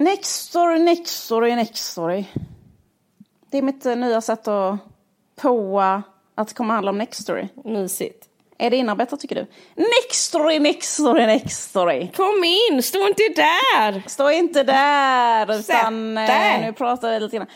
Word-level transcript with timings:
Next 0.00 0.48
story, 0.48 0.78
next 0.78 1.24
story, 1.24 1.56
next 1.56 1.84
story. 1.84 2.24
Det 3.50 3.58
är 3.58 3.62
mitt 3.62 3.86
eh, 3.86 3.96
nya 3.96 4.20
sätt 4.20 4.48
att 4.48 4.78
påa 5.36 6.02
att 6.34 6.48
det 6.48 6.54
kommer 6.54 6.74
handla 6.74 6.90
om 6.90 6.98
next 6.98 7.22
story. 7.22 7.48
Mysigt. 7.64 8.28
Är 8.58 8.70
det 8.70 8.76
inarbetat 8.76 9.20
tycker 9.20 9.34
du? 9.34 9.46
Next 9.74 10.24
story, 10.24 10.58
next 10.58 10.92
story, 10.92 11.26
next 11.26 11.70
story. 11.70 12.08
Kom 12.16 12.44
in, 12.44 12.82
stå 12.82 13.08
inte 13.08 13.22
där! 13.36 14.02
Stå 14.08 14.30
inte 14.30 14.62
där 14.62 15.44
utan 15.44 15.62
Sätt 15.62 15.76
eh, 15.84 16.36
dig. 16.36 16.60
nu 16.66 16.72
pratar 16.72 17.12
vi 17.12 17.20
lite 17.20 17.36
grann. 17.36 17.48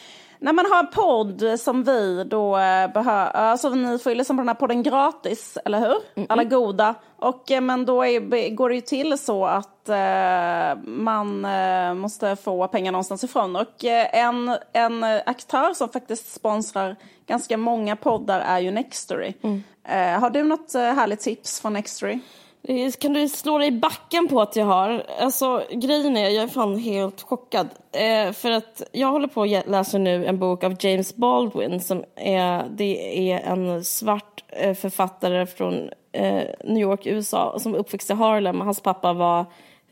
När 0.45 0.53
man 0.53 0.67
har 0.71 0.79
en 0.79 0.87
podd 0.87 1.61
som 1.61 1.83
vi 1.83 2.25
då 2.25 2.57
eh, 2.59 2.93
behöver, 2.93 3.31
alltså 3.31 3.69
ni 3.71 3.99
får 3.99 4.13
ju 4.13 4.19
lyssna 4.19 4.35
på 4.35 4.41
den 4.41 4.49
här 4.49 4.55
podden 4.55 4.83
gratis, 4.83 5.59
eller 5.65 5.81
hur? 5.81 6.27
Alla 6.29 6.45
goda. 6.45 6.95
Och 7.17 7.51
eh, 7.51 7.61
men 7.61 7.85
då 7.85 8.05
är, 8.05 8.51
går 8.55 8.69
det 8.69 8.75
ju 8.75 8.81
till 8.81 9.19
så 9.19 9.47
att 9.47 9.89
eh, 9.89 10.83
man 10.85 11.45
eh, 11.45 11.95
måste 11.95 12.37
få 12.37 12.69
pengar 12.69 12.93
någonstans 12.93 13.25
ifrån. 13.25 13.57
Och 13.57 13.85
eh, 13.85 14.07
en, 14.13 14.57
en 14.73 15.05
eh, 15.05 15.23
aktör 15.27 15.75
som 15.75 15.89
faktiskt 15.89 16.33
sponsrar 16.33 16.97
ganska 17.27 17.57
många 17.57 17.97
poddar 17.97 18.41
är 18.41 18.59
ju 18.59 18.71
Nextory. 18.71 19.33
Eh, 19.85 20.21
har 20.21 20.31
du 20.31 20.45
något 20.45 20.75
eh, 20.75 20.83
härligt 20.83 21.21
tips 21.21 21.61
från 21.61 21.73
Nextory? 21.73 22.19
Eh, 22.69 22.93
kan 22.93 23.13
du 23.13 23.29
slå 23.29 23.59
dig 23.59 23.69
i 23.69 23.73
backen 23.73 24.29
på 24.29 24.41
att 24.41 24.57
jag 24.57 24.67
har? 24.67 25.07
Alltså 25.21 25.65
grejen 25.71 26.17
är, 26.17 26.29
jag 26.29 26.45
är 26.45 26.49
fan 26.49 26.79
helt 26.79 27.23
chockad. 27.23 27.69
Eh, 27.93 28.33
för 28.33 28.51
att 28.51 28.83
jag 28.93 29.09
håller 29.09 29.29
på 29.29 29.43
att 29.43 29.69
läsa 29.69 29.99
nu 29.99 30.27
en 30.27 30.39
bok 30.39 30.65
av 30.65 30.77
James 30.81 31.17
Baldwin 31.17 31.81
som 31.81 32.05
är, 32.17 32.65
det 32.71 33.31
är 33.33 33.39
en 33.39 33.85
svart 33.85 34.45
eh, 34.49 34.75
författare 34.75 35.47
från 35.47 35.91
eh, 36.13 36.43
New 36.65 36.83
York, 36.83 37.07
USA 37.07 37.59
som 37.59 37.75
är 37.75 37.79
uppväxt 37.79 38.11
i 38.11 38.15
Harlem. 38.15 38.61
Hans 38.61 38.81
pappa 38.81 39.13
var 39.13 39.47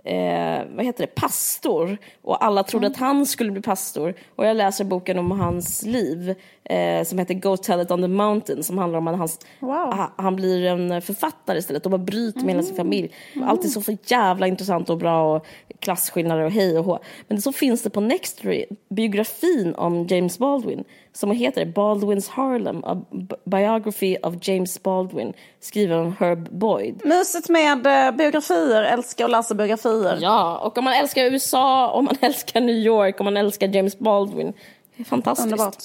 eh, 0.04 0.60
vad 0.76 0.84
heter 0.84 1.06
det, 1.06 1.14
pastor 1.14 1.98
och 2.22 2.44
alla 2.44 2.62
trodde 2.62 2.86
att 2.86 2.96
han 2.96 3.26
skulle 3.26 3.50
bli 3.52 3.62
pastor. 3.62 4.14
Och 4.36 4.46
jag 4.46 4.56
läser 4.56 4.84
boken 4.84 5.18
om 5.18 5.30
hans 5.30 5.82
liv 5.82 6.34
eh, 6.64 7.04
som 7.04 7.18
heter 7.18 7.34
Go 7.34 7.56
tell 7.56 7.80
it 7.80 7.90
on 7.90 8.02
the 8.02 8.08
mountain 8.08 8.62
som 8.62 8.78
handlar 8.78 8.98
om 8.98 9.08
att 9.08 9.18
hans, 9.18 9.38
Wow. 9.60 9.70
ha- 9.72 10.12
han 10.16 10.36
blir 10.36 10.64
en 10.64 11.02
författare 11.02 11.58
istället 11.58 11.84
och 11.84 11.90
bara 11.90 11.98
bryter 11.98 12.40
med 12.40 12.48
hela 12.54 12.62
sin 12.62 12.76
familj. 12.76 13.10
Allt 13.42 13.64
är 13.64 13.68
så 13.68 13.80
för 13.82 13.96
jävla 14.06 14.46
intressant 14.46 14.90
och 14.90 14.98
bra 14.98 15.36
och 15.36 15.46
klasskillnader 15.78 16.42
och 16.44 16.50
hej 16.52 16.78
och 16.78 16.84
hå. 16.84 16.98
Men 17.28 17.42
så 17.42 17.52
finns 17.52 17.82
det 17.82 17.90
på 17.90 18.00
Nextory 18.00 18.64
biografin 18.90 19.74
om 19.74 20.06
James 20.06 20.38
Baldwin 20.38 20.84
som 21.12 21.30
heter 21.30 21.64
Baldwins 21.64 22.28
Harlem, 22.28 22.84
a 22.84 23.02
biography 23.44 24.16
of 24.22 24.34
James 24.40 24.82
Baldwin 24.82 25.32
skriven 25.60 25.98
av 25.98 26.14
Herb 26.18 26.48
Boyd. 26.50 27.00
Mysigt 27.04 27.48
med 27.48 27.86
eh, 27.86 28.16
biografier, 28.16 28.82
älskar 28.82 29.24
att 29.24 29.30
läsa 29.30 29.54
biografier. 29.54 30.18
Ja, 30.20 30.58
och 30.58 30.78
om 30.78 30.84
man 30.84 30.94
älskar 30.94 31.24
USA, 31.24 31.90
om 31.90 32.04
man 32.04 32.16
älskar 32.20 32.60
New 32.60 32.76
York, 32.76 33.20
om 33.20 33.24
man 33.24 33.36
älskar 33.36 33.68
James 33.68 33.98
Baldwin. 33.98 34.52
Det 34.96 35.02
är 35.02 35.04
fantastiskt. 35.04 35.52
Underbart. 35.52 35.84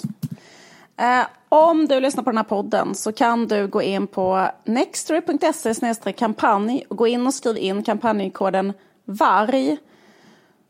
Eh, 0.98 1.28
om 1.50 1.88
du 1.88 2.00
lyssnar 2.00 2.24
på 2.24 2.30
den 2.30 2.38
här 2.38 2.44
podden 2.44 2.96
så 2.96 3.12
kan 3.12 3.48
du 3.48 3.68
gå 3.68 3.82
in 3.82 4.08
på 4.08 4.48
nextory.se 4.64 6.14
kampanj 6.14 6.86
och 6.88 6.98
gå 6.98 7.08
in 7.08 7.28
och 7.28 7.34
skriv 7.34 7.58
in 7.58 7.84
kampanjkoden 7.84 8.74
VARG 9.06 9.78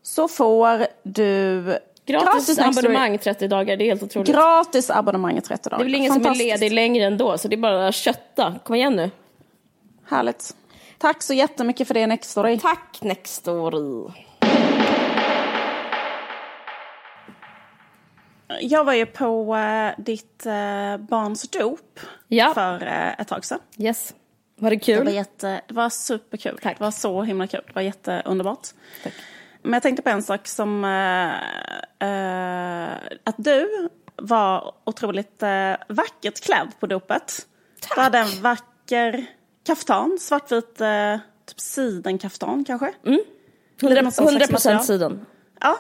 så 0.04 0.28
får 0.28 0.88
du 1.04 1.64
Gratis, 2.08 2.48
Nextory. 2.58 2.68
abonnemang 2.70 3.18
30 3.18 3.48
dagar, 3.48 3.78
det 3.78 3.84
är 3.84 3.88
helt 3.90 4.04
otroligt. 4.04 4.30
Gratis 4.36 4.90
abonnemang 4.90 5.38
i 5.38 5.42
30 5.42 5.70
dagar. 5.70 5.78
det 5.78 5.82
är 5.84 5.86
väl 5.86 5.96
ingen 5.96 6.14
som 6.14 6.26
är 6.26 6.36
ledig 6.36 6.72
längre 6.72 7.06
ändå, 7.06 7.38
så 7.38 7.48
det 7.48 7.56
är 7.56 7.58
bara 7.58 7.88
att 7.88 7.96
kötta. 7.96 8.56
Kom 8.64 8.76
igen 8.76 8.96
nu. 8.96 9.12
Härligt. 10.10 10.56
Tack 10.98 11.24
så 11.24 11.34
jättemycket 11.34 11.88
för 11.88 11.94
det 11.94 12.08
Nextory. 12.08 12.60
Tack 12.60 12.98
Nextory. 13.02 14.12
Jag 18.62 18.84
var 18.84 18.94
ju 18.94 19.06
på 19.06 19.56
eh, 19.56 19.92
ditt 20.04 20.46
eh, 20.46 20.98
barns 20.98 21.50
dop 21.50 22.00
Ja. 22.28 22.52
för 22.54 22.88
eh, 22.88 23.20
ett 23.20 23.28
tag 23.28 23.46
sedan. 23.46 23.60
Yes. 23.78 24.14
Var 24.60 24.70
det 24.70 24.76
Det 24.76 24.98
var, 24.98 25.06
kul? 25.06 25.14
jätte, 25.14 25.62
det 25.68 25.74
var 25.74 25.90
superkul. 25.90 26.60
Tack. 26.64 26.78
Det 26.78 26.84
var 26.84 26.92
så 26.92 27.22
himla 27.24 27.48
kul. 27.48 27.62
Det 27.68 27.76
var 27.76 27.82
jätteunderbart. 27.82 28.68
Tack. 29.04 29.14
Men 29.68 29.74
jag 29.74 29.84
tänkte 29.84 30.02
på 30.02 30.10
en 30.10 30.24
sak 30.24 30.48
som... 30.48 30.84
eh, 30.86 32.10
eh, 32.10 32.98
att 33.24 33.36
du 33.38 33.90
var 34.22 34.74
otroligt 34.84 35.44
uh, 35.44 35.76
vackert 35.88 36.42
klädd 36.42 36.72
på 36.80 36.88
dopet. 36.88 37.48
Tack. 37.82 37.96
Du 37.96 38.02
hade 38.02 38.18
en 38.18 38.42
vacker 38.42 39.26
kaftan, 39.66 40.18
svartvit 40.20 40.82
uh, 40.82 41.20
typ 41.46 41.60
sidenkaftan 41.60 42.64
kanske. 42.64 42.94
Mm. 43.06 43.20
Lite 43.82 44.02
100%, 44.02 44.04
något 44.04 44.14
sånt 44.14 44.30
slags 44.30 44.52
100% 44.52 44.52
material. 44.54 44.84
sidan. 44.84 45.26
Ja, 45.62 45.78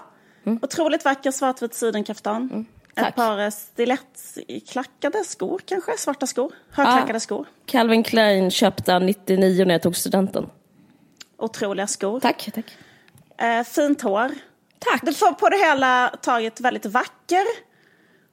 otroligt 0.61 1.05
vacker 1.05 1.31
svartvit 1.31 1.73
sidenkaftan. 1.73 2.49
Mm. 2.51 2.65
Tack. 2.95 3.09
Ett 3.09 3.15
par 3.15 3.39
eh, 3.39 3.49
stilettklackade 3.49 5.23
skor 5.23 5.61
kanske, 5.65 5.97
svarta 5.97 6.27
skor. 6.27 6.51
Högklackade 6.71 7.19
skor. 7.19 7.45
Calvin 7.65 8.03
Klein 8.03 8.51
köpte 8.51 8.93
han 8.93 9.05
99 9.05 9.65
när 9.65 9.73
jag 9.73 9.81
tog 9.81 9.95
studenten. 9.95 10.49
Otroliga 11.37 11.87
skor. 11.87 12.19
Tack. 12.19 12.49
Tack. 12.53 12.77
Eh, 13.37 13.63
fint 13.63 14.01
hår. 14.01 14.31
Tack. 14.79 15.01
Du 15.03 15.13
får 15.13 15.31
på 15.31 15.49
det 15.49 15.57
hela 15.57 16.09
taget 16.21 16.59
väldigt 16.61 16.85
vacker. 16.85 17.45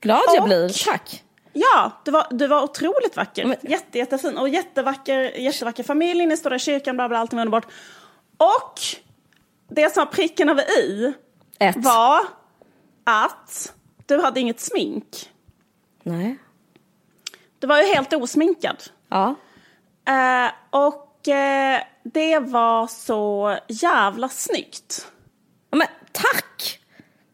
Glad 0.01 0.23
jag 0.27 0.43
Och- 0.43 0.49
blir. 0.49 0.85
Tack. 0.85 1.21
Ja, 1.53 1.93
du 2.05 2.11
var, 2.11 2.27
du 2.31 2.47
var 2.47 2.63
otroligt 2.63 3.17
vacker. 3.17 3.45
Men- 3.45 3.57
Jätte, 3.63 3.99
jättefin. 3.99 4.39
Och 4.39 4.49
jättevacker, 4.49 5.21
jättevacker 5.21 5.83
familj, 5.83 6.27
ni 6.27 6.37
står 6.37 6.51
där 6.51 6.57
i 6.57 6.61
kyrkan, 6.61 6.97
bla 6.97 7.09
bla, 7.09 7.19
allting 7.19 7.39
underbart. 7.39 7.67
Och 8.37 8.81
det 9.69 9.95
som 9.95 10.01
var 10.05 10.13
pricken 10.13 10.49
över 10.49 10.79
i 10.79 11.13
Ett. 11.59 11.77
var 11.77 12.21
att 13.05 13.73
du 14.07 14.21
hade 14.23 14.41
inget 14.41 14.61
smink. 14.61 15.31
Nej. 16.03 16.39
Du 17.59 17.67
var 17.67 17.79
ju 17.79 17.85
helt 17.95 18.13
osminkad. 18.13 18.77
Ja. 19.09 19.35
Eh, 20.09 20.51
och 20.71 21.04
det 22.03 22.39
var 22.39 22.87
så 22.87 23.57
jävla 23.69 24.29
snyggt. 24.29 25.07
Ja, 25.71 25.77
Men 25.79 25.87
tack! 26.13 26.81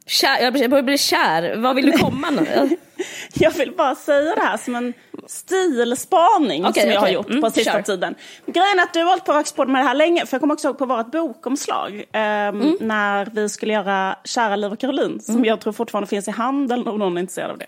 Kär, 0.07 0.39
jag 0.43 0.53
börjar- 0.53 0.83
bli 0.83 0.99
kär. 0.99 1.57
Vad 1.57 1.77
vill 1.77 1.87
du 1.87 1.93
komma 1.99 2.31
nu? 2.31 2.77
Jag 3.35 3.51
vill 3.51 3.73
bara 3.77 3.95
säga 3.95 4.35
det 4.35 4.41
här 4.41 4.57
som 4.57 4.75
en 4.75 4.93
stilspaning 5.27 6.67
Okej, 6.67 6.83
som 6.83 6.91
jag 6.93 7.01
har 7.01 7.09
gjort 7.09 7.29
Mm, 7.31 7.43
på 7.43 7.51
sista 7.51 7.73
kör. 7.73 7.83
tiden. 7.83 8.15
Grejen 8.47 8.79
är 8.79 8.83
att 8.83 8.93
du 8.95 8.99
har 9.01 9.07
hållit 9.11 9.25
på 9.25 9.33
och 9.33 9.57
på 9.57 9.65
med 9.73 9.81
det 9.85 9.89
här 9.89 9.95
länge, 9.95 10.27
för 10.27 10.35
jag 10.35 10.41
kommer 10.41 10.55
också 10.55 10.69
ihåg 10.69 10.79
på 10.79 10.87
vårt 10.87 11.11
bokomslag 11.11 12.05
ehm, 12.13 12.61
Mm. 12.61 12.77
när 12.81 13.27
vi 13.33 13.49
skulle 13.49 13.73
göra 13.73 14.17
Kära 14.25 14.57
Liv 14.57 14.73
och 14.73 14.79
Caroline, 14.79 15.21
som 15.21 15.45
jag 15.45 15.61
tror 15.61 15.73
fortfarande 15.73 16.09
finns 16.09 16.29
i 16.29 16.31
handeln 16.31 16.89
om 16.89 16.99
någon 16.99 17.17
är 17.17 17.21
intresserad 17.21 17.51
av 17.51 17.59
det. 17.59 17.67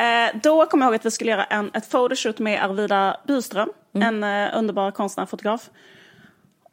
Eh, 0.00 0.40
då 0.42 0.66
kommer 0.66 0.84
jag 0.86 0.90
ihåg 0.90 0.94
att 1.00 1.06
vi 1.06 1.10
skulle 1.10 1.30
göra 1.30 1.44
en, 1.44 1.70
ett 1.74 1.90
photoshoot 1.90 2.38
med 2.38 2.64
Arvida 2.64 3.16
Byström, 3.26 3.68
Mm. 3.94 4.22
en 4.24 4.44
eh, 4.48 4.58
underbar 4.58 4.90
konstnär 4.90 5.24
och 5.24 5.30
fotograf. 5.30 5.70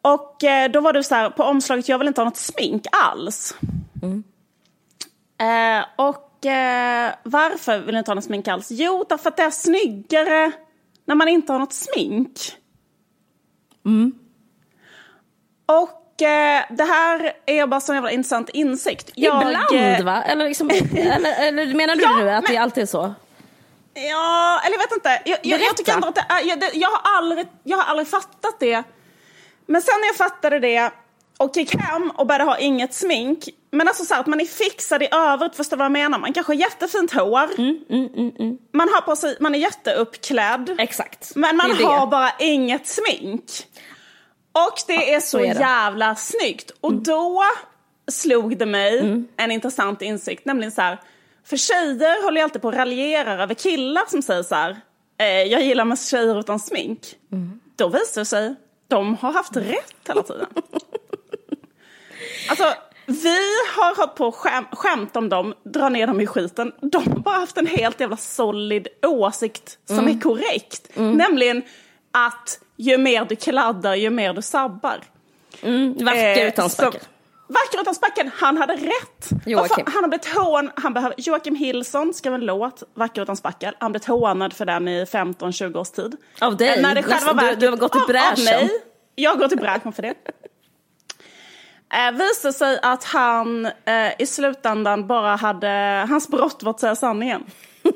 Och 0.02 0.44
eh, 0.44 0.72
då 0.72 0.82
var 0.82 0.94
du 0.94 1.04
så 1.04 1.16
här, 1.16 1.30
på 1.30 1.44
omslaget, 1.44 1.90
jag 1.90 1.98
vill 1.98 2.08
inte 2.08 2.22
ha 2.22 2.26
något 2.26 2.38
smink 2.38 2.84
alls. 2.92 3.56
Eh, 5.42 5.86
och 5.96 6.25
eh, 6.46 7.14
varför 7.24 7.80
vill 7.80 7.94
du 7.94 8.00
inte 8.00 8.12
ha 8.12 8.16
något 8.16 8.24
smink 8.24 8.48
alls? 8.48 8.68
Jo, 8.72 9.06
därför 9.10 9.30
att 9.30 9.38
det 9.38 9.44
är 9.44 9.50
snyggare 9.50 10.52
när 11.06 11.16
man 11.16 11.28
inte 11.28 11.52
har 11.52 11.60
något 11.60 11.74
smink. 11.74 12.40
Och 15.66 16.22
eh, 16.22 16.64
det 16.70 16.84
här 16.84 17.34
är 17.46 17.68
bara 17.68 17.80
så 17.82 17.94
jävla 17.94 18.12
intressant 18.12 18.50
insikt. 18.50 19.12
Jag, 19.16 19.42
Ibland 19.42 20.00
eh, 20.00 20.06
va? 20.06 20.24
Eller, 20.24 20.46
liksom, 20.46 20.70
eller, 20.96 21.48
eller 21.48 21.74
menar 21.74 21.96
du 21.96 22.02
Ja, 22.02 22.18
nu 22.18 22.30
att 22.30 22.44
men- 22.44 22.52
det 22.52 22.58
alltid 22.58 22.82
är 22.84 22.88
så? 22.88 23.14
Ja, 23.94 24.62
eller 24.66 24.74
jag 24.76 24.80
vet 24.80 24.92
inte. 24.94 25.22
Jag, 25.26 25.40
jag, 25.44 25.62
jag 25.62 25.78
tycker 25.78 25.94
ändå 25.94 26.08
att 26.08 26.16
det 26.16 26.26
är, 26.30 26.48
jag, 26.50 26.60
det, 26.60 26.72
jag, 26.74 26.90
har 26.90 27.18
aldrig, 27.18 27.48
jag 27.64 27.78
har 27.78 27.84
aldrig 27.84 28.08
fattat 28.08 28.60
det. 28.60 28.84
Men 29.66 29.82
sen 29.82 29.94
när 30.02 30.08
jag 30.08 30.16
fattade 30.16 30.60
det 30.60 30.92
och 31.38 31.58
gick 31.58 31.76
hem 31.76 32.10
och 32.12 32.28
började 32.28 32.44
ha 32.44 32.58
inget 32.58 32.94
smink. 32.94 33.40
Men 33.76 33.88
alltså 33.88 34.06
så 34.06 34.14
här, 34.14 34.22
att 34.22 34.28
man 34.28 34.42
är 34.42 34.46
fixad 34.46 35.04
i 35.04 35.08
övrigt, 35.12 35.56
förstår 35.56 35.78
du 35.78 35.80
vad 35.80 35.86
jag 35.86 35.92
menar? 35.92 36.20
Man 36.20 36.34
kanske 36.34 36.54
har 36.54 36.60
jättefint 36.60 37.14
hår. 37.14 37.50
Mm, 37.58 38.58
Man, 38.74 38.90
har 38.90 39.02
på 39.02 39.16
sig, 39.16 39.38
man 39.40 39.56
är 39.56 39.60
jätteuppklädd. 39.60 40.76
Exakt. 40.78 41.36
Men 41.36 41.58
man 41.58 41.72
är 41.72 41.76
det. 41.76 41.84
har 41.84 42.08
bara 42.08 42.32
inget 42.40 42.88
smink. 42.88 43.44
Och 44.52 44.78
det 44.88 45.14
är 45.14 45.20
så, 45.20 45.28
så 45.28 45.38
är 45.38 45.42
det. 45.42 45.48
Mm. 45.50 45.62
jävla 45.62 46.16
snyggt. 46.16 46.72
Och 46.82 46.94
då 46.94 47.44
slog 48.12 48.58
det 48.58 48.66
mig 48.66 49.24
en 49.38 49.52
intressant 49.52 50.02
insikt, 50.02 50.46
nämligen 50.46 50.72
så 50.72 50.82
här. 50.82 51.02
För 51.46 51.58
tjejer 51.58 52.24
håller 52.24 52.38
ju 52.38 52.44
alltid 52.44 52.62
på 52.62 52.68
och 52.68 52.74
raljerar 52.74 53.40
över 53.40 53.54
killar 53.54 54.04
som 54.08 54.22
säger 54.22 54.44
så 54.44 54.56
här. 54.56 54.82
Eh, 55.18 55.26
jag 55.28 55.62
gillar 55.62 55.86
mest 55.86 56.10
tjejer 56.10 56.40
utan 56.40 56.60
smink. 56.60 57.16
Mm. 57.32 57.60
Då 57.76 57.88
visar 57.88 58.22
det 58.22 58.26
sig, 58.26 58.56
de 58.88 59.16
har 59.16 59.32
haft 59.32 59.58
rätt 59.58 59.96
hela 60.08 60.24
tiden. 60.24 60.48
alltså, 62.50 62.74
vi 63.06 63.38
har 63.76 63.96
hållit 63.98 64.16
på 64.16 64.26
och 64.28 64.36
skäm, 64.36 64.66
skämt 64.72 65.16
om 65.16 65.30
dem, 65.30 65.54
dra 65.64 65.90
ner 65.90 66.08
dem 66.08 66.22
i 66.22 66.28
skiten. 66.28 66.72
De 66.82 66.98
har 66.98 67.20
bara 67.20 67.36
haft 67.36 67.58
en 67.58 67.68
helt 67.68 68.00
jävla 68.00 68.18
solid 68.18 68.88
åsikt 69.06 69.78
som 69.86 70.00
Mm. 70.00 70.18
är 70.18 70.22
korrekt. 70.22 70.90
Nämligen 70.96 71.62
att 72.12 72.60
ju 72.78 72.98
mer 72.98 73.26
du 73.26 73.36
kladdar, 73.36 73.96
ju 73.96 74.10
mer 74.10 74.34
du 74.34 74.42
sabbar. 74.42 75.02
Mm, 75.62 75.94
vacker 76.06 76.42
Eh, 76.42 76.48
utan 76.48 76.70
spackel. 76.70 77.02
Vacker 77.48 77.82
utan 77.82 77.96
spackel, 77.96 78.30
han 78.36 78.58
hade 78.58 78.74
rätt. 78.74 79.30
Joakim. 79.46 79.86
Han 79.94 80.04
har 80.04 80.10
blivit 80.10 80.26
hån, 80.36 80.72
han 80.76 80.94
behöver, 80.94 81.16
Joakim 81.18 81.56
Hillson 81.56 82.14
skrev 82.14 82.34
en 82.34 82.42
låt, 82.46 82.84
Vacker 82.94 83.22
utan 83.22 83.38
spackel. 83.38 83.76
Han 83.80 83.92
blivit 83.92 84.06
hånad 84.08 84.54
för 84.54 84.66
den 84.66 84.88
i 84.88 85.06
15-20 85.06 85.78
års 85.80 85.90
tid. 85.90 86.16
Av 86.42 86.58
dig? 86.58 86.82
När 86.82 86.96
det 86.96 87.04
själva 87.04 87.34
du- 87.34 87.40
verket, 87.46 87.60
du 87.60 87.70
har 87.70 87.78
gått 87.78 87.96
i 87.96 87.98
av- 87.98 88.02
av 88.04 88.08
bräschen. 88.08 88.44
mig. 88.46 88.70
Jag 89.16 89.40
går 89.40 89.48
till 89.48 89.58
bräschen 89.58 89.94
för 89.94 90.02
det. 90.02 90.14
Eh, 91.94 92.12
visade 92.12 92.54
sig 92.54 92.80
att 92.82 93.04
han 93.04 93.66
eh, 93.66 94.12
i 94.20 94.26
slutändan 94.26 95.08
bara 95.08 95.36
hade, 95.36 96.06
hans 96.10 96.28
brott 96.28 96.64
var 96.64 96.70
att 96.70 96.80
säga 96.80 96.96
sanningen. 96.96 97.44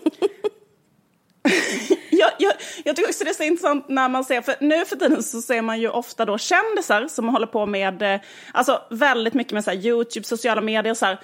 jag, 2.09 2.31
jag, 2.37 2.53
jag 2.83 2.95
tycker 2.95 3.09
också 3.09 3.23
det 3.23 3.29
är 3.29 3.33
så 3.33 3.43
intressant 3.43 3.89
när 3.89 4.09
man 4.09 4.23
ser, 4.23 4.41
för 4.41 4.55
nu 4.59 4.85
för 4.85 4.95
tiden 4.95 5.23
så 5.23 5.41
ser 5.41 5.61
man 5.61 5.79
ju 5.79 5.89
ofta 5.89 6.25
då 6.25 6.37
kändisar 6.37 7.07
som 7.07 7.29
håller 7.29 7.47
på 7.47 7.65
med, 7.65 8.01
eh, 8.01 8.19
alltså 8.51 8.81
väldigt 8.89 9.33
mycket 9.33 9.53
med 9.53 9.63
så 9.63 9.71
YouTube, 9.71 10.23
sociala 10.23 10.61
medier 10.61 10.93
så 10.93 11.05
här. 11.05 11.19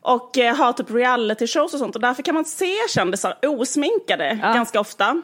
Och 0.00 0.38
eh, 0.38 0.56
har 0.56 0.72
typ 0.72 0.90
reality 0.90 1.46
shows 1.46 1.74
och 1.74 1.78
sånt. 1.78 1.94
Och 1.94 2.00
därför 2.00 2.22
kan 2.22 2.34
man 2.34 2.44
se 2.44 2.76
kändisar 2.88 3.38
osminkade 3.42 4.38
ganska 4.42 4.80
ofta. 4.80 5.22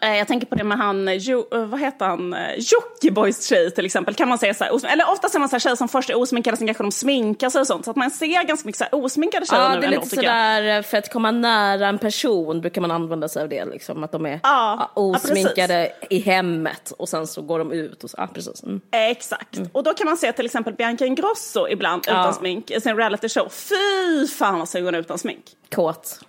Eh, 0.00 0.16
Jag 0.16 0.28
tänker 0.28 0.46
på 0.46 0.54
det 0.54 0.64
med 0.64 0.78
han, 0.78 1.08
eh, 1.08 1.14
jo, 1.14 1.48
eh, 1.52 1.64
vad 1.64 1.80
heter 1.80 2.06
han, 2.06 2.36
Jockibois 2.58 3.48
tjej 3.48 3.70
till 3.70 3.86
exempel. 3.86 4.14
Kan 4.14 4.28
man 4.28 4.38
se 4.38 4.54
så 4.54 4.64
här, 4.64 4.92
eller 4.92 5.10
ofta 5.10 5.28
ser 5.28 5.38
man 5.38 5.48
så 5.48 5.54
här 5.54 5.60
tjejer 5.60 5.76
som 5.76 5.88
först 5.88 6.10
är 6.10 6.18
osminkade, 6.18 6.56
sen 6.56 6.66
kanske 6.66 6.82
de 6.84 6.92
sminkar 6.92 7.50
sig 7.50 7.60
och 7.60 7.66
sånt. 7.66 7.84
Så 7.84 7.90
att 7.90 7.96
man 7.96 8.10
ser 8.10 8.44
ganska 8.44 8.66
mycket 8.66 8.78
så 8.78 8.84
här 8.84 9.04
osminkade 9.04 9.46
tjejer 9.46 9.62
Ja, 9.62 9.68
nu 9.74 9.80
det 9.80 9.86
är 9.86 9.88
ändå, 9.88 10.00
lite 10.00 10.16
sådär, 10.16 10.82
för 10.82 10.98
att 10.98 11.12
komma 11.12 11.30
nära 11.30 11.88
en 11.88 11.98
person 11.98 12.60
brukar 12.60 12.80
man 12.80 12.90
använda 12.90 13.28
sig 13.28 13.42
av 13.42 13.48
det. 13.48 13.64
Liksom, 13.64 14.04
att 14.04 14.12
de 14.12 14.26
är 14.26 14.30
Ja, 14.30 14.38
ja, 14.42 14.90
ja, 14.96 15.02
osminkade 15.02 15.92
i 16.10 16.18
hemmet 16.20 16.92
och 16.98 17.08
sen 17.08 17.26
så 17.26 17.42
går 17.42 17.58
de 17.58 17.72
ut. 17.72 18.04
Och 18.04 18.10
så, 18.10 18.16
ja, 18.18 18.26
precis. 18.34 18.62
Mm. 18.62 18.80
Exakt. 18.90 19.60
Och 19.72 19.82
då 19.82 19.94
kan 19.94 20.06
man 20.06 20.16
se 20.16 20.32
till 20.32 20.46
exempel 20.46 20.74
Bianca 20.74 21.06
Ingrosso 21.06 21.68
ibland 21.68 22.02
utan 22.08 22.34
smink 22.34 22.70
i 22.70 22.80
sin 22.80 22.96
reality 22.96 23.28
show. 23.28 23.48
Fy 23.48 24.26
fan 24.26 24.58
vad 24.58 24.68
sugen 24.68 24.94
utan 24.94 25.18
smink. 25.18 25.44
Kåt. 25.74 26.20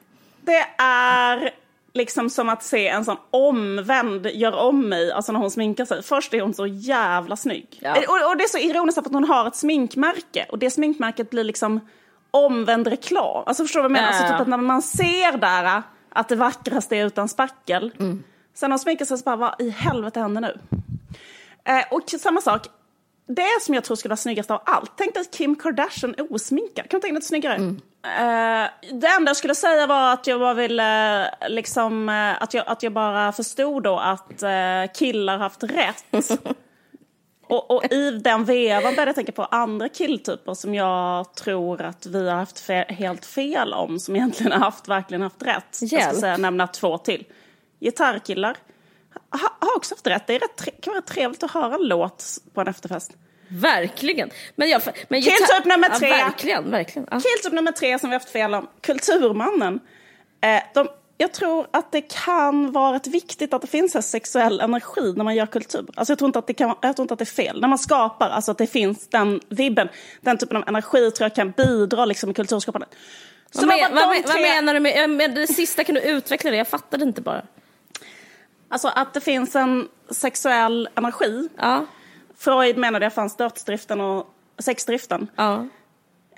Det 0.46 0.66
är 0.84 1.52
liksom 1.94 2.30
som 2.30 2.50
att 2.50 2.64
se 2.64 2.88
en 2.88 3.06
sån 3.06 3.18
omvänd 3.32 4.28
gör 4.28 4.56
om 4.56 4.90
mig, 4.90 5.12
alltså 5.12 5.32
när 5.32 5.40
hon 5.40 5.52
sminkar 5.52 5.86
sig. 5.86 6.04
Först 6.04 6.34
är 6.34 6.42
hon 6.42 6.54
så 6.54 6.68
jävla 6.68 7.36
snygg. 7.36 7.80
Ja. 7.82 7.96
Eh, 7.96 8.04
Och, 8.10 8.30
och 8.32 8.38
det 8.38 8.44
är 8.44 8.48
så 8.48 8.58
ironiskt 8.58 8.96
för 8.96 9.02
att 9.02 9.14
hon 9.14 9.24
har 9.24 9.48
ett 9.48 9.56
sminkmärke 9.56 10.46
och 10.50 10.60
det 10.60 10.72
sminkmärket 10.72 11.30
blir 11.30 11.44
liksom 11.44 11.80
omvänd 12.32 12.88
reklam. 12.88 13.44
Alltså 13.46 13.64
förstår 13.64 13.80
du 13.80 13.82
vad 13.82 13.92
jag 13.98 14.02
menar? 14.02 14.08
Ja. 14.14 14.18
Alltså 14.18 14.34
typ 14.34 14.42
att 14.42 14.48
när 14.48 14.58
man 14.58 14.82
ser 14.82 15.38
där 15.38 15.82
att 16.10 16.30
det 16.30 16.36
vackraste 16.36 16.96
är 16.98 17.06
utan 17.06 17.30
spackel. 17.30 17.92
Sen 17.98 18.70
när 18.70 18.70
hon 18.70 18.80
sminkar 18.80 19.06
sig 19.06 19.18
så 19.18 19.24
bara, 19.24 19.36
vad 19.36 19.62
i 19.62 19.70
helvete 19.70 20.20
händer 20.20 20.42
nu? 20.42 20.58
Eh, 21.64 21.84
och 21.92 22.10
samma 22.10 22.42
sak, 22.42 22.68
det 23.36 23.62
som 23.62 23.76
jag 23.76 23.84
tror 23.84 23.96
skulle 23.96 24.10
vara 24.10 24.18
snyggast 24.18 24.52
av 24.52 24.62
allt. 24.66 24.92
Tänk 24.98 25.14
dig 25.14 25.26
Kim 25.32 25.56
Kardashian 25.56 26.16
osminkad. 26.30 26.90
Kan 26.90 27.00
du 27.00 27.02
tänka 27.02 27.08
dig 27.08 27.12
något 27.14 27.24
snyggare? 27.24 27.56
Eh, 28.04 28.70
det 29.00 29.08
enda 29.08 29.30
jag 29.30 29.38
skulle 29.38 29.56
säga 29.56 29.88
var 29.88 30.14
att 30.14 30.28
jag 30.28 30.40
bara 30.40 30.54
ville, 30.54 31.34
liksom, 31.50 32.10
eh, 32.10 32.42
att, 32.44 32.54
jag, 32.54 32.64
att 32.68 32.84
jag 32.84 32.94
bara 32.94 33.32
förstod 33.32 33.84
då 33.84 34.00
att 34.00 34.44
killar 34.96 35.38
haft 35.38 35.64
rätt. 35.64 36.06
och, 37.48 37.72
och 37.72 37.92
i 37.92 38.12
den 38.12 38.46
vevan 38.46 38.94
började 38.96 39.10
jag 39.10 39.16
tänka 39.16 39.32
på 39.32 39.44
andra 39.44 39.90
killtyper 39.90 40.54
som 40.54 40.76
jag 40.76 41.34
tror 41.36 41.82
att 41.82 42.06
vi 42.06 42.30
har 42.30 42.36
haft 42.36 42.70
fe- 42.70 42.92
helt 42.94 43.26
fel 43.26 43.74
om, 43.74 44.00
som 44.00 44.16
egentligen 44.16 44.52
har 44.52 44.60
haft, 44.60 44.88
verkligen 44.88 45.22
haft 45.22 45.44
rätt. 45.44 45.78
Jag 45.82 45.92
Hjälp. 45.92 46.12
ska 46.12 46.20
säga, 46.22 46.38
nämna 46.38 46.68
två 46.68 46.98
till. 46.98 47.26
Gitarrkillar 47.80 48.58
ha, 49.32 49.50
har 49.60 49.76
också 49.78 49.96
haft 49.96 50.08
rätt. 50.08 50.28
Det 50.28 50.36
är 50.36 50.40
rätt, 50.40 50.82
kan 50.82 50.94
vara 50.94 51.02
trevligt 51.02 51.44
att 51.44 51.52
höra 51.52 51.76
en 51.76 51.82
låt 51.88 52.26
på 52.54 52.62
en 52.62 52.68
efterfest. 52.68 53.12
Verkligen. 53.52 54.30
Men 54.56 54.70
jag, 54.70 54.82
men 55.08 55.22
Killtyp 55.22 55.66
nummer 55.66 55.90
tre. 55.90 56.08
Ja, 56.10 56.26
verkligen, 56.26 56.72
verkligen. 56.72 57.08
Ja. 57.12 57.20
Killtyp 57.20 57.54
nummer 57.54 57.72
tre 57.72 58.00
som 58.00 58.10
vi 58.10 58.16
haft 58.16 58.30
fel 58.30 58.54
om, 58.54 58.68
Kulturmannen. 58.82 59.80
Eh, 60.42 60.64
de, 60.74 60.88
jag 61.18 61.32
tror 61.34 61.68
att 61.72 61.92
det 61.92 62.02
kan 62.02 62.72
vara 62.72 63.00
viktigt 63.06 63.54
att 63.54 63.62
det 63.62 63.68
finns 63.68 63.96
en 63.96 64.04
sexuell 64.04 64.60
energi 64.60 65.14
när 65.16 65.24
man 65.24 65.36
gör 65.36 65.46
kultur. 65.46 65.86
Alltså 65.96 66.12
jag, 66.12 66.18
tror 66.20 66.28
inte 66.28 66.40
att 66.40 66.48
det 66.48 66.54
kan, 66.54 66.76
jag 66.82 66.96
tror 66.96 67.04
inte 67.04 67.14
att 67.14 67.20
det 67.20 67.24
är 67.24 67.26
fel. 67.26 67.62
När 67.62 67.68
man 67.68 67.78
skapar, 67.78 68.30
alltså 68.30 68.52
att 68.52 68.58
det 68.58 68.68
finns 68.68 69.08
den 69.08 69.42
vibben, 69.50 69.90
den 70.22 70.38
typen 70.38 70.58
av 70.58 70.64
energi 70.68 71.12
tror 71.12 71.26
jag 71.26 71.36
kan 71.36 71.52
bidra 71.52 72.06
liksom, 72.06 72.30
i 72.30 72.34
kulturskapandet. 72.34 72.90
Så 73.52 73.60
Vad, 73.60 73.68
men, 73.68 73.80
vad, 73.96 74.10
men- 74.10 74.22
vad 74.26 74.32
tre- 74.36 74.42
menar 74.42 74.74
du 74.74 74.80
med, 74.80 75.10
med 75.10 75.36
det 75.36 75.48
sista? 75.48 75.84
Kan 75.84 75.96
du 75.96 76.02
utveckla 76.02 76.52
det? 76.52 76.58
Jag 76.58 76.68
fattade 76.68 77.04
inte 77.06 77.22
bara. 77.22 77.42
Alltså 78.70 78.88
att 78.96 79.14
det 79.14 79.22
finns 79.22 79.56
en 79.56 79.88
sexuell 80.10 80.90
energi. 80.96 81.50
Ja, 81.58 81.86
Freud 82.42 82.78
menade 82.78 83.06
det 83.06 83.10
fanns 83.10 83.36
dödsdriften 83.36 84.02
och 84.02 84.28
sexdriften. 84.60 85.28
ja. 85.36 85.68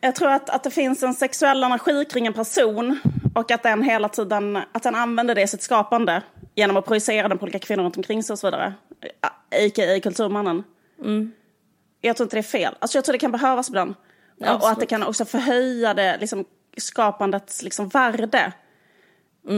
Jag 0.02 0.16
tror 0.16 0.30
att, 0.30 0.50
att 0.50 0.64
det 0.64 0.72
finns 0.72 1.04
en 1.04 1.14
sexuell 1.14 1.64
energi 1.64 2.06
kring 2.06 2.28
en 2.28 2.34
person 2.34 3.00
och 3.36 3.52
att 3.52 3.64
den 3.64 3.84
hela 3.84 4.10
tiden 4.10 4.60
att 4.72 4.84
den 4.84 4.96
använder 4.96 5.36
det 5.36 5.42
i 5.42 5.48
sitt 5.48 5.62
skapande 5.62 6.22
genom 6.56 6.78
att 6.78 6.86
projicera 6.86 7.28
den 7.28 7.38
på 7.38 7.44
olika 7.44 7.60
kvinnor 7.60 7.84
runt 7.84 7.98
omkring 7.98 8.24
sig 8.24 8.34
och 8.34 8.40
så 8.40 8.48
vidare. 8.48 8.74
A.k.a. 9.50 10.00
kulturmannen. 10.00 10.64
Jag 12.02 12.18
tror 12.18 12.26
inte 12.26 12.36
det 12.36 12.40
är 12.40 12.44
fel. 12.44 12.76
Alltså 12.80 12.98
jag 12.98 13.06
tror 13.06 13.14
det 13.14 13.20
kan 13.20 13.32
behövas 13.32 13.70
ibland. 13.70 13.96
och 14.40 14.70
att 14.70 14.80
det 14.80 14.86
kan 14.86 15.04
också 15.04 15.26
förhöja 15.26 15.94
det 15.94 16.18
liksom, 16.18 16.46
skapandets 16.78 17.64
liksom, 17.64 17.88
värde. 17.88 18.52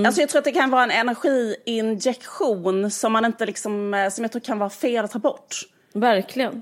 Alltså 0.05 0.21
jag 0.21 0.29
tror 0.29 0.39
att 0.39 0.45
det 0.45 0.51
kan 0.51 0.69
vara 0.69 0.83
en 0.83 0.91
energiinjektion 0.91 2.91
som 2.91 3.13
man 3.13 3.25
inte 3.25 3.45
liksom, 3.45 3.93
eh, 3.93 4.09
som 4.09 4.23
jag 4.23 4.31
tror 4.31 4.41
kan 4.41 4.59
vara 4.59 4.69
fel 4.69 5.05
att 5.05 5.11
ta 5.11 5.19
bort. 5.19 5.55
Verkligen. 5.95 6.61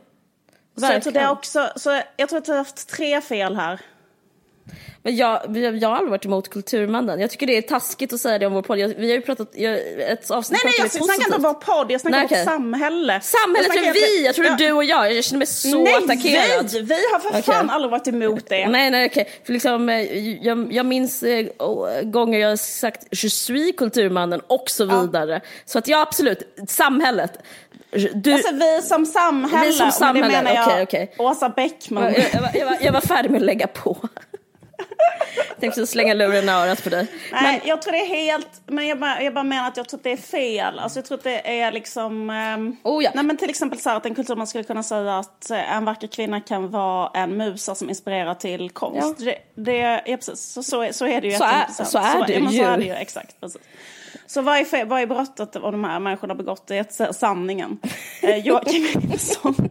Så 0.77 0.85
jag 0.85 1.03
tror, 1.03 1.11
det 1.11 1.19
Verkligen. 1.19 1.29
också, 1.29 1.71
så 1.75 2.01
jag 2.17 2.29
tror 2.29 2.39
att 2.39 2.47
jag 2.47 2.55
har 2.55 2.59
haft 2.59 2.89
tre 2.89 3.21
fel 3.21 3.55
här. 3.55 3.81
Men 5.03 5.15
jag, 5.15 5.57
jag, 5.57 5.77
jag 5.77 5.89
har 5.89 5.95
aldrig 5.95 6.11
varit 6.11 6.25
emot 6.25 6.49
Kulturmannen. 6.49 7.19
Jag 7.19 7.29
tycker 7.29 7.47
det 7.47 7.57
är 7.57 7.61
taskigt 7.61 8.13
att 8.13 8.19
säga 8.19 8.39
det 8.39 8.45
om 8.45 8.53
vår 8.53 8.61
podd. 8.61 8.79
Jag, 8.79 8.87
vi 8.87 9.07
har 9.07 9.15
ju 9.15 9.21
pratat, 9.21 9.49
jag, 9.53 9.79
ett 10.11 10.31
avsnitt 10.31 10.61
Nej, 10.63 10.73
nej, 10.79 10.89
jag 10.93 11.05
snackar 11.05 11.21
inte 11.21 11.35
om 11.35 11.41
vår 11.41 11.53
podd, 11.53 11.91
jag 11.91 12.01
snackar 12.01 12.17
Nej, 12.17 12.27
om 12.31 12.37
vårt 12.37 12.45
samhälle. 12.45 13.21
Samhället 13.21 13.75
Jag 13.75 13.85
är 13.85 13.93
vi! 13.93 14.25
Jag 14.25 14.35
tror 14.35 14.43
det 14.43 14.49
är 14.49 14.51
ja. 14.51 14.67
du 14.67 14.71
och 14.71 14.83
jag. 14.83 15.13
Jag 15.13 15.23
känner 15.23 15.37
mig 15.37 15.47
så 15.47 15.83
nej, 15.83 15.95
attackerad. 15.95 16.71
vi! 16.71 16.81
Vi 16.81 16.95
har 17.11 17.19
för 17.19 17.29
Okej. 17.29 17.41
fan 17.41 17.69
aldrig 17.69 17.91
varit 17.91 18.07
emot 18.07 18.49
det. 18.49 18.67
Nej, 18.67 18.91
nej, 18.91 19.05
okej. 19.05 19.29
För 19.43 19.53
liksom, 19.53 19.89
eh, 19.89 20.27
jag, 20.45 20.73
jag 20.73 20.85
minns 20.85 21.23
oh, 21.59 22.01
gånger 22.01 22.39
jag 22.39 22.49
har 22.49 22.55
sagt 22.55 23.07
je 23.11 23.29
suis 23.29 23.75
kulturmannen 23.77 24.39
och 24.47 24.69
så 24.69 24.85
vidare. 24.85 25.41
Så 25.65 25.79
att 25.79 25.87
ja, 25.87 26.01
absolut. 26.01 26.55
Samhället. 26.67 27.39
Du, 28.13 28.33
Alltså 28.33 28.53
vi 28.53 28.81
som 28.81 29.05
samhälle, 29.05 29.65
Vi 29.65 29.73
som 29.73 29.87
och 29.87 29.93
samhälle, 29.93 30.19
med 30.27 30.29
det 30.29 30.43
menar 30.43 30.55
jag 30.55 30.67
okej, 30.67 30.83
okej. 30.83 31.15
Åsa 31.17 31.49
Bäckman. 31.49 32.03
jag, 32.03 32.13
jag, 32.33 32.41
var, 32.41 32.49
jag, 32.53 32.65
var, 32.65 32.77
jag 32.81 32.91
var 32.91 33.01
färdig 33.01 33.31
med 33.31 33.39
att 33.39 33.45
lägga 33.45 33.67
på. 33.67 33.97
Tänkte 35.59 35.87
slänga 35.87 36.13
luren 36.13 36.49
i 36.49 36.51
örat 36.51 36.83
på 36.83 36.89
dig. 36.89 37.07
Nej, 37.31 37.61
jag 37.65 37.81
tror 37.81 37.91
det 37.91 37.97
är 37.99 38.05
helt, 38.05 38.47
men 38.65 38.87
jag 38.87 38.99
bara, 38.99 39.21
jag 39.21 39.33
bara 39.33 39.43
menar 39.43 39.67
att 39.67 39.77
jag 39.77 39.89
tror 39.89 39.97
att 39.97 40.03
det 40.03 40.11
är 40.11 40.17
fel. 40.17 40.79
Alltså 40.79 40.99
jag 40.99 41.05
tror 41.05 41.17
att 41.17 41.23
det 41.23 41.59
är 41.61 41.71
liksom... 41.71 42.29
ehm, 42.29 42.75
Oh 42.83 43.03
ja. 43.03 43.11
Nej 43.15 43.23
men 43.23 43.37
till 43.37 43.49
exempel 43.49 43.79
så 43.79 43.89
här 43.89 43.97
att 43.97 44.05
en 44.05 44.15
kultur 44.15 44.35
man 44.35 44.47
skulle 44.47 44.63
kunna 44.63 44.83
säga 44.83 45.17
att 45.19 45.49
eh, 45.51 45.75
en 45.75 45.85
vacker 45.85 46.07
kvinna 46.07 46.41
kan 46.41 46.69
vara 46.71 47.11
en 47.13 47.37
musa 47.37 47.75
som 47.75 47.89
inspirerar 47.89 48.33
till 48.35 48.69
konst. 48.69 49.17
Det, 49.19 49.37
det, 49.55 50.01
ja, 50.05 50.17
precis. 50.17 50.39
Så, 50.39 50.63
så, 50.63 50.87
så 50.91 51.05
är 51.07 51.21
det 51.21 51.27
ju 51.27 51.33
Så 51.33 51.43
är- 51.43 51.65
100%. 51.65 51.83
så 51.85 51.97
är 51.97 52.27
det 52.27 52.33
ja, 52.33 52.39
men 52.39 52.51
ju. 52.51 52.59
Så 52.63 52.65
är 52.69 52.77
det 52.77 52.83
ju, 52.83 52.93
exakt. 52.93 53.39
Precis. 53.39 53.61
Så 54.25 54.41
vad 54.41 54.57
är, 54.57 54.85
vad 54.85 55.01
är 55.01 55.07
brottet 55.07 55.55
av 55.55 55.71
de 55.71 55.83
här 55.83 55.99
människorna 55.99 56.35
begått? 56.35 56.67
Det 56.67 56.77
är 56.77 57.11
sanningen. 57.11 57.77
Eh, 58.21 58.37
Joakim 58.37 58.83
Nilsson. 59.01 59.55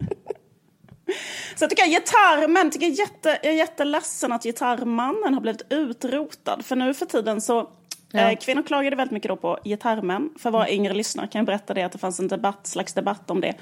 Så 1.57 1.65
jag 1.65 1.71
tycker 1.71 1.87
gitarrmän, 1.87 2.71
tycker 2.71 2.87
jag, 2.87 2.95
jätte, 2.95 3.39
jag 3.43 3.53
är 3.53 3.57
jätteledsen 3.57 4.33
att 4.33 4.43
gitarrmannen 4.43 5.35
har 5.35 5.41
blivit 5.41 5.67
utrotad. 5.71 6.65
För 6.65 6.77
nu 6.77 6.95
för 6.95 7.07
tiden 7.07 7.41
så, 7.41 7.71
eh, 8.15 8.39
kvinnor 8.39 8.63
klagade 8.63 8.97
väldigt 8.97 9.13
mycket 9.13 9.29
då 9.29 9.37
på 9.37 9.59
gitarrmän. 9.65 10.31
För 10.39 10.51
våra 10.51 10.71
yngre 10.71 10.95
lyssnare 10.95 11.27
kan 11.27 11.39
jag 11.39 11.47
berätta 11.47 11.75
det 11.75 11.83
att 11.83 11.93
det 11.93 11.99
fanns 11.99 12.21
en 12.21 12.29
debatt, 12.29 12.67
slags 12.67 12.93
debatt 12.93 13.31
om 13.31 13.41
det. 13.41 13.55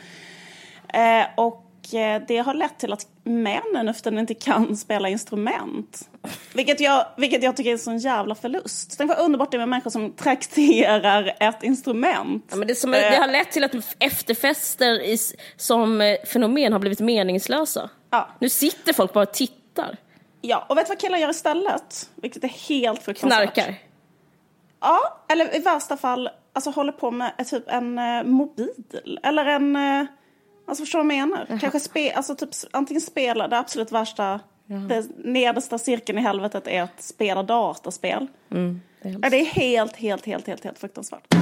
Eh, 0.94 1.26
och 1.36 1.54
eh, 1.54 1.69
det 2.28 2.42
har 2.46 2.54
lett 2.54 2.78
till 2.78 2.92
att 2.92 3.06
männen 3.24 3.88
tiden 3.94 4.18
inte 4.18 4.34
kan 4.34 4.76
spela 4.76 5.08
instrument. 5.08 6.08
Vilket 6.54 6.80
jag, 6.80 7.06
vilket 7.16 7.42
jag 7.42 7.56
tycker 7.56 7.70
är 7.70 7.72
en 7.72 7.78
sån 7.78 7.98
jävla 7.98 8.34
förlust. 8.34 8.94
Tänk 8.98 9.08
vad 9.08 9.18
underbart 9.18 9.50
det 9.50 9.56
är 9.56 9.58
med 9.58 9.68
människor 9.68 9.90
som 9.90 10.12
trakterar 10.12 11.36
ett 11.40 11.62
instrument. 11.62 12.46
Ja, 12.50 12.56
men 12.56 12.68
det, 12.68 12.74
som, 12.74 12.90
det 12.90 13.16
har 13.16 13.28
lett 13.28 13.52
till 13.52 13.64
att 13.64 13.74
efterfester 13.98 15.02
i, 15.02 15.18
som 15.56 16.00
eh, 16.00 16.16
fenomen 16.32 16.72
har 16.72 16.80
blivit 16.80 17.00
meningslösa. 17.00 17.90
Ja. 18.10 18.28
Nu 18.38 18.48
sitter 18.48 18.92
folk 18.92 19.12
bara 19.12 19.24
och 19.24 19.32
tittar. 19.32 19.96
Ja, 20.40 20.66
och 20.68 20.76
vet 20.76 20.86
du 20.86 20.90
vad 20.90 20.98
killar 20.98 21.18
gör 21.18 21.30
istället? 21.30 22.10
Vilket 22.14 22.44
är 22.44 22.48
helt 22.48 23.02
fruktansvärt. 23.02 23.54
Knarkar. 23.54 23.74
Ja, 24.80 25.24
eller 25.28 25.56
i 25.56 25.58
värsta 25.58 25.96
fall 25.96 26.28
alltså, 26.52 26.70
håller 26.70 26.92
på 26.92 27.10
med 27.10 27.32
eh, 27.38 27.44
typ 27.44 27.68
en 27.68 27.98
eh, 27.98 28.22
mobil. 28.22 29.20
Eller 29.22 29.46
en... 29.46 29.76
Alltså 30.70 30.84
förstår 30.84 30.98
du 30.98 31.06
vad 31.06 31.16
jag 31.16 31.28
menar? 31.28 31.58
Kanske 31.60 31.80
spe, 31.80 32.12
alltså, 32.12 32.34
typ, 32.34 32.50
antingen 32.70 33.00
spela, 33.00 33.48
det 33.48 33.58
absolut 33.58 33.92
värsta, 33.92 34.40
det 34.88 35.06
nedersta 35.24 35.78
cirkeln 35.78 36.18
i 36.18 36.22
helvetet 36.22 36.66
är 36.66 36.82
att 36.82 37.02
spela 37.02 37.42
dataspel. 37.42 38.26
Mm, 38.50 38.80
det 39.02 39.08
är 39.08 39.18
Ja, 39.22 39.30
det 39.30 39.40
är 39.40 39.44
helt, 39.44 39.96
helt, 39.96 40.26
helt, 40.26 40.46
helt, 40.46 40.64
helt 40.64 40.78
fruktansvärt. 40.78 41.34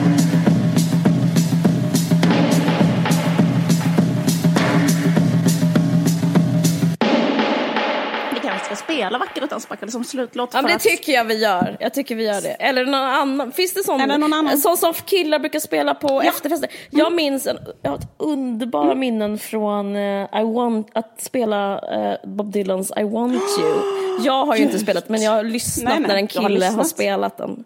Ska 8.77 8.85
spela 8.85 9.19
Vacker 9.19 9.45
utan 9.45 9.61
sparkar 9.61 9.87
som 9.87 10.05
slutlåt. 10.05 10.51
Ja, 10.53 10.63
men 10.63 10.69
det 10.69 10.75
att... 10.77 10.83
tycker 10.83 11.13
jag 11.13 11.25
vi 11.25 11.43
gör. 11.43 11.77
Jag 11.81 11.95
tycker 11.95 12.15
vi 12.15 12.25
gör 12.25 12.41
det. 12.41 12.49
Eller 12.51 12.85
någon 12.85 12.95
annan. 12.95 13.53
Finns 13.53 13.75
det 13.75 13.85
sån, 13.85 14.01
Eller 14.01 14.19
någon 14.19 14.33
annan. 14.33 14.59
sån 14.59 14.77
som 14.77 14.95
killar 14.95 15.39
brukar 15.39 15.61
spela 15.61 15.95
på 15.95 16.09
Ja. 16.09 16.23
efterfester? 16.29 16.71
Jag 16.91 17.13
minns, 17.13 17.47
en, 17.47 17.59
jag 17.83 17.91
har 17.91 17.99
ett 17.99 18.09
underbara 18.17 18.85
Mm. 18.85 18.99
minnen 18.99 19.39
från 19.39 19.97
eh, 19.97 20.41
I 20.41 20.45
want, 20.55 20.89
att 20.95 21.21
spela 21.21 21.79
eh, 21.79 22.29
Bob 22.29 22.53
Dylans 22.53 22.93
I 22.97 23.03
want 23.03 23.35
you. 23.61 23.81
Jag 24.25 24.47
har 24.47 24.57
ju 24.57 24.63
inte 24.63 24.79
spelat 24.79 25.09
men 25.09 25.23
jag 25.23 25.31
har 25.33 25.45
lyssnat 25.45 25.85
Nej, 25.85 26.01
nej, 26.01 26.09
när 26.09 26.17
en 26.17 26.23
har 26.23 26.27
kille 26.29 26.43
har, 26.65 26.71
lyssnat. 26.71 26.89
spelat 26.89 27.37
den. 27.37 27.65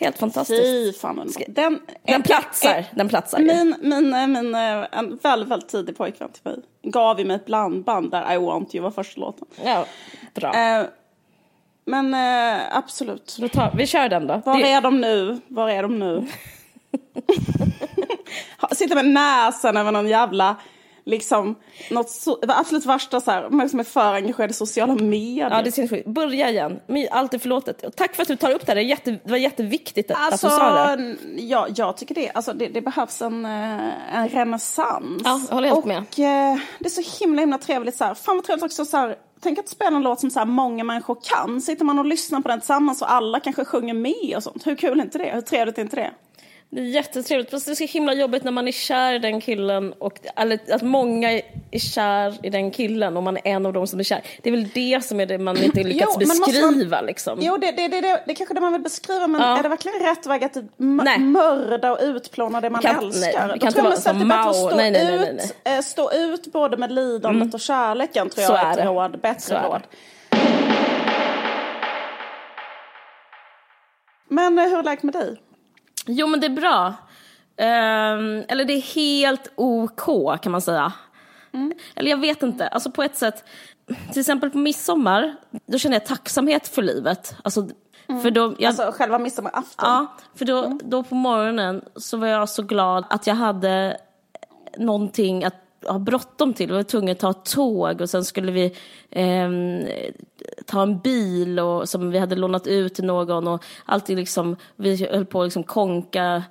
Helt 0.00 0.18
fantastiskt. 0.18 0.62
Fy 0.62 0.92
fan 0.92 1.18
underbart. 1.18 1.42
Den, 1.48 1.78
Den 2.06 2.22
platsar. 2.22 2.84
Den 2.94 3.08
platsar. 3.08 3.38
Min, 3.38 3.74
min, 3.82 4.14
eh, 4.14 4.26
min, 4.26 4.54
en 4.54 5.18
väldigt, 5.22 5.48
väldigt 5.48 5.68
tidig 5.68 5.96
pojkvän 5.96 6.28
till 6.32 6.42
mig 6.44 6.56
gav 6.82 7.18
ju 7.18 7.24
mig 7.24 7.36
ett 7.36 7.46
blandband 7.46 8.10
där 8.10 8.32
I 8.34 8.36
want 8.38 8.74
you 8.74 8.82
var 8.84 8.90
första 8.90 9.20
låten. 9.20 9.46
Ja, 9.64 9.84
bra. 10.34 10.54
Eh, 10.54 10.84
men 11.84 12.14
eh, 12.14 12.76
absolut. 12.76 13.36
Då 13.40 13.48
tar, 13.48 13.72
vi 13.76 13.86
kör 13.86 14.08
den 14.08 14.26
då. 14.26 14.42
Var 14.46 14.58
Det- 14.58 14.70
är 14.72 14.80
de 14.80 15.00
nu? 15.00 15.40
Var 15.48 15.68
är 15.70 15.82
de 15.82 15.98
nu? 15.98 16.26
Sitter 18.72 18.94
med 18.94 19.06
näsan 19.08 19.76
över 19.76 19.92
någon 19.92 20.08
jävla, 20.08 20.56
liksom, 21.04 21.54
något 21.90 22.10
så, 22.10 22.36
det 22.40 22.56
absolut 22.58 22.86
värsta 22.86 23.20
så 23.20 23.30
här, 23.30 23.48
man 23.50 23.68
som 23.68 23.80
är 23.80 23.84
för 23.84 24.14
engagerad 24.14 24.50
i 24.50 24.54
sociala 24.54 24.94
medier. 24.94 25.50
Ja, 25.50 25.62
det 25.62 25.68
är 25.68 25.72
sinnessjukt. 25.72 26.06
Börja 26.08 26.50
igen. 26.50 26.80
Allt 27.10 27.34
är 27.34 27.38
förlåtet. 27.38 27.84
Och 27.84 27.96
Tack 27.96 28.14
för 28.14 28.22
att 28.22 28.28
du 28.28 28.36
tar 28.36 28.50
upp 28.50 28.66
det 28.66 28.70
här. 28.72 28.74
Det, 28.76 28.80
är 28.82 28.84
jätte, 28.84 29.10
det 29.10 29.30
var 29.30 29.36
jätteviktigt 29.36 30.10
att, 30.10 30.16
Alltså, 30.18 30.46
att 30.46 30.52
du 30.52 30.58
sa 30.58 30.96
det. 30.96 31.16
ja, 31.42 31.66
jag 31.76 31.96
tycker 31.96 32.14
det. 32.14 32.30
Alltså, 32.30 32.52
det, 32.52 32.68
det 32.68 32.80
behövs 32.80 33.22
en, 33.22 33.44
eh, 33.44 34.16
en 34.16 34.28
renässans. 34.28 35.22
Ja, 35.24 35.40
jag 35.48 35.54
håller 35.54 35.68
helt 35.68 35.78
och, 35.80 35.86
med. 35.86 35.98
eh, 35.98 36.60
det 36.78 36.86
är 36.86 37.02
så 37.02 37.18
himla 37.24 37.40
himla 37.40 37.58
trevligt. 37.58 37.96
Så 37.96 38.04
här. 38.04 38.14
Fan 38.14 38.36
vad 38.36 38.44
trevligt 38.44 38.64
också. 38.64 38.84
Så 38.84 38.96
här, 38.96 39.16
tänk 39.42 39.58
att 39.58 39.68
spela 39.68 39.96
en 39.96 40.02
låt 40.02 40.20
som 40.20 40.30
så 40.30 40.38
här, 40.38 40.46
många 40.46 40.84
människor 40.84 41.18
kan. 41.22 41.60
Sitter 41.60 41.84
man 41.84 41.98
och 41.98 42.04
lyssnar 42.04 42.40
på 42.40 42.48
den 42.48 42.60
tillsammans 42.60 43.02
och 43.02 43.12
alla 43.12 43.40
kanske 43.40 43.64
sjunger 43.64 43.94
med 43.94 44.36
och 44.36 44.42
sånt. 44.42 44.66
Hur 44.66 44.76
kul 44.76 44.98
är 45.00 45.04
inte 45.04 45.18
det? 45.18 45.30
Hur 45.34 45.40
trevligt 45.40 45.78
är 45.78 45.82
inte 45.82 45.96
det? 45.96 46.10
Det 46.74 46.80
är 46.80 46.84
jättetrevligt. 46.84 47.50
Fast 47.50 47.66
det 47.66 47.72
är 47.72 47.74
så 47.74 47.84
himla 47.84 48.14
jobbigt 48.14 48.44
när 48.44 48.52
man 48.52 48.68
är 48.68 48.72
kär 48.72 49.12
i 49.14 49.18
den 49.18 49.40
killen 49.40 49.92
och 49.92 50.20
eller 50.36 50.58
att 50.74 50.82
många 50.82 51.30
är 51.70 51.78
kär 51.78 52.46
i 52.46 52.50
den 52.50 52.70
killen 52.70 53.16
och 53.16 53.22
man 53.22 53.36
är 53.36 53.40
en 53.44 53.66
av 53.66 53.72
dem 53.72 53.86
som 53.86 53.98
är 54.00 54.04
kär. 54.04 54.22
Det 54.42 54.48
är 54.50 54.52
väl 54.52 54.68
det 54.74 55.04
som 55.04 55.20
är 55.20 55.26
det 55.26 55.38
man 55.38 55.56
inte 55.62 55.82
lyckats 55.82 56.16
måste 56.18 56.40
beskriva 56.50 56.96
man- 56.96 57.06
liksom. 57.06 57.38
Jo, 57.42 57.56
det, 57.56 57.70
det, 57.70 57.88
det, 57.88 58.00
det, 58.00 58.22
det 58.26 58.32
är 58.32 58.34
kanske 58.34 58.54
det 58.54 58.60
man 58.60 58.72
vill 58.72 58.82
beskriva. 58.82 59.26
Men 59.26 59.40
Ja. 59.40 59.58
är 59.58 59.62
det 59.62 59.68
verkligen 59.68 60.00
rätt 60.00 60.26
väg 60.26 60.44
att 60.44 60.56
Nej. 60.76 61.18
mörda 61.18 61.92
och 61.92 61.98
utplåna 62.02 62.60
det 62.60 62.70
man 62.70 62.82
Kan- 62.82 62.96
nej, 62.96 63.04
älskar? 63.06 63.48
det 63.48 63.54
Då 63.54 63.58
kan 63.60 63.68
inte 63.68 63.82
vara 63.82 63.96
som 63.96 64.18
det 64.18 64.24
Mao. 64.24 64.52
stå, 64.52 64.76
Nej, 64.76 64.90
nej, 64.90 65.04
nej, 65.04 65.18
nej, 65.18 65.44
ut, 65.44 65.54
eh, 65.64 65.80
stå 65.80 66.12
ut 66.12 66.46
både 66.52 66.76
med 66.76 66.92
lidandet 66.92 67.54
och 67.54 67.60
kärleken. 67.60 68.30
Tror 68.30 68.44
Så 68.44 68.52
jag 68.52 68.60
är 68.60 68.66
är 68.66 68.70
ett 68.70 68.76
det. 68.76 68.84
råd. 68.84 69.12
Så 69.12 69.18
Bättre 69.18 69.54
det. 69.54 69.66
råd. 69.68 69.82
Men 74.28 74.58
eh, 74.58 74.64
hur 74.64 74.78
är 74.78 74.82
läget 74.82 75.02
med 75.02 75.14
dig? 75.14 75.36
Jo 76.06 76.26
men 76.26 76.40
det 76.40 76.46
är 76.46 76.50
bra. 76.50 76.94
Ehm, 77.56 78.44
eller 78.48 78.64
det 78.64 78.72
är 78.72 78.80
helt 78.94 79.52
OK 79.54 80.40
kan 80.42 80.52
man 80.52 80.60
säga. 80.62 80.92
Mm. 81.52 81.72
Eller 81.94 82.10
jag 82.10 82.18
vet 82.20 82.42
inte, 82.42 82.68
alltså 82.68 82.90
på 82.90 83.02
ett 83.02 83.16
sätt. 83.16 83.44
Till 84.12 84.20
exempel 84.20 84.50
på 84.50 84.58
midsommar, 84.58 85.36
då 85.66 85.78
känner 85.78 85.96
jag 85.96 86.06
tacksamhet 86.06 86.68
för 86.68 86.82
livet. 86.82 87.36
Alltså, 87.44 87.68
för 88.22 88.30
då, 88.30 88.54
jag, 88.58 88.68
Alltså 88.68 88.92
själva 88.92 89.18
midsommarafton? 89.18 89.88
Ja, 89.88 90.06
för 90.34 90.44
då, 90.44 90.58
Mm. 90.64 90.80
då 90.84 91.02
på 91.02 91.14
morgonen 91.14 91.84
så 91.96 92.16
var 92.16 92.26
jag 92.26 92.48
så 92.48 92.62
glad 92.62 93.04
att 93.10 93.26
jag 93.26 93.34
hade 93.34 93.96
någonting 94.78 95.44
att 95.44 95.54
ha 95.86 95.98
bråttom 95.98 96.54
till. 96.54 96.68
Jag 96.68 96.76
var 96.76 96.82
tvungen 96.82 97.12
att 97.12 97.18
ta 97.18 97.32
tåg 97.32 98.00
och 98.00 98.10
sen 98.10 98.24
skulle 98.24 98.52
vi 98.52 98.74
ehm, 99.10 99.86
ta 100.66 100.82
en 100.82 100.98
bil 100.98 101.60
och, 101.60 101.88
som 101.88 102.10
vi 102.10 102.18
hade 102.18 102.36
lånat 102.36 102.66
ut 102.66 102.94
till 102.94 103.04
någon 103.04 103.48
och 103.48 103.64
alltid 103.84 104.16
liksom, 104.16 104.56
vi 104.76 105.06
höll 105.06 105.26
på 105.26 105.40
att 105.40 105.46
liksom 105.46 105.62
konka 105.62 106.42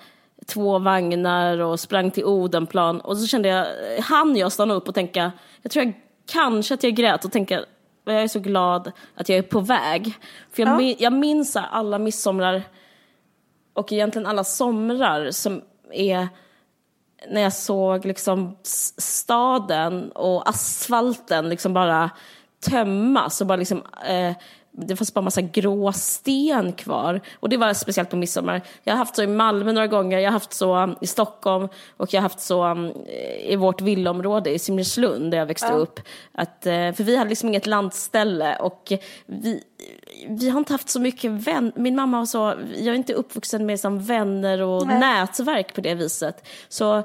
två 0.45 0.79
vagnar 0.79 1.59
och 1.59 1.79
sprang 1.79 2.11
till 2.11 2.25
Odenplan 2.25 3.01
och 3.01 3.17
så 3.17 3.27
kände 3.27 3.49
jag, 3.49 3.67
hann 4.01 4.35
jag 4.35 4.51
stanna 4.51 4.73
upp 4.73 4.87
och 4.87 4.95
tänka, 4.95 5.31
jag 5.61 5.71
tror 5.71 5.85
jag 5.85 5.93
kanske 6.31 6.73
att 6.73 6.83
jag 6.83 6.93
grät 6.93 7.25
och 7.25 7.31
tänka, 7.31 7.65
jag 8.05 8.23
är 8.23 8.27
så 8.27 8.39
glad 8.39 8.91
att 9.15 9.29
jag 9.29 9.37
är 9.37 9.41
på 9.43 9.59
väg. 9.59 10.13
För 10.51 10.63
jag, 10.63 10.81
Ja. 10.81 10.95
jag 10.99 11.13
minns 11.13 11.55
alla 11.55 11.99
midsomrar 11.99 12.63
och 13.73 13.91
egentligen 13.91 14.25
alla 14.25 14.43
somrar 14.43 15.31
som 15.31 15.61
är 15.91 16.27
när 17.29 17.41
jag 17.41 17.53
såg 17.53 18.05
liksom 18.05 18.57
staden 18.97 20.11
och 20.11 20.49
asfalten 20.49 21.49
liksom 21.49 21.73
bara 21.73 22.09
tömmas 22.69 23.41
och 23.41 23.47
bara 23.47 23.55
liksom 23.55 23.83
eh, 24.07 24.33
det 24.71 24.95
fanns 24.95 25.13
bara 25.13 25.21
massa 25.21 25.41
grå 25.41 25.91
sten 25.93 26.73
kvar. 26.73 27.21
Och 27.39 27.49
det 27.49 27.57
var 27.57 27.73
speciellt 27.73 28.09
på 28.09 28.15
midsommar. 28.15 28.61
Jag 28.83 28.93
har 28.93 28.97
haft 28.97 29.15
så 29.15 29.23
i 29.23 29.27
Malmö 29.27 29.71
några 29.71 29.87
gånger, 29.87 30.19
jag 30.19 30.27
har 30.27 30.33
haft 30.33 30.53
så 30.53 30.75
um, 30.75 30.95
i 31.01 31.07
Stockholm 31.07 31.67
och 31.97 32.13
jag 32.13 32.21
har 32.21 32.23
haft 32.23 32.39
så 32.39 32.65
um, 32.65 32.91
i 33.39 33.55
vårt 33.55 33.81
villaområde 33.81 34.49
i 34.49 34.59
Simrislund 34.59 35.31
där 35.31 35.37
jag 35.37 35.45
växte 35.45 35.73
upp. 35.73 35.99
Att, 36.31 36.65
eh, 36.65 36.91
för 36.91 37.03
vi 37.03 37.17
hade 37.17 37.29
liksom 37.29 37.49
inget 37.49 37.65
landställe 37.65 38.55
och 38.55 38.93
vi, 39.25 39.63
vi 40.27 40.49
har 40.49 40.59
inte 40.59 40.73
haft 40.73 40.89
så 40.89 40.99
mycket 40.99 41.31
vänner. 41.31 41.73
Min 41.75 41.95
mamma 41.95 42.17
var 42.17 42.25
så, 42.25 42.53
jag 42.77 42.87
är 42.87 42.93
inte 42.93 43.13
uppvuxen 43.13 43.65
med 43.65 43.79
som 43.79 43.99
vänner 43.99 44.61
och 44.61 44.87
Nej. 44.87 44.99
nätverk 44.99 45.75
på 45.75 45.81
det 45.81 45.95
viset. 45.95 46.47
Så 46.69 47.03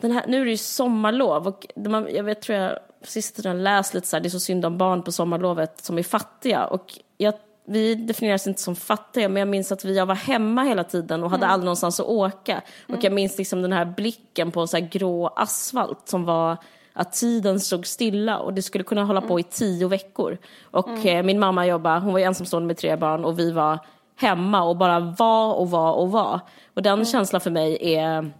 den 0.00 0.12
här, 0.12 0.24
nu 0.28 0.40
är 0.40 0.44
det 0.44 0.50
ju 0.50 0.56
sommarlov 0.56 1.46
och 1.46 1.66
man, 1.76 2.08
jag 2.14 2.24
vet, 2.24 2.42
tror 2.42 2.58
jag 2.58 2.78
på 3.04 3.10
sistone 3.10 3.54
läst 3.54 3.94
lite 3.94 4.06
så 4.06 4.16
här, 4.16 4.22
det 4.22 4.28
är 4.28 4.30
så 4.30 4.40
synd 4.40 4.64
om 4.64 4.78
barn 4.78 5.02
på 5.02 5.12
sommarlovet 5.12 5.84
som 5.84 5.98
är 5.98 6.02
fattiga 6.02 6.66
och 6.66 6.98
jag, 7.16 7.34
vi 7.66 7.94
definieras 7.94 8.46
inte 8.46 8.62
som 8.62 8.76
fattiga 8.76 9.28
men 9.28 9.40
jag 9.40 9.48
minns 9.48 9.72
att 9.72 9.84
vi, 9.84 9.96
jag 9.96 10.06
var 10.06 10.14
hemma 10.14 10.62
hela 10.62 10.84
tiden 10.84 11.24
och 11.24 11.30
hade 11.30 11.46
aldrig 11.46 11.64
någonstans 11.64 12.00
att 12.00 12.06
åka. 12.06 12.62
Och 12.88 13.04
jag 13.04 13.12
minns 13.12 13.38
liksom 13.38 13.62
den 13.62 13.72
här 13.72 13.84
blicken 13.84 14.50
på 14.50 14.66
så 14.66 14.76
här 14.76 14.88
grå 14.88 15.26
asfalt 15.26 16.08
som 16.08 16.24
var 16.24 16.56
att 16.92 17.12
tiden 17.12 17.60
stod 17.60 17.86
stilla 17.86 18.38
och 18.38 18.54
det 18.54 18.62
skulle 18.62 18.84
kunna 18.84 19.04
hålla 19.04 19.20
på 19.20 19.40
i 19.40 19.42
tio 19.42 19.88
veckor. 19.88 20.38
Och 20.62 21.06
eh, 21.06 21.22
min 21.22 21.38
mamma 21.38 21.66
jobbade, 21.66 22.00
hon 22.00 22.12
var 22.12 22.20
ensamstående 22.20 22.66
med 22.66 22.76
tre 22.76 22.96
barn 22.96 23.24
och 23.24 23.38
vi 23.38 23.50
var 23.50 23.78
hemma 24.16 24.62
och 24.62 24.76
bara 24.76 25.00
var 25.00 25.54
och 25.54 25.70
var 25.70 25.92
och 25.92 26.10
var. 26.10 26.40
Och 26.74 26.82
den 26.82 27.04
känslan 27.04 27.40
för 27.40 27.50
mig 27.50 27.94
är 27.96 28.32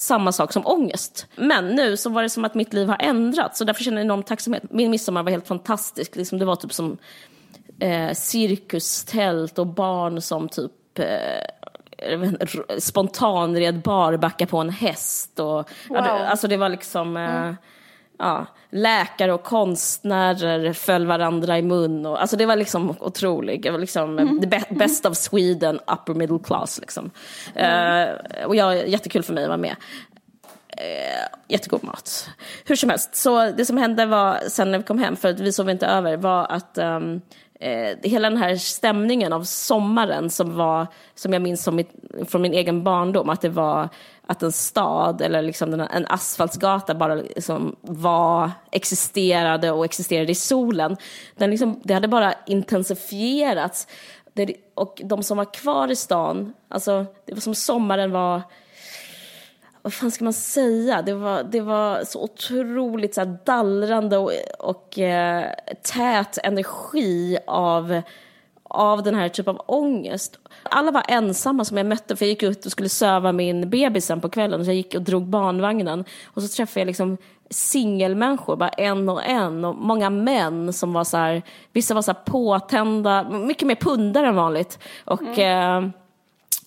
samma 0.00 0.32
sak 0.32 0.52
som 0.52 0.66
ångest. 0.66 1.26
Men 1.36 1.68
nu 1.68 1.96
så 1.96 2.10
var 2.10 2.22
det 2.22 2.28
som 2.28 2.44
att 2.44 2.54
mitt 2.54 2.72
liv 2.72 2.88
har 2.88 2.96
ändrats 3.00 3.60
och 3.60 3.66
därför 3.66 3.84
känner 3.84 3.98
jag 3.98 4.04
enorm 4.04 4.22
tacksamhet. 4.22 4.62
Min 4.70 4.90
midsommar 4.90 5.22
var 5.22 5.30
helt 5.30 5.46
fantastisk. 5.48 6.16
Liksom, 6.16 6.38
det 6.38 6.44
var 6.44 6.56
typ 6.56 6.72
som 6.72 6.98
eh, 7.78 8.12
cirkustält 8.12 9.58
och 9.58 9.66
barn 9.66 10.20
som 10.20 10.48
typ 10.48 10.98
eh, 10.98 12.28
spontanred 12.78 13.82
barbacka 13.82 14.46
på 14.46 14.58
en 14.58 14.70
häst. 14.70 15.40
Och, 15.40 15.68
ja, 15.90 16.00
det, 16.00 16.12
Wow. 16.12 16.20
alltså 16.22 16.48
det 16.48 16.56
var 16.56 16.68
liksom... 16.68 17.16
Eh, 17.16 17.52
Ja, 18.22 18.46
läkare 18.70 19.32
och 19.32 19.42
konstnärer 19.42 20.72
föll 20.72 21.06
varandra 21.06 21.58
i 21.58 21.62
mun. 21.62 22.06
Och, 22.06 22.20
alltså 22.20 22.36
det 22.36 22.46
var 22.46 22.56
liksom 22.56 22.96
otroligt. 23.00 23.62
Det 23.62 23.70
var 23.70 23.78
liksom 23.78 24.18
Mm. 24.18 24.40
the 24.40 24.46
be- 24.46 24.64
best 24.70 25.06
of 25.06 25.16
Sweden, 25.16 25.80
upper 25.86 26.14
middle 26.14 26.38
class. 26.44 26.80
Liksom. 26.80 27.10
Eh, 27.54 28.04
och 28.46 28.56
jag, 28.56 28.88
jättekul 28.88 29.22
för 29.22 29.32
mig 29.32 29.44
att 29.44 29.48
vara 29.48 29.58
med. 29.58 29.76
Eh, 30.76 31.26
jättegod 31.48 31.84
mat. 31.84 32.28
Hur 32.64 32.76
som 32.76 32.90
helst, 32.90 33.14
så 33.16 33.50
det 33.50 33.64
som 33.66 33.76
hände 33.76 34.06
var 34.06 34.38
sen 34.48 34.70
när 34.70 34.78
vi 34.78 34.84
kom 34.84 34.98
hem, 34.98 35.16
för 35.16 35.28
att 35.30 35.40
vi 35.40 35.52
sov 35.52 35.70
inte 35.70 35.86
över, 35.86 36.16
var 36.16 36.46
att 36.46 36.78
um, 36.78 37.20
eh, 37.60 37.96
hela 38.02 38.30
den 38.30 38.38
här 38.38 38.56
stämningen 38.56 39.32
av 39.32 39.44
sommaren 39.44 40.30
som 40.30 40.56
var, 40.56 40.86
som 41.14 41.32
jag 41.32 41.42
minns 41.42 41.62
som 41.62 41.76
mitt, 41.76 41.90
från 42.28 42.42
min 42.42 42.54
egen 42.54 42.84
barndom, 42.84 43.28
att 43.28 43.40
det 43.40 43.48
var 43.48 43.88
att 44.26 44.42
en 44.42 44.52
stad 44.52 45.22
eller 45.22 45.42
liksom 45.42 45.70
den, 45.70 45.80
en 45.80 46.06
asfaltsgata 46.06 46.94
bara 46.94 47.14
liksom 47.14 47.76
var, 47.80 48.50
existerade 48.72 49.70
och 49.70 49.84
existerade 49.84 50.32
i 50.32 50.34
solen. 50.34 50.96
Den 51.36 51.50
liksom, 51.50 51.80
det 51.84 51.94
hade 51.94 52.08
bara 52.08 52.34
intensifierats. 52.46 53.86
Det, 54.32 54.54
och 54.74 55.00
de 55.04 55.22
som 55.22 55.36
var 55.36 55.54
kvar 55.54 55.90
i 55.90 55.96
stan, 55.96 56.52
alltså 56.68 57.06
det 57.26 57.32
var 57.32 57.40
som 57.40 57.54
sommaren 57.54 58.10
var 58.10 58.42
vad 59.82 59.92
fan 59.92 60.10
ska 60.10 60.24
man 60.24 60.32
säga? 60.32 61.02
Det 61.02 61.14
var, 61.14 61.42
det 61.42 61.60
var 61.60 62.04
så 62.04 62.22
otroligt 62.22 63.14
så 63.14 63.38
dallrande 63.44 64.18
och, 64.18 64.32
och 64.58 64.98
eh, 64.98 65.46
tät 65.82 66.38
energi 66.44 67.38
av, 67.46 68.02
av 68.64 69.02
den 69.02 69.14
här 69.14 69.28
typen 69.28 69.56
av 69.56 69.64
ångest. 69.66 70.38
Alla 70.62 70.90
var 70.90 71.04
ensamma 71.08 71.64
som 71.64 71.76
jag 71.76 71.86
mötte, 71.86 72.16
för 72.16 72.24
jag 72.24 72.30
gick 72.30 72.42
ut 72.42 72.66
och 72.66 72.72
skulle 72.72 72.88
söva 72.88 73.32
min 73.32 73.70
bebisen 73.70 74.20
på 74.20 74.28
kvällen, 74.28 74.64
så 74.64 74.70
jag 74.70 74.76
gick 74.76 74.94
och 74.94 75.02
drog 75.02 75.26
barnvagnen. 75.26 76.04
Och 76.26 76.42
så 76.42 76.48
träffade 76.48 76.80
jag 76.80 76.86
liksom 76.86 77.16
singelmänniskor, 77.50 78.56
bara 78.56 78.68
en 78.68 79.08
och 79.08 79.24
en, 79.24 79.64
och 79.64 79.74
många 79.74 80.10
män 80.10 80.72
som 80.72 80.92
var 80.92 81.04
så 81.04 81.16
här, 81.16 81.42
vissa 81.72 81.94
var 81.94 82.02
så 82.02 82.12
här 82.12 82.20
påtända, 82.24 83.30
mycket 83.30 83.68
mer 83.68 83.74
pundare 83.74 84.26
än 84.26 84.36
vanligt. 84.36 84.78
Och 85.04 85.38
eh, 85.38 85.88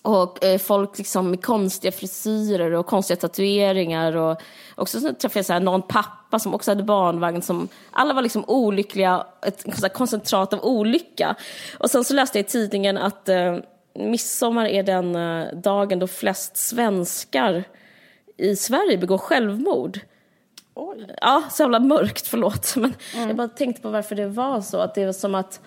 Och 0.04 0.44
eh, 0.44 0.58
folk 0.58 0.98
liksom 0.98 1.30
med 1.30 1.44
konstiga 1.44 1.92
frisyrer 1.92 2.72
och 2.72 2.86
konstiga 2.86 3.16
tatueringar. 3.16 4.16
Och 4.16 4.42
också 4.74 5.00
så 5.00 5.12
träffade 5.12 5.38
jag 5.38 5.46
så 5.46 5.52
här, 5.52 5.60
någon 5.60 5.82
pappa 5.82 6.38
som 6.38 6.54
också 6.54 6.70
hade 6.70 6.82
barnvagn. 6.82 7.42
Som, 7.42 7.68
alla 7.90 8.14
var 8.14 8.22
liksom 8.22 8.44
olyckliga, 8.46 9.26
ett 9.46 9.64
så 9.80 9.88
koncentrat 9.88 10.52
av 10.52 10.64
olycka. 10.64 11.34
Och 11.78 11.90
sen 11.90 12.04
så 12.04 12.14
läste 12.14 12.38
jag 12.38 12.46
i 12.46 12.48
tidningen 12.48 12.98
att 12.98 13.28
eh, 13.28 13.56
midsommar 13.94 14.66
är 14.66 14.82
den 14.82 15.16
eh, 15.16 15.54
dagen 15.54 15.98
då 15.98 16.06
flest 16.06 16.56
svenskar 16.56 17.64
i 18.36 18.56
Sverige 18.56 18.98
begår 18.98 19.18
självmord. 19.18 20.00
Oj. 20.74 21.06
Ja, 21.20 21.42
så 21.50 21.62
jävla 21.62 21.80
mörkt, 21.80 22.26
förlåt. 22.26 22.76
Men 22.76 22.94
mm. 23.14 23.28
jag 23.28 23.36
bara 23.36 23.48
tänkte 23.48 23.82
på 23.82 23.90
varför 23.90 24.14
det 24.14 24.26
var 24.26 24.60
så. 24.60 24.78
Att 24.78 24.94
det 24.94 25.06
var 25.06 25.12
som 25.12 25.34
att, 25.34 25.60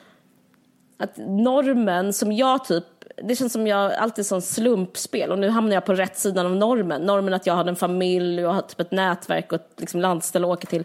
att 0.99 1.17
normen 1.17 2.13
som 2.13 2.31
jag 2.31 2.65
typ 2.65 2.83
det 3.23 3.35
känns 3.35 3.53
som 3.53 3.67
jag 3.67 3.93
alltid 3.93 4.25
som 4.25 4.41
slumpspel 4.41 5.31
och 5.31 5.39
nu 5.39 5.49
hamnar 5.49 5.73
jag 5.73 5.85
på 5.85 5.93
rätt 5.93 6.17
sidan 6.17 6.45
av 6.45 6.55
normen. 6.55 7.01
Normen 7.01 7.33
att 7.33 7.45
jag 7.45 7.53
har 7.53 7.65
en 7.65 7.75
familj 7.75 8.45
och 8.45 8.53
har 8.53 8.61
typ 8.61 8.79
ett 8.79 8.91
nätverk 8.91 9.51
och 9.51 9.55
ett 9.55 9.73
liksom 9.77 9.99
landställe 9.99 10.47
att 10.47 10.53
åka 10.53 10.67
till. 10.67 10.83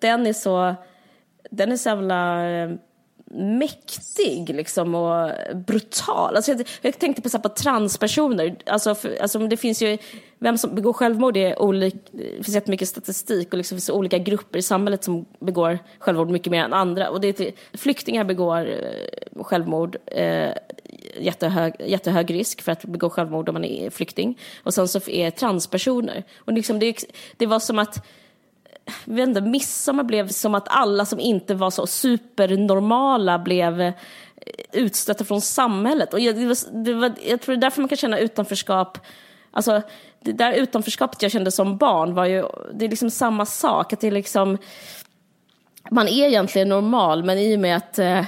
Den 0.00 0.26
är 0.26 0.32
så, 0.32 0.74
den 1.50 1.72
är 1.72 1.76
så 1.76 1.88
jävla 1.88 2.50
eh, 2.50 2.70
mäktig 3.36 4.54
liksom 4.54 4.94
och 4.94 5.30
brutal. 5.54 6.36
Alltså 6.36 6.52
jag, 6.52 6.68
jag 6.80 6.98
tänkte 6.98 7.22
på, 7.22 7.28
så 7.28 7.38
på 7.38 7.48
transpersoner. 7.48 8.56
Alltså, 8.66 8.94
för, 8.94 9.16
alltså 9.22 9.38
det 9.38 9.56
finns 9.56 9.82
ju, 9.82 9.98
vem 10.38 10.58
som 10.58 10.74
begår 10.74 10.92
självmord 10.92 11.36
är 11.36 11.62
olika, 11.62 11.98
det 12.12 12.44
finns 12.44 12.54
jättemycket 12.54 12.88
statistik 12.88 13.52
och 13.52 13.56
liksom 13.56 13.76
finns 13.76 13.90
olika 13.90 14.18
grupper 14.18 14.58
i 14.58 14.62
samhället 14.62 15.04
som 15.04 15.26
begår 15.38 15.78
självmord 15.98 16.30
mycket 16.30 16.50
mer 16.50 16.64
än 16.64 16.72
andra. 16.72 17.10
Och 17.10 17.20
det 17.20 17.40
är, 17.40 17.52
flyktingar 17.76 18.24
begår 18.24 18.68
eh, 18.68 19.44
självmord, 19.44 19.96
eh, 20.06 20.52
jättehög, 21.20 21.74
jättehög 21.78 22.34
risk 22.34 22.62
för 22.62 22.72
att 22.72 22.84
begå 22.84 23.10
självmord 23.10 23.48
om 23.48 23.52
man 23.52 23.64
är 23.64 23.90
flykting. 23.90 24.38
Och 24.62 24.74
sen 24.74 24.88
så 24.88 25.10
är 25.10 25.30
transpersoner. 25.30 26.24
Och 26.36 26.52
liksom 26.52 26.78
det, 26.78 27.04
det 27.36 27.46
var 27.46 27.58
som 27.58 27.78
att 27.78 28.06
vet 29.04 29.28
inte, 29.28 29.40
midsommar 29.40 30.04
blev 30.04 30.28
som 30.28 30.54
att 30.54 30.68
alla 30.68 31.04
som 31.04 31.20
inte 31.20 31.54
var 31.54 31.70
så 31.70 31.86
supernormala 31.86 33.38
blev 33.38 33.80
eh, 33.80 33.94
utstötta 34.72 35.24
från 35.24 35.40
samhället. 35.40 36.12
Och 36.14 36.20
jag, 36.20 36.36
det 36.36 36.46
var, 36.46 36.84
det 36.84 36.94
var, 36.94 37.12
jag 37.22 37.40
tror 37.40 37.54
det 37.54 37.58
är 37.58 37.60
därför 37.60 37.80
man 37.82 37.88
kan 37.88 37.98
känna 37.98 38.18
utanförskap. 38.18 38.98
Alltså, 39.50 39.82
det 40.20 40.32
där 40.32 40.52
utanförskapet 40.52 41.22
jag 41.22 41.32
kände 41.32 41.50
som 41.50 41.76
barn 41.76 42.14
var 42.14 42.26
ju, 42.26 42.44
det 42.74 42.84
är 42.84 42.88
liksom 42.88 43.10
samma 43.10 43.46
sak. 43.46 43.92
Att 43.92 44.00
det 44.00 44.06
är 44.06 44.12
liksom, 44.12 44.58
man 45.90 46.08
är 46.08 46.26
egentligen 46.26 46.68
normal, 46.68 47.24
men 47.24 47.38
i 47.38 47.56
och 47.56 47.60
med 47.60 47.76
att 47.76 47.98
eh, 47.98 48.24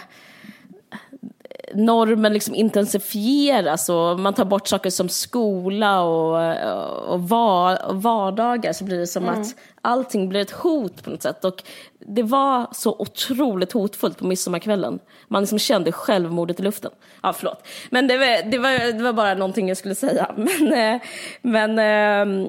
normen 1.74 2.32
liksom 2.32 2.54
intensifieras 2.54 3.88
och 3.88 4.20
man 4.20 4.34
tar 4.34 4.44
bort 4.44 4.68
saker 4.68 4.90
som 4.90 5.08
skola 5.08 6.02
och, 6.02 7.12
och, 7.12 7.28
var, 7.28 7.86
och 7.86 8.02
vardagar 8.02 8.72
så 8.72 8.84
blir 8.84 8.98
det 8.98 9.06
som 9.06 9.22
mm. 9.28 9.40
att 9.40 9.54
allting 9.82 10.28
blir 10.28 10.40
ett 10.40 10.50
hot 10.50 11.04
på 11.04 11.10
något 11.10 11.22
sätt. 11.22 11.44
Och 11.44 11.62
det 11.98 12.22
var 12.22 12.66
så 12.72 12.96
otroligt 12.98 13.72
hotfullt 13.72 14.18
på 14.18 14.26
midsommarkvällen. 14.26 14.98
Man 15.28 15.42
liksom 15.42 15.58
kände 15.58 15.92
självmordet 15.92 16.60
i 16.60 16.62
luften. 16.62 16.90
Ja, 17.22 17.32
förlåt. 17.32 17.66
Men 17.90 18.06
det 18.06 18.18
var, 18.18 18.50
det 18.50 18.58
var, 18.58 18.92
det 18.92 19.02
var 19.02 19.12
bara 19.12 19.34
någonting 19.34 19.68
jag 19.68 19.76
skulle 19.76 19.94
säga. 19.94 20.30
Men, 20.36 20.72
eh, 20.72 21.00
men 21.42 21.78
ehm, 21.78 22.46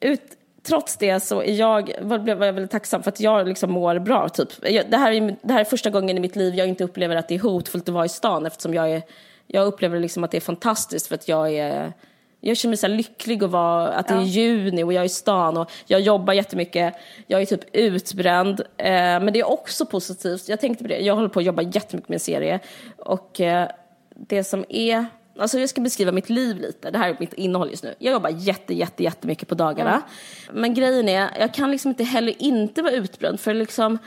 ut, 0.00 0.22
trots 0.66 0.96
det 0.96 1.20
så 1.20 1.42
är 1.42 1.52
jag, 1.52 1.92
var, 2.00 2.28
jag 2.28 2.36
väldigt 2.36 2.70
tacksam 2.70 3.02
för 3.02 3.10
att 3.10 3.20
jag 3.20 3.48
liksom 3.48 3.72
mår 3.72 3.98
bra. 3.98 4.28
Typ. 4.28 4.48
det, 4.62 4.96
här 4.96 5.12
är, 5.12 5.36
det 5.42 5.52
här 5.52 5.60
är 5.60 5.64
första 5.64 5.90
gången 5.90 6.16
i 6.16 6.20
mitt 6.20 6.36
liv 6.36 6.54
jag 6.54 6.68
inte 6.68 6.84
upplever 6.84 7.16
att 7.16 7.28
det 7.28 7.34
är 7.34 7.38
hotfullt 7.38 7.88
att 7.88 7.94
vara 7.94 8.04
i 8.04 8.08
stan 8.08 8.46
eftersom 8.46 8.74
jag, 8.74 8.90
är, 8.90 9.02
jag 9.46 9.66
upplever 9.66 10.00
liksom 10.00 10.24
att 10.24 10.30
det 10.30 10.36
är 10.36 10.40
fantastiskt 10.40 11.06
för 11.06 11.14
att 11.14 11.28
jag 11.28 11.54
är 11.54 11.92
jag 12.40 12.56
känner 12.56 12.70
mig 12.70 12.76
så 12.76 12.88
lycklig 12.88 13.44
att, 13.44 13.50
vara, 13.50 13.88
att 13.88 14.08
det 14.08 14.14
är 14.14 14.22
juni 14.22 14.82
och 14.82 14.92
jag 14.92 15.00
är 15.00 15.06
i 15.06 15.08
stan 15.08 15.56
och 15.56 15.70
jag 15.86 16.00
jobbar 16.00 16.32
jättemycket. 16.32 16.94
Jag 17.26 17.42
är 17.42 17.46
typ 17.46 17.60
utbränd. 17.72 18.60
Eh, 18.60 18.86
men 18.86 19.32
det 19.32 19.38
är 19.38 19.50
också 19.50 19.86
positivt. 19.86 20.48
Jag 20.48 20.60
tänkte 20.60 20.84
på 20.84 20.88
det. 20.88 20.98
Jag 20.98 21.14
håller 21.14 21.28
på 21.28 21.38
att 21.38 21.44
jobba 21.44 21.62
jättemycket 21.62 22.08
med 22.08 22.16
en 22.16 22.20
serie. 22.20 22.60
Och 22.96 23.40
eh, 23.40 23.68
det 24.16 24.44
som 24.44 24.64
är 24.68 25.06
Alltså 25.38 25.58
jag 25.58 25.68
ska 25.68 25.80
beskriva 25.80 26.12
mitt 26.12 26.30
liv 26.30 26.56
lite. 26.56 26.90
Det 26.90 26.98
här 26.98 27.08
är 27.08 27.16
mitt 27.20 27.32
innehåll 27.32 27.70
just 27.70 27.84
nu. 27.84 27.94
Jag 27.98 28.12
jobbar 28.12 28.30
jätte, 28.30 28.74
jätte, 28.74 29.02
jättemycket 29.02 29.48
på 29.48 29.54
dagarna. 29.54 29.90
Mm. 29.90 30.60
Men 30.60 30.74
grejen 30.74 31.08
är, 31.08 31.30
jag 31.38 31.54
kan 31.54 31.70
liksom 31.70 31.88
inte 31.88 32.04
heller 32.04 32.42
inte 32.42 32.82
vara 32.82 32.92
utbränd. 32.92 33.40
För 33.40 33.54
liksom, 33.54 33.98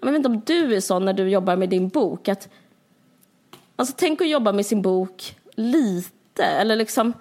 jag 0.00 0.06
vet 0.06 0.16
inte 0.16 0.28
om 0.28 0.42
du 0.46 0.76
är 0.76 0.80
sån 0.80 1.04
när 1.04 1.12
du 1.12 1.28
jobbar 1.28 1.56
med 1.56 1.68
din 1.68 1.88
bok. 1.88 2.28
Att, 2.28 2.48
alltså 3.76 3.94
tänk 3.98 4.20
att 4.20 4.28
jobba 4.28 4.52
med 4.52 4.66
sin 4.66 4.82
bok 4.82 5.36
lite. 5.54 6.44
Eller 6.44 6.76
liksom 6.76 7.12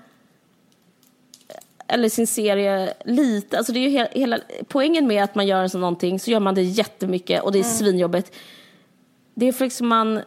eller 1.88 2.10
sin 2.10 2.28
serie 2.28 2.94
lite. 3.06 3.58
Alltså 3.58 3.74
det 3.74 3.80
är 3.80 3.82
ju 3.82 3.90
hela, 3.90 4.10
hela, 4.12 4.40
poängen 4.68 5.08
med 5.08 5.24
att 5.24 5.36
man 5.36 5.48
gör 5.48 5.68
så 5.68 5.78
någonting 5.78 6.20
så 6.20 6.32
gör 6.32 6.40
man 6.40 6.56
det 6.56 6.62
jättemycket 6.62 7.44
och 7.44 7.52
det 7.52 7.60
är 7.60 7.64
mm. 7.64 7.76
svinjobbigt. 7.76 8.32
Det 9.34 9.48
är 9.48 9.52
för 9.52 9.66
liksom 9.66 9.88
man 9.88 10.22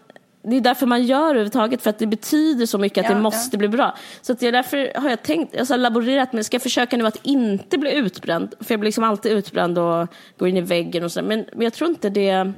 det 0.51 0.57
är 0.57 0.61
därför 0.61 0.87
man 0.87 1.05
gör 1.05 1.31
överhuvudtaget, 1.31 1.83
för 1.83 1.91
att 1.91 1.99
det 1.99 2.07
betyder 2.07 2.67
så 2.67 2.79
mycket 2.79 3.05
att 3.05 3.11
ja, 3.11 3.17
det 3.17 3.23
måste 3.23 3.57
ja. 3.57 3.59
bli 3.59 3.69
bra. 3.69 3.95
Så 4.23 4.33
att 4.33 4.41
det 4.41 4.49
är 4.49 4.53
därför 4.53 5.01
har 5.01 5.11
jag 5.11 5.23
tänkt, 5.23 5.55
jag 5.55 5.67
har 5.67 5.77
laborerat 5.77 6.33
med, 6.33 6.47
ska 6.47 6.55
jag 6.55 6.63
försöka 6.63 6.97
nu 6.97 7.07
att 7.07 7.19
inte 7.23 7.79
bli 7.79 7.95
utbränd? 7.95 8.55
För 8.61 8.73
jag 8.75 8.81
blir 8.81 8.89
liksom 8.89 9.05
alltid 9.05 9.33
utbränd 9.33 9.79
och 9.79 10.07
går 10.39 10.49
in 10.49 10.57
i 10.57 10.61
väggen 10.61 11.05
och 11.05 11.13
så. 11.13 11.23
Men, 11.23 11.45
men 11.53 11.63
jag 11.63 11.73
tror 11.73 11.91
inte 11.91 12.11
det, 12.11 12.53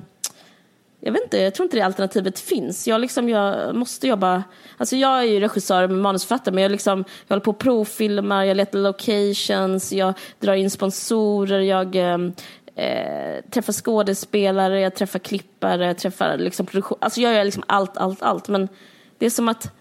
jag 1.01 1.13
vet 1.13 1.23
inte, 1.23 1.39
jag 1.39 1.55
tror 1.55 1.65
inte 1.65 1.77
det 1.77 1.83
alternativet 1.83 2.39
finns. 2.39 2.89
Jag, 2.89 3.01
liksom, 3.01 3.29
jag 3.29 3.75
måste 3.75 4.09
jobba, 4.09 4.43
alltså 4.77 4.97
jag 4.97 5.19
är 5.19 5.23
ju 5.23 5.41
regissör 5.41 5.83
och 5.83 5.91
manusförfattare 5.91 6.55
men 6.55 6.63
jag, 6.63 6.73
liksom, 6.73 7.05
jag 7.27 7.35
håller 7.35 7.45
på 7.45 7.51
och 7.51 7.59
provfilmar, 7.59 8.45
jag 8.45 8.57
letar 8.57 8.79
locations, 8.79 9.93
jag 9.93 10.15
drar 10.41 10.55
in 10.55 10.71
sponsorer, 10.71 11.61
jag 11.61 11.97
ehm, 11.97 12.33
eh, 12.75 13.45
träffar 13.51 13.73
skådespelare, 13.73 14.81
jag 14.81 14.95
träffar 14.95 15.19
klippare, 15.19 15.87
jag 15.87 15.99
träffar 15.99 16.39
liksom 16.39 16.67
produktion. 16.67 16.99
Alltså 17.01 17.21
jag 17.21 17.35
gör 17.35 17.45
liksom 17.45 17.63
allt, 17.67 17.97
allt, 17.97 18.23
allt. 18.23 18.49
Men 18.49 18.69
det 19.19 19.27
är 19.27 19.31
som 19.31 19.49
att 19.49 19.73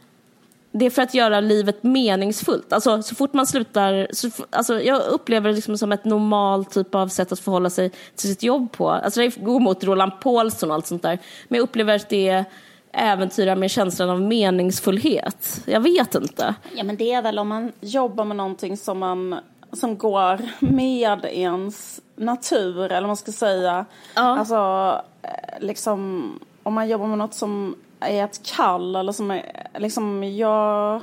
det 0.71 0.86
är 0.86 0.89
för 0.89 1.02
att 1.02 1.13
göra 1.13 1.39
livet 1.39 1.84
meningsfullt. 1.84 2.73
Alltså, 2.73 3.02
så 3.02 3.15
fort 3.15 3.34
man 3.34 3.47
slutar... 3.47 4.08
Så, 4.12 4.30
alltså, 4.49 4.82
jag 4.82 5.02
upplever 5.02 5.49
det 5.49 5.56
liksom 5.56 5.78
som 5.78 5.91
ett 5.91 6.06
normalt 6.06 6.71
typ 6.71 6.95
av 6.95 7.08
sätt 7.08 7.32
att 7.32 7.39
förhålla 7.39 7.69
sig 7.69 7.91
till 8.15 8.30
sitt 8.30 8.43
jobb 8.43 8.71
på. 8.71 8.89
Alltså, 8.89 9.19
det 9.19 9.38
går 9.38 9.60
mot 9.60 9.84
Roland 9.84 10.12
Paulsson 10.21 10.69
och 10.69 10.75
allt 10.75 10.88
sånt 10.88 11.02
där. 11.02 11.19
Men 11.47 11.58
jag 11.58 11.63
upplever 11.63 11.95
att 11.95 12.10
det 12.10 12.45
äventyrar 12.91 13.56
med 13.56 13.71
känslan 13.71 14.10
av 14.10 14.21
meningsfullhet. 14.21 15.62
Jag 15.65 15.82
vet 15.82 16.15
inte. 16.15 16.56
Ja, 16.75 16.84
men 16.84 16.95
det 16.95 17.13
är 17.13 17.21
väl 17.21 17.39
om 17.39 17.47
man 17.47 17.71
jobbar 17.82 18.25
med 18.25 18.38
någonting 18.38 18.78
som 18.78 18.99
man 18.99 19.39
som 19.73 19.97
går 19.97 20.39
med 20.60 21.25
ens 21.25 22.01
natur, 22.15 22.86
eller 22.86 23.01
vad 23.01 23.10
man 23.10 23.17
ska 23.17 23.32
säga. 23.32 23.86
Ja. 24.15 24.21
Alltså, 24.21 25.01
eh, 25.21 25.60
liksom, 25.60 26.32
om 26.63 26.73
man 26.73 26.89
jobbar 26.89 27.08
med 27.08 27.17
något 27.17 27.34
som 27.34 27.75
är 27.99 28.25
ett 28.25 28.43
kall 28.43 28.95
eller 28.95 29.12
som 29.12 29.32
är, 29.32 29.67
liksom, 29.77 30.23
jag 30.23 31.01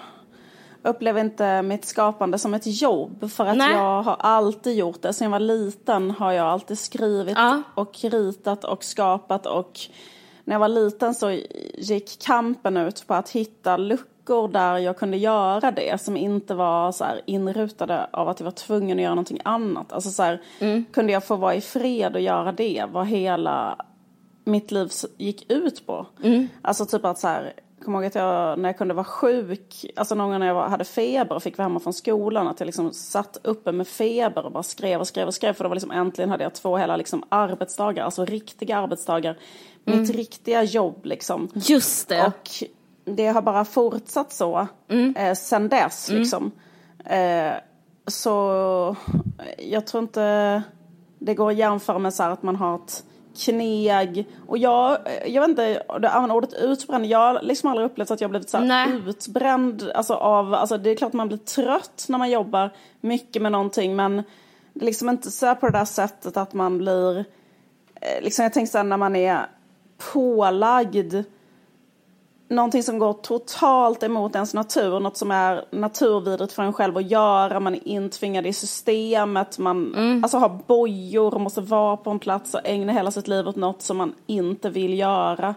upplever 0.82 1.20
inte 1.20 1.62
mitt 1.62 1.84
skapande 1.84 2.38
som 2.38 2.54
ett 2.54 2.82
jobb 2.82 3.30
för 3.30 3.46
att 3.46 3.56
Nej. 3.56 3.72
jag 3.72 4.02
har 4.02 4.16
alltid 4.18 4.76
gjort 4.76 5.02
det. 5.02 5.12
Sen 5.12 5.24
jag 5.24 5.30
var 5.30 5.40
liten 5.40 6.10
har 6.10 6.32
jag 6.32 6.46
alltid 6.46 6.78
skrivit 6.78 7.38
ja. 7.38 7.62
och 7.74 7.98
ritat 8.02 8.64
och 8.64 8.84
skapat 8.84 9.46
och 9.46 9.80
när 10.44 10.54
jag 10.54 10.60
var 10.60 10.68
liten 10.68 11.14
så 11.14 11.30
gick 11.78 12.22
kampen 12.22 12.76
ut 12.76 13.06
på 13.06 13.14
att 13.14 13.30
hitta 13.30 13.76
luckor 13.76 14.15
luckor 14.26 14.48
där 14.48 14.78
jag 14.78 14.96
kunde 14.96 15.16
göra 15.16 15.70
det 15.70 16.00
som 16.00 16.16
inte 16.16 16.54
var 16.54 16.92
så 16.92 17.04
här 17.04 17.20
inrutade 17.26 18.06
av 18.12 18.28
att 18.28 18.40
jag 18.40 18.44
var 18.44 18.52
tvungen 18.52 18.98
att 18.98 19.02
göra 19.02 19.14
någonting 19.14 19.40
annat. 19.44 19.92
Alltså 19.92 20.10
så 20.10 20.22
här, 20.22 20.42
mm. 20.58 20.84
kunde 20.92 21.12
jag 21.12 21.24
få 21.24 21.36
vara 21.36 21.54
i 21.54 21.60
fred 21.60 22.14
och 22.14 22.20
göra 22.20 22.52
det 22.52 22.84
vad 22.92 23.06
hela 23.06 23.76
mitt 24.44 24.70
liv 24.70 24.90
gick 25.18 25.50
ut 25.52 25.86
på. 25.86 26.06
Mm. 26.22 26.48
Alltså 26.62 26.86
typ 26.86 27.04
att 27.04 27.18
så 27.18 27.28
här, 27.28 27.52
kommer 27.84 27.98
ihåg 27.98 28.06
att 28.06 28.14
jag 28.14 28.58
när 28.58 28.68
jag 28.68 28.78
kunde 28.78 28.94
vara 28.94 29.04
sjuk, 29.04 29.84
alltså 29.96 30.14
någon 30.14 30.30
gång 30.30 30.40
när 30.40 30.46
jag 30.46 30.68
hade 30.68 30.84
feber 30.84 31.36
och 31.36 31.42
fick 31.42 31.58
vara 31.58 31.68
hemma 31.68 31.80
från 31.80 31.92
skolan, 31.92 32.48
att 32.48 32.60
jag 32.60 32.66
liksom 32.66 32.92
satt 32.92 33.38
uppe 33.42 33.72
med 33.72 33.88
feber 33.88 34.46
och 34.46 34.52
bara 34.52 34.62
skrev 34.62 35.00
och 35.00 35.08
skrev 35.08 35.26
och 35.26 35.34
skrev. 35.34 35.52
För 35.52 35.64
det 35.64 35.68
var 35.68 35.76
liksom 35.76 35.90
äntligen 35.90 36.30
hade 36.30 36.44
jag 36.44 36.54
två 36.54 36.76
hela 36.76 36.96
liksom 36.96 37.24
arbetsdagar, 37.28 38.04
alltså 38.04 38.24
riktiga 38.24 38.76
arbetsdagar. 38.78 39.38
Mm. 39.86 40.00
Mitt 40.00 40.10
riktiga 40.10 40.62
jobb 40.62 41.04
liksom. 41.04 41.48
Just 41.54 42.08
det. 42.08 42.26
Och 42.26 42.50
det 43.06 43.26
har 43.26 43.42
bara 43.42 43.64
fortsatt 43.64 44.32
så 44.32 44.68
mm. 44.88 45.16
eh, 45.16 45.34
sen 45.34 45.68
dess 45.68 46.08
mm. 46.08 46.20
liksom. 46.20 46.50
Eh, 47.04 47.52
så 48.06 48.96
jag 49.58 49.86
tror 49.86 50.02
inte 50.02 50.62
det 51.18 51.34
går 51.34 51.50
att 51.50 51.56
jämföra 51.56 51.98
med 51.98 52.14
så 52.14 52.22
här 52.22 52.30
att 52.30 52.42
man 52.42 52.56
har 52.56 52.74
ett 52.74 53.04
kneg. 53.44 54.28
Och 54.46 54.58
jag, 54.58 54.98
jag 55.26 55.40
vet 55.40 55.50
inte, 55.50 55.82
du 56.00 56.08
använder 56.08 56.36
ordet 56.36 56.54
utbränd. 56.54 57.06
Jag 57.06 57.18
har 57.18 57.42
liksom 57.42 57.70
aldrig 57.70 57.86
upplevt 57.86 58.10
att 58.10 58.20
jag 58.20 58.30
blivit 58.30 58.50
så 58.50 58.58
utbränd. 59.06 59.90
Alltså 59.94 60.14
av, 60.14 60.54
alltså 60.54 60.78
det 60.78 60.90
är 60.90 60.96
klart 60.96 61.12
man 61.12 61.28
blir 61.28 61.38
trött 61.38 62.06
när 62.08 62.18
man 62.18 62.30
jobbar 62.30 62.70
mycket 63.00 63.42
med 63.42 63.52
någonting. 63.52 63.96
Men 63.96 64.16
det 64.72 64.80
är 64.80 64.84
liksom 64.84 65.08
inte 65.08 65.30
så 65.30 65.54
på 65.54 65.66
det 65.66 65.78
där 65.78 65.84
sättet 65.84 66.36
att 66.36 66.54
man 66.54 66.78
blir, 66.78 67.18
eh, 68.00 68.22
liksom 68.22 68.42
jag 68.42 68.52
tänker 68.52 68.70
så 68.70 68.78
här 68.78 68.84
när 68.84 68.96
man 68.96 69.16
är 69.16 69.46
pålagd 70.12 71.14
någonting 72.48 72.82
som 72.82 72.98
går 72.98 73.12
totalt 73.12 74.02
emot 74.02 74.34
ens 74.34 74.54
natur, 74.54 75.00
något 75.00 75.16
som 75.16 75.30
är 75.30 75.64
naturvidrigt 75.70 76.52
för 76.52 76.62
en 76.62 76.72
själv 76.72 76.96
att 76.96 77.10
göra, 77.10 77.60
man 77.60 77.74
är 77.74 77.88
intvingad 77.88 78.46
i 78.46 78.52
systemet, 78.52 79.58
man 79.58 79.94
Mm. 79.94 80.24
alltså, 80.24 80.38
har 80.38 80.58
bojor 80.66 81.34
och 81.34 81.40
måste 81.40 81.60
vara 81.60 81.96
på 81.96 82.10
en 82.10 82.18
plats 82.18 82.54
och 82.54 82.60
ägna 82.64 82.92
hela 82.92 83.10
sitt 83.10 83.28
liv 83.28 83.48
åt 83.48 83.56
något 83.56 83.82
som 83.82 83.96
man 83.96 84.14
inte 84.26 84.70
vill 84.70 84.98
göra 84.98 85.54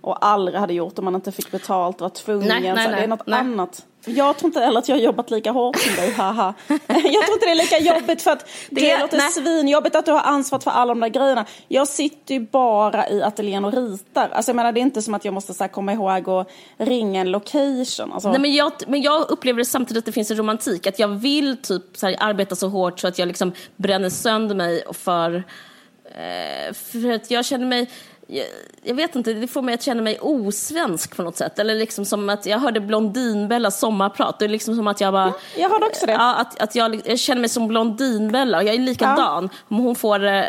och 0.00 0.26
aldrig 0.26 0.58
hade 0.60 0.74
gjort 0.74 0.98
om 0.98 1.04
man 1.04 1.14
inte 1.14 1.32
fick 1.32 1.50
betalt 1.50 1.96
och 1.96 2.00
var 2.02 2.08
tvungen. 2.08 2.48
Nej, 2.48 2.60
nej, 2.60 2.84
så 2.84 2.90
det 2.90 2.96
nej, 2.96 3.04
är 3.04 3.08
något 3.08 3.26
nej. 3.26 3.40
annat. 3.40 3.86
Jag 4.06 4.36
tror 4.38 4.48
inte 4.48 4.60
heller 4.60 4.78
att 4.78 4.88
jag 4.88 4.96
har 4.96 5.00
jobbat 5.02 5.30
lika 5.30 5.50
hårt 5.50 5.78
som 5.78 5.94
dig, 5.96 6.12
haha. 6.12 6.54
Jag 6.68 6.88
tror 6.88 7.32
inte 7.34 7.46
det 7.46 7.50
är 7.50 7.54
lika 7.54 7.78
jobbigt 7.78 8.22
för 8.22 8.30
att 8.30 8.48
det, 8.70 8.80
Det- 8.80 8.98
låter 8.98 9.16
nej. 9.16 9.30
svinjobbigt 9.30 9.96
att 9.96 10.06
du 10.06 10.12
har 10.12 10.20
ansvaret 10.20 10.64
för 10.64 10.70
alla 10.70 10.88
de 10.94 11.00
där 11.00 11.08
grejerna. 11.08 11.44
Jag 11.68 11.88
sitter 11.88 12.34
ju 12.34 12.40
bara 12.40 13.08
i 13.08 13.22
ateljén 13.22 13.64
och 13.64 13.72
ritar. 13.74 14.28
Alltså 14.32 14.50
jag 14.50 14.56
menar 14.56 14.72
det 14.72 14.80
är 14.80 14.82
inte 14.82 15.02
som 15.02 15.14
att 15.14 15.24
jag 15.24 15.34
måste 15.34 15.54
så 15.54 15.64
här, 15.64 15.68
komma 15.68 15.92
ihåg 15.92 16.28
och 16.28 16.50
ringa 16.78 17.20
en 17.20 17.30
location. 17.30 18.12
Alltså, 18.12 18.30
Nej, 18.30 18.40
men, 18.40 18.54
jag, 18.54 18.72
men 18.86 19.02
jag 19.02 19.30
upplever 19.30 19.58
det 19.58 19.64
samtidigt 19.64 19.98
att 20.00 20.06
det 20.06 20.12
finns 20.12 20.30
en 20.30 20.36
romantik. 20.36 20.86
Att 20.86 20.98
jag 20.98 21.08
vill 21.08 21.56
typ 21.62 21.82
så 21.94 22.06
här, 22.06 22.16
arbeta 22.20 22.56
så 22.56 22.68
hårt 22.68 23.00
så 23.00 23.08
att 23.08 23.18
jag 23.18 23.28
liksom 23.28 23.52
bränner 23.76 24.08
sönder 24.10 24.54
mig 24.54 24.82
för, 24.92 25.34
eh, 26.04 26.74
för 26.74 27.12
att 27.12 27.30
jag 27.30 27.44
känner 27.44 27.66
mig 27.66 27.90
jag, 28.32 28.46
jag 28.82 28.94
vet 28.94 29.16
inte, 29.16 29.32
det 29.32 29.46
får 29.46 29.62
mig 29.62 29.74
att 29.74 29.82
känna 29.82 30.02
mig 30.02 30.18
osvensk 30.20 31.16
på 31.16 31.22
något 31.22 31.36
sätt. 31.36 31.58
Eller 31.58 31.74
liksom 31.74 32.04
som 32.04 32.28
att 32.28 32.46
jag 32.46 32.58
hörde 32.58 32.80
Blondinbellas 32.80 33.78
sommarprat. 33.78 34.38
Det 34.38 34.44
är 34.44 34.48
liksom 34.48 34.76
som 34.76 34.86
att 34.86 35.00
jag 35.00 35.12
bara... 35.12 35.32
jag 35.56 35.70
hörde 35.70 35.86
också 35.86 36.06
det. 36.06 36.12
Ja, 36.12 36.34
att, 36.34 36.62
att 36.62 36.74
jag, 36.74 37.00
jag 37.04 37.18
känner 37.18 37.40
mig 37.40 37.48
som 37.48 37.68
Blondinbella 37.68 38.58
och 38.58 38.64
jag 38.64 38.74
är 38.74 38.78
likadan. 38.78 39.50
Om, 39.68 39.76
hon 39.78 39.94
får, 39.94 40.24
eh, 40.24 40.44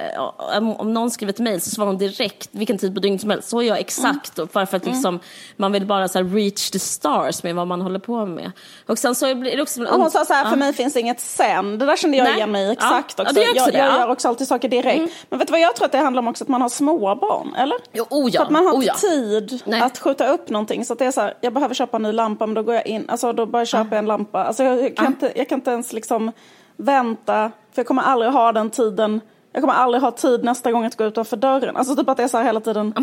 om, 0.57 0.75
om 0.75 0.93
någon 0.93 1.11
skriver 1.11 1.33
ett 1.33 1.39
mejl 1.39 1.61
så 1.61 1.69
svarar 1.69 1.87
hon 1.87 1.97
direkt 1.97 2.49
vilken 2.51 2.77
tid 2.77 2.93
på 2.93 2.99
dygnet 2.99 3.21
som 3.21 3.29
helst. 3.29 3.49
Så 3.49 3.61
är 3.61 3.67
jag 3.67 3.79
exakt. 3.79 4.39
Och 4.39 4.47
Bara 4.47 4.65
för 4.65 4.77
att 4.77 4.85
liksom, 4.85 5.19
man 5.55 5.71
vill 5.71 5.85
bara 5.85 6.07
så 6.07 6.23
reach 6.23 6.69
the 6.69 6.79
stars 6.79 7.43
med 7.43 7.55
vad 7.55 7.67
man 7.67 7.81
håller 7.81 7.99
på 7.99 8.25
med. 8.25 8.51
Och 8.87 8.97
sen 8.97 9.15
så 9.15 9.35
blir 9.35 9.55
det 9.55 9.61
också... 9.61 9.83
Och 9.83 9.99
hon 10.01 10.11
sa 10.11 10.25
så 10.25 10.33
här, 10.33 10.49
för 10.49 10.57
mig 10.57 10.73
finns 10.73 10.95
inget 10.95 11.19
sen. 11.19 11.77
Det 11.77 11.85
där 11.85 11.95
kände 11.97 12.17
jag 12.17 12.23
Nej. 12.23 12.35
igen 12.35 12.51
mig 12.51 12.65
Ja. 12.65 12.71
exakt 12.71 13.13
Ja, 13.17 13.23
också. 13.23 13.35
det 13.35 13.43
är 13.43 13.49
också 13.49 13.63
jag, 13.63 13.73
det, 13.73 13.77
jag 13.77 13.87
ja. 13.93 13.99
gör 13.99 14.09
också 14.09 14.27
alltid 14.27 14.47
saker 14.47 14.69
direkt. 14.69 15.13
Men 15.29 15.39
vet 15.39 15.47
du 15.47 15.51
vad 15.51 15.59
jag 15.59 15.75
tror 15.75 15.85
att 15.85 15.91
det 15.91 15.97
handlar 15.97 16.21
om 16.21 16.27
också? 16.27 16.43
Att 16.43 16.47
man 16.47 16.61
har 16.61 16.69
småbarn, 16.69 17.55
eller? 17.55 17.72
Jo, 17.93 18.05
oh 18.09 18.29
ja, 18.31 18.39
För 18.39 18.45
att 18.45 18.51
man 18.51 18.65
har 18.65 18.73
oh 18.73 18.75
inte 18.75 18.87
ja. 18.87 18.93
tid 19.09 19.61
Nej. 19.65 19.81
att 19.81 19.97
skjuta 19.97 20.27
upp 20.27 20.49
någonting. 20.49 20.85
Så 20.85 20.93
att 20.93 20.99
det 20.99 21.05
är 21.05 21.11
så 21.11 21.21
här, 21.21 21.33
jag 21.41 21.53
behöver 21.53 21.75
köpa 21.75 21.97
en 21.97 22.03
ny 22.03 22.11
lampa 22.11 22.45
men 22.45 22.53
då 22.53 22.63
går 22.63 22.75
jag 22.75 22.87
in, 22.87 23.09
alltså 23.09 23.33
då 23.33 23.45
bara 23.45 23.65
köper 23.65 23.89
jag 23.89 23.99
en 23.99 24.05
lampa. 24.05 24.43
Alltså 24.43 24.63
jag, 24.63 24.83
jag, 24.83 24.95
kan 24.95 25.05
inte, 25.05 25.31
jag 25.35 25.49
kan 25.49 25.59
inte 25.59 25.71
ens 25.71 25.93
liksom 25.93 26.31
vänta, 26.77 27.51
för 27.71 27.79
jag 27.79 27.87
kommer 27.87 28.01
aldrig 28.01 28.31
ha 28.31 28.51
den 28.51 28.69
tiden. 28.69 29.21
Jag 29.55 29.61
kommer 29.61 29.73
aldrig 29.73 30.01
ha 30.03 30.11
tid 30.11 30.43
nästa 30.43 30.71
gång 30.71 30.85
att 30.85 30.97
gå 30.97 31.03
utanför 31.03 31.37
dörren. 31.37 31.77
Alltså 31.77 31.95
typ 31.95 32.09
att 32.09 32.17
det 32.17 32.23
är 32.23 32.27
så 32.27 32.37
här 32.37 32.43
hela 32.45 32.59
tiden. 32.59 32.93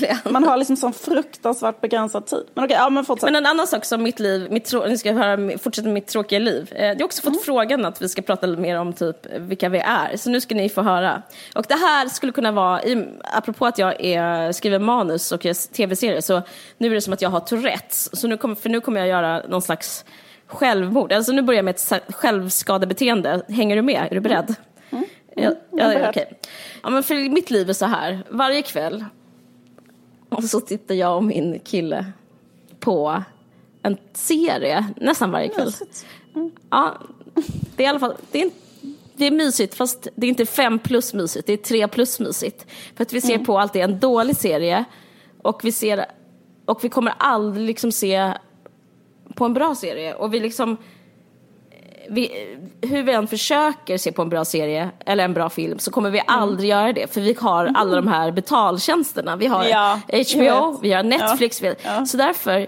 Ja. 0.00 0.30
Man 0.30 0.44
har 0.44 0.56
liksom 0.56 0.76
sån 0.76 0.92
fruktansvärt 0.92 1.80
begränsad 1.80 2.26
tid. 2.26 2.44
Men 2.54 2.64
okej, 2.64 2.76
ja 2.80 2.90
men 2.90 3.04
fortsätt. 3.04 3.24
Men 3.26 3.36
en 3.36 3.46
annan 3.46 3.66
sak 3.66 3.84
som 3.84 4.02
mitt 4.02 4.20
liv, 4.20 4.46
mitt 4.50 4.64
trå- 4.64 4.86
nu 4.88 4.96
ska 4.98 5.08
jag 5.08 5.16
höra, 5.16 5.58
fortsätta 5.58 5.88
mitt 5.88 6.06
tråkiga 6.06 6.38
liv. 6.38 6.72
Eh, 6.76 6.86
Jag 6.86 6.96
har 6.98 7.04
också 7.04 7.22
fått 7.22 7.32
Mm. 7.32 7.40
frågan 7.44 7.84
att 7.84 8.02
vi 8.02 8.08
ska 8.08 8.22
prata 8.22 8.46
lite 8.46 8.62
mer 8.62 8.80
om 8.80 8.92
typ 8.92 9.16
vilka 9.38 9.68
vi 9.68 9.78
är. 9.78 10.16
Så 10.16 10.30
nu 10.30 10.40
ska 10.40 10.54
ni 10.54 10.68
få 10.68 10.82
höra. 10.82 11.22
Och 11.54 11.64
det 11.68 11.74
här 11.74 12.08
skulle 12.08 12.32
kunna 12.32 12.52
vara, 12.52 12.82
i- 12.82 13.08
apropå 13.34 13.66
att 13.66 13.78
jag 13.78 14.04
är, 14.04 14.52
skriver 14.52 14.78
manus 14.78 15.32
och 15.32 15.40
tv-serier, 15.76 16.20
så 16.20 16.42
nu 16.78 16.86
är 16.90 16.94
det 16.94 17.00
som 17.00 17.12
att 17.12 17.22
jag 17.22 17.30
har 17.30 17.40
Tourettes. 17.40 18.20
Så 18.20 18.28
nu 18.28 18.36
kommer, 18.36 18.54
för 18.54 18.68
nu 18.68 18.80
kommer 18.80 19.00
jag 19.00 19.08
göra 19.08 19.42
någon 19.48 19.62
slags 19.62 20.04
självmord. 20.46 21.12
Alltså 21.12 21.32
nu 21.32 21.42
börjar 21.42 21.58
jag 21.58 21.64
med 21.64 21.74
ett 21.74 22.02
självskadebeteende. 22.14 23.42
Hänger 23.48 23.76
du 23.76 23.82
med? 23.82 24.06
Är 24.10 24.14
du 24.14 24.20
beredd? 24.20 24.54
Ja, 25.42 25.50
är 25.50 25.56
ja, 25.70 25.88
beredd. 25.88 26.08
okej. 26.08 26.38
ja, 26.82 26.90
men 26.90 27.02
för 27.02 27.30
mitt 27.30 27.50
liv 27.50 27.68
är 27.68 27.72
så 27.72 27.86
här. 27.86 28.24
Varje 28.28 28.62
kväll 28.62 29.04
och 30.28 30.44
så 30.50 30.60
tittar 30.60 30.94
jag 30.94 31.16
och 31.16 31.24
min 31.24 31.58
kille 31.58 32.06
på 32.80 33.22
en 33.82 33.96
serie 34.12 34.86
nästan 34.96 35.30
varje 35.30 35.48
kväll. 35.48 35.72
Ja, 36.70 36.94
det 37.76 37.82
är 37.82 37.86
i 37.86 37.88
alla 37.88 37.98
fall, 37.98 38.14
det 38.30 38.42
är, 38.42 38.50
det 39.16 39.26
är 39.26 39.30
mysigt 39.30 39.74
fast 39.74 40.08
det 40.14 40.26
är 40.26 40.28
inte 40.28 40.46
fem 40.46 40.78
plus 40.78 41.14
mysigt, 41.14 41.46
det 41.46 41.52
är 41.52 41.56
tre 41.56 41.88
plus 41.88 42.20
mysigt. 42.20 42.66
För 42.96 43.02
att 43.02 43.12
vi 43.12 43.20
ser 43.20 43.38
på 43.38 43.58
alltid 43.58 43.82
en 43.82 43.98
dålig 43.98 44.36
serie 44.36 44.84
och 45.42 45.64
vi 45.64 45.72
ser, 45.72 46.06
och 46.64 46.84
vi 46.84 46.88
kommer 46.88 47.14
aldrig 47.18 47.66
liksom 47.66 47.92
se 47.92 48.32
på 49.34 49.44
en 49.44 49.54
bra 49.54 49.74
serie 49.74 50.14
och 50.14 50.34
vi 50.34 50.40
liksom 50.40 50.76
vi, 52.08 52.56
hur 52.80 53.02
vi 53.02 53.12
än 53.12 53.26
försöker 53.26 53.98
se 53.98 54.12
på 54.12 54.22
en 54.22 54.28
bra 54.28 54.44
serie 54.44 54.90
eller 55.06 55.24
en 55.24 55.34
bra 55.34 55.50
film 55.50 55.78
så 55.78 55.90
kommer 55.90 56.10
vi 56.10 56.22
aldrig 56.26 56.70
göra 56.70 56.92
det 56.92 57.14
för 57.14 57.20
vi 57.20 57.36
har 57.40 57.72
alla 57.74 57.96
de 57.96 58.08
här 58.08 58.30
betaltjänsterna. 58.30 59.36
Vi 59.36 59.46
har 59.46 59.64
Ja, 59.64 60.00
HBO, 60.10 60.78
vi 60.82 60.92
har 60.92 61.02
Netflix. 61.02 61.62
Vi, 61.62 61.74
Ja. 61.84 62.06
Så 62.06 62.16
därför 62.16 62.66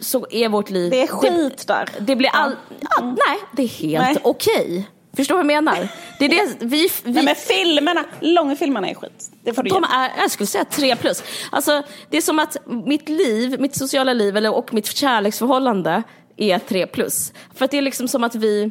så 0.00 0.26
är 0.30 0.48
vårt 0.48 0.70
liv... 0.70 0.90
Det 0.90 1.02
är 1.02 1.06
skit 1.06 1.66
där. 1.66 1.88
Det 2.00 2.16
blir 2.16 2.30
all, 2.32 2.56
ja, 2.80 3.04
Nej, 3.04 3.38
det 3.52 3.62
är 3.62 3.68
helt 3.68 4.20
okej. 4.24 4.88
Förstår 5.16 5.34
du 5.34 5.42
vad 5.42 5.52
jag 5.52 5.64
menar? 5.64 5.88
Det 6.18 6.24
är 6.24 6.28
det, 6.28 6.56
vi, 6.58 6.88
vi, 7.04 7.12
Nej 7.12 7.24
men 7.24 7.34
filmerna, 7.34 8.04
långfilmerna 8.20 8.88
är 8.88 8.94
skit. 8.94 9.30
Det 9.42 9.52
får 9.52 9.62
du 9.62 9.70
de 9.70 9.84
är, 9.84 10.12
jag 10.18 10.30
skulle 10.30 10.46
säga 10.46 10.64
tre 10.64 10.96
plus. 10.96 11.22
Alltså, 11.50 11.82
det 12.10 12.16
är 12.16 12.20
som 12.20 12.38
att 12.38 12.56
mitt 12.66 13.08
liv, 13.08 13.60
mitt 13.60 13.76
sociala 13.76 14.12
liv 14.12 14.36
eller, 14.36 14.54
och 14.54 14.74
mitt 14.74 14.86
kärleksförhållande 14.86 16.02
är 16.38 16.58
tre 16.58 16.86
plus. 16.86 17.32
För 17.54 17.64
att 17.64 17.70
det 17.70 17.78
är 17.78 17.82
liksom 17.82 18.08
som 18.08 18.24
att 18.24 18.34
vi 18.34 18.70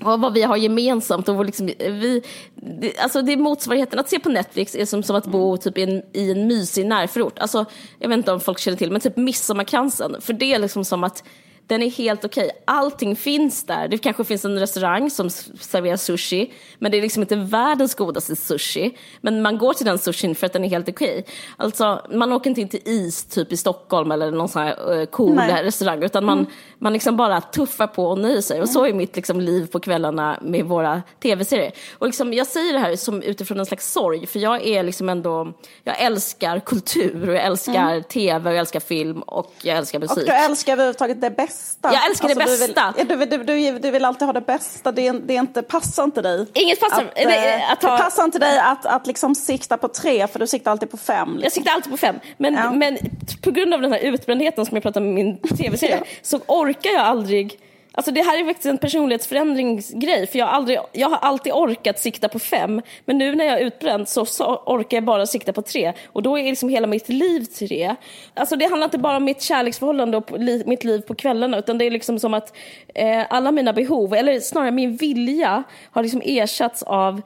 och 0.00 0.20
vad 0.20 0.32
vi 0.32 0.42
har 0.42 0.56
gemensamt. 0.56 1.28
Och 1.28 1.44
liksom, 1.44 1.66
vi, 1.78 2.22
det, 2.54 2.98
alltså 2.98 3.22
det 3.22 3.32
är 3.32 3.36
motsvarigheten. 3.36 3.98
Att 3.98 4.10
se 4.10 4.18
på 4.18 4.28
Netflix 4.28 4.74
är 4.74 4.84
som, 4.84 5.02
som 5.02 5.16
att 5.16 5.26
bo 5.26 5.56
typ 5.56 5.78
i, 5.78 5.82
en, 5.82 6.02
i 6.12 6.30
en 6.30 6.46
mysig 6.46 6.86
närförort. 6.86 7.38
Alltså, 7.38 7.64
jag 7.98 8.08
vet 8.08 8.18
inte 8.18 8.32
om 8.32 8.40
folk 8.40 8.58
känner 8.58 8.78
till 8.78 8.92
men 8.92 9.00
typ 9.00 9.16
Midsommarkransen. 9.16 10.16
För 10.20 10.32
det 10.32 10.54
är 10.54 10.58
liksom 10.58 10.84
som 10.84 11.04
att 11.04 11.24
den 11.66 11.82
är 11.82 11.90
helt 11.90 12.24
okej. 12.24 12.50
Allting 12.64 13.16
finns 13.16 13.64
där. 13.64 13.88
Det 13.88 13.98
kanske 13.98 14.24
finns 14.24 14.44
en 14.44 14.58
restaurang 14.58 15.10
som 15.10 15.30
serverar 15.30 15.96
sushi. 15.96 16.52
Men 16.78 16.92
det 16.92 16.98
är 16.98 17.02
liksom 17.02 17.22
inte 17.22 17.36
världens 17.36 17.94
godaste 17.94 18.36
sushi. 18.36 18.96
Men 19.20 19.42
man 19.42 19.58
går 19.58 19.72
till 19.72 19.86
den 19.86 19.98
sushin 19.98 20.34
för 20.34 20.46
att 20.46 20.52
den 20.52 20.64
är 20.64 20.68
helt 20.68 20.88
okej. 20.88 21.26
Alltså, 21.56 22.06
man 22.10 22.32
åker 22.32 22.50
inte 22.50 22.60
in 22.60 22.68
till 22.68 22.80
is 22.84 23.24
typ 23.24 23.52
i 23.52 23.56
Stockholm 23.56 24.10
eller 24.10 24.30
någon 24.30 24.48
sån 24.48 24.62
här 24.62 24.92
uh, 24.92 25.04
cool 25.04 25.34
Nej. 25.34 25.62
restaurang. 25.62 26.02
Utan 26.02 26.24
man, 26.24 26.46
man 26.78 26.92
liksom 26.92 27.16
bara 27.16 27.40
tuffar 27.40 27.86
på 27.86 28.06
och 28.06 28.18
nöjer 28.18 28.40
sig. 28.40 28.60
Och 28.62 28.68
så 28.68 28.86
är 28.86 28.92
mitt 28.92 29.16
liksom 29.16 29.40
liv 29.40 29.66
på 29.66 29.80
kvällarna 29.80 30.38
med 30.42 30.64
våra 30.64 31.02
tv-serier. 31.22 31.72
Och 31.98 32.06
liksom, 32.06 32.32
jag 32.32 32.46
säger 32.46 32.72
det 32.72 32.78
här 32.78 32.96
som 32.96 33.22
utifrån 33.22 33.60
en 33.60 33.66
slags 33.66 33.92
sorg. 33.92 34.26
För 34.26 34.38
jag 34.38 34.66
är 34.66 34.82
liksom 34.82 35.08
ändå, 35.08 35.52
jag 35.84 36.00
älskar 36.00 36.60
kultur 36.60 37.28
och 37.28 37.34
jag 37.34 37.44
älskar 37.44 38.00
tv 38.00 38.50
och 38.50 38.54
jag 38.54 38.60
älskar 38.60 38.80
film 38.80 39.22
och 39.22 39.52
jag 39.62 39.78
älskar 39.78 39.98
Och 39.98 40.02
musik. 40.02 40.26
du 40.26 40.32
älskar 40.32 40.72
överhuvudtaget 40.72 41.20
det 41.20 41.30
bästa. 41.30 41.53
Jag 41.82 42.06
älskar 42.06 42.28
det 42.28 42.34
du 42.34 42.40
vill- 42.40 42.58
bästa. 42.74 42.94
ja, 42.96 43.04
Du 43.04 43.16
vill, 43.16 43.30
du, 43.30 43.44
du, 43.44 43.78
du 43.78 43.90
vill 43.90 44.04
alltid 44.04 44.26
ha 44.26 44.32
det 44.32 44.40
bästa. 44.40 44.92
Det, 44.92 45.06
är, 45.08 45.12
det 45.12 45.36
är 45.36 45.40
inte, 45.40 45.62
passar 45.62 46.04
inte 46.04 46.22
dig. 46.22 46.46
Inget 46.54 46.80
passar- 46.80 47.02
Att, 47.02 47.12
nej, 47.26 47.54
eh, 47.62 47.72
att 47.72 47.82
ha- 47.82 47.92
Det 47.96 48.02
passar 48.02 48.24
inte 48.24 48.38
dig 48.38 48.58
att, 48.58 48.86
att 48.86 49.06
liksom 49.06 49.34
sikta 49.34 49.76
på 49.76 49.88
tre, 49.88 50.26
för 50.26 50.38
du 50.38 50.46
siktar 50.46 50.70
alltid 50.70 50.90
på 50.90 50.96
fem. 50.96 51.28
Jag 51.28 51.36
Liksom. 51.40 51.50
siktar 51.62 51.72
alltid 51.72 51.90
på 51.90 51.96
fem. 51.96 52.16
Men, 52.36 52.54
Ja. 52.54 52.70
men 52.72 52.98
på 53.42 53.50
grund 53.50 53.74
av 53.74 53.80
den 53.80 53.92
här 53.92 54.00
utbrändheten 54.00 54.66
som 54.66 54.76
jag 54.76 54.82
pratade 54.82 55.06
om 55.06 55.18
i 55.18 55.24
min 55.24 55.38
tv-serie 55.58 56.02
så 56.22 56.40
orkar 56.46 56.90
jag 56.90 57.02
aldrig 57.02 57.58
Alltså 57.96 58.12
det 58.12 58.22
här 58.22 58.40
är 58.40 58.44
faktiskt 58.44 58.66
en 58.66 58.78
personlighetsförändringsgrej 58.78 60.26
för 60.26 60.38
jag 60.38 60.46
har, 60.46 60.52
aldrig, 60.52 60.78
jag 60.92 61.08
har 61.08 61.18
alltid 61.18 61.52
orkat 61.52 61.98
sikta 61.98 62.28
på 62.28 62.38
fem 62.38 62.82
men 63.04 63.18
nu 63.18 63.34
när 63.34 63.44
jag 63.44 63.60
är 63.60 63.64
utbränd 63.64 64.08
så, 64.08 64.26
så 64.26 64.62
orkar 64.66 64.96
jag 64.96 65.04
bara 65.04 65.26
sikta 65.26 65.52
på 65.52 65.62
tre 65.62 65.92
och 66.06 66.22
då 66.22 66.38
är 66.38 66.44
liksom 66.44 66.68
hela 66.68 66.86
mitt 66.86 67.08
liv 67.08 67.44
tre. 67.44 67.94
Alltså 68.34 68.56
det 68.56 68.64
handlar 68.64 68.84
inte 68.84 68.98
bara 68.98 69.16
om 69.16 69.24
mitt 69.24 69.42
kärleksförhållande 69.42 70.16
och 70.16 70.38
li, 70.38 70.62
mitt 70.66 70.84
liv 70.84 71.00
på 71.00 71.14
kvällarna 71.14 71.58
utan 71.58 71.78
det 71.78 71.84
är 71.84 71.90
liksom 71.90 72.18
som 72.18 72.34
att 72.34 72.56
eh, 72.94 73.22
alla 73.30 73.52
mina 73.52 73.72
behov, 73.72 74.14
eller 74.14 74.40
snarare 74.40 74.70
min 74.70 74.96
vilja 74.96 75.62
har 75.90 76.02
liksom 76.02 76.22
ersatts 76.24 76.82
av 76.82 77.22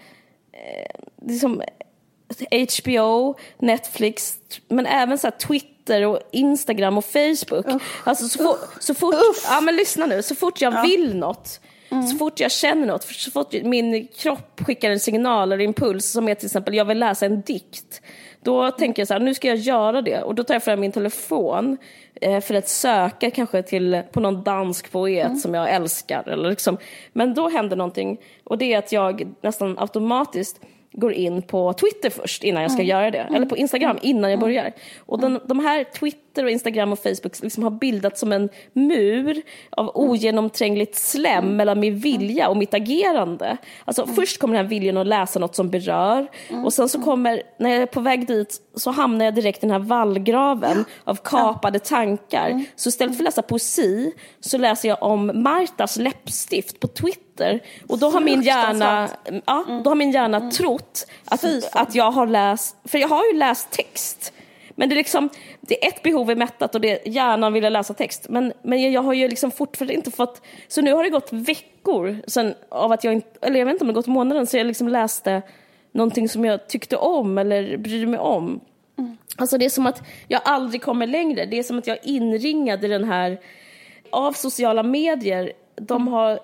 eh, 0.53 1.27
liksom 1.29 1.63
HBO, 2.51 3.35
Netflix, 3.59 4.39
men 4.69 4.87
även 4.87 5.19
så 5.19 5.27
här 5.27 5.35
Twitter 5.89 6.07
och 6.07 6.21
Instagram 6.33 6.99
och 6.99 7.05
Facebook. 7.05 7.67
Alltså 8.05 8.29
så, 8.29 8.45
fort, 8.45 8.59
så 8.81 8.95
fort, 8.95 9.15
Uff. 9.15 9.45
ja 9.51 9.61
men 9.61 9.77
lyssna 9.77 10.07
nu, 10.07 10.23
så 10.23 10.35
fort 10.35 10.61
jag 10.61 10.83
vill 10.83 11.17
något, 11.17 11.61
så 12.11 12.19
fort 12.19 12.41
jag 12.41 12.51
känner 12.51 12.87
något, 12.87 13.05
så 13.05 13.31
fort 13.31 13.53
min 13.53 14.09
kropp 14.09 14.61
skickar 14.67 14.91
en 14.91 15.01
signal 15.01 15.53
eller 15.53 15.65
impuls 15.65 16.11
som 16.11 16.29
är 16.29 16.35
till 16.35 16.47
exempel 16.47 16.75
jag 16.75 16.85
vill 16.85 16.99
läsa 16.99 17.27
en 17.27 17.41
dikt. 17.41 18.03
Då 18.43 18.71
tänker 18.71 19.01
jag 19.01 19.09
så 19.09 19.15
här, 19.15 19.21
nu 19.21 19.35
ska 19.35 19.49
jag 19.49 19.57
göra 19.57 20.03
det 20.03 20.23
och 20.23 20.35
då 20.35 20.45
tar 20.45 20.55
jag 20.55 20.63
fram 20.63 20.81
min 20.81 20.93
telefon 20.93 21.77
eh, 22.21 22.41
för 22.41 22.55
att 22.55 22.69
söka 22.69 23.31
kanske 23.31 23.63
till, 23.63 24.03
på 24.13 24.21
någon 24.21 24.43
dansk 24.43 24.93
poet 24.93 25.41
som 25.41 25.55
jag 25.55 25.71
älskar. 25.71 26.29
Eller 26.29 26.51
liksom. 26.51 26.79
Men 27.13 27.35
då 27.35 27.49
händer 27.49 27.77
någonting 27.77 28.19
och 28.45 28.59
det 28.59 28.75
är 28.75 28.79
att 28.79 28.93
jag 28.93 29.35
nästan 29.43 29.79
automatiskt 29.79 30.61
går 31.01 31.13
in 31.13 31.43
på 31.43 31.73
Twitter 31.73 32.11
först 32.11 32.45
innan 32.45 32.63
jag 32.63 32.73
ska 32.73 32.83
göra 32.83 33.11
det. 33.11 33.29
Eller 33.35 33.47
på 33.47 33.57
Instagram 33.57 33.99
innan 34.03 34.31
jag 34.31 34.41
börjar. 34.41 34.73
Och 34.99 35.21
den, 35.21 35.41
de 35.45 35.61
här 35.61 35.85
Twitter 35.85 36.28
och 36.45 36.51
Instagram 36.51 36.93
och 36.93 36.99
Facebook 36.99 37.43
liksom 37.43 37.63
har 37.63 37.71
bildat 37.71 38.19
som 38.19 38.33
en 38.33 38.49
mur 38.73 39.43
av 39.71 39.91
ogenomträngligt 39.95 40.97
slem 40.97 41.45
mm. 41.45 41.57
mellan 41.57 41.81
min 41.81 41.99
vilja 41.99 42.49
och 42.49 42.57
mitt 42.57 42.75
agerande. 42.75 43.57
Alltså 43.85 44.03
mm. 44.03 44.15
först 44.15 44.39
kommer 44.39 44.55
den 44.55 44.65
här 44.65 44.71
viljan 44.71 44.97
att 44.97 45.07
läsa 45.07 45.39
något 45.39 45.55
som 45.55 45.71
berör 45.71 46.27
mm. 46.49 46.65
och 46.65 46.73
sen 46.73 46.89
så 46.89 47.03
kommer, 47.03 47.43
när 47.59 47.71
jag 47.71 47.83
är 47.83 47.87
på 47.87 48.01
väg 48.01 48.27
dit 48.27 48.57
så 48.75 48.91
hamnar 48.91 49.25
jag 49.25 49.35
direkt 49.35 49.59
i 49.59 49.61
den 49.67 49.71
här 49.71 49.79
vallgraven 49.79 50.85
av 51.05 51.15
kapade 51.25 51.79
tankar. 51.79 52.51
Mm. 52.51 52.65
Så 52.77 52.89
istället 52.89 53.17
för 53.17 53.23
att 53.23 53.25
läsa 53.25 53.43
poesi 53.43 54.13
så 54.41 54.59
läser 54.59 54.89
jag 54.89 55.03
om 55.03 55.43
Martas 55.43 55.97
läppstift 55.97 56.81
på 56.81 56.87
Twitter 56.87 57.61
och 57.89 57.99
då 57.99 58.11
har 58.11 58.21
min 58.21 58.43
hjärna, 58.43 59.09
ja, 59.47 59.65
då 59.85 59.91
har 59.91 59.95
min 59.95 60.11
hjärna 60.11 60.37
mm. 60.37 60.51
trott 60.51 61.07
att, 61.25 61.45
att 61.73 61.95
jag 61.95 62.11
har 62.11 62.27
läst, 62.27 62.77
för 62.85 62.99
jag 62.99 63.09
har 63.09 63.25
ju 63.33 63.39
läst 63.39 63.71
text 63.71 64.33
men 64.79 64.89
det 64.89 64.95
är 64.95 64.97
liksom, 64.97 65.29
det 65.61 65.85
är 65.85 65.89
ett 65.89 66.03
behov 66.03 66.31
är 66.31 66.37
mättat 66.37 66.75
och 66.75 66.81
det 66.81 66.91
är 66.91 67.13
hjärnan 67.13 67.53
vill 67.53 67.73
läsa 67.73 67.95
text. 67.95 68.27
Men, 68.29 68.53
men 68.63 68.93
jag 68.93 69.03
har 69.03 69.13
ju 69.13 69.29
liksom 69.29 69.51
fortfarande 69.51 69.95
inte 69.95 70.11
fått, 70.11 70.43
så 70.69 70.81
nu 70.81 70.93
har 70.93 71.05
det 71.05 71.11
gått 71.11 71.33
veckor 71.33 72.23
sen 72.27 72.55
av 72.69 72.93
att 72.93 73.05
jag 73.05 73.15
inte, 73.15 73.29
eller 73.41 73.59
jag 73.59 73.67
vet 73.67 73.73
inte 73.73 73.85
om 73.85 73.89
det 73.89 73.95
gått 73.95 74.07
månaden 74.07 74.47
så 74.47 74.57
jag 74.57 74.67
liksom 74.67 74.89
läste 74.89 75.43
någonting 75.93 76.29
som 76.29 76.45
jag 76.45 76.69
tyckte 76.69 76.97
om 76.97 77.39
eller 77.39 77.77
brydde 77.77 78.07
mig 78.07 78.21
om. 78.21 78.61
Mm. 78.99 79.17
Alltså 79.37 79.59
det 79.59 79.65
är 79.65 79.71
som 79.71 79.87
att 79.87 80.03
jag 80.29 80.41
aldrig 80.45 80.83
kommer 80.83 81.07
längre. 81.07 81.47
Det 81.47 81.59
är 81.59 81.63
som 81.63 81.79
att 81.79 81.87
jag 81.87 81.97
är 81.97 82.09
inringad 82.09 82.85
i 82.85 82.89
den 82.89 83.05
här, 83.05 83.41
av 84.11 84.33
sociala 84.33 84.83
medier. 84.83 85.53
De 85.77 86.09
har, 86.09 86.41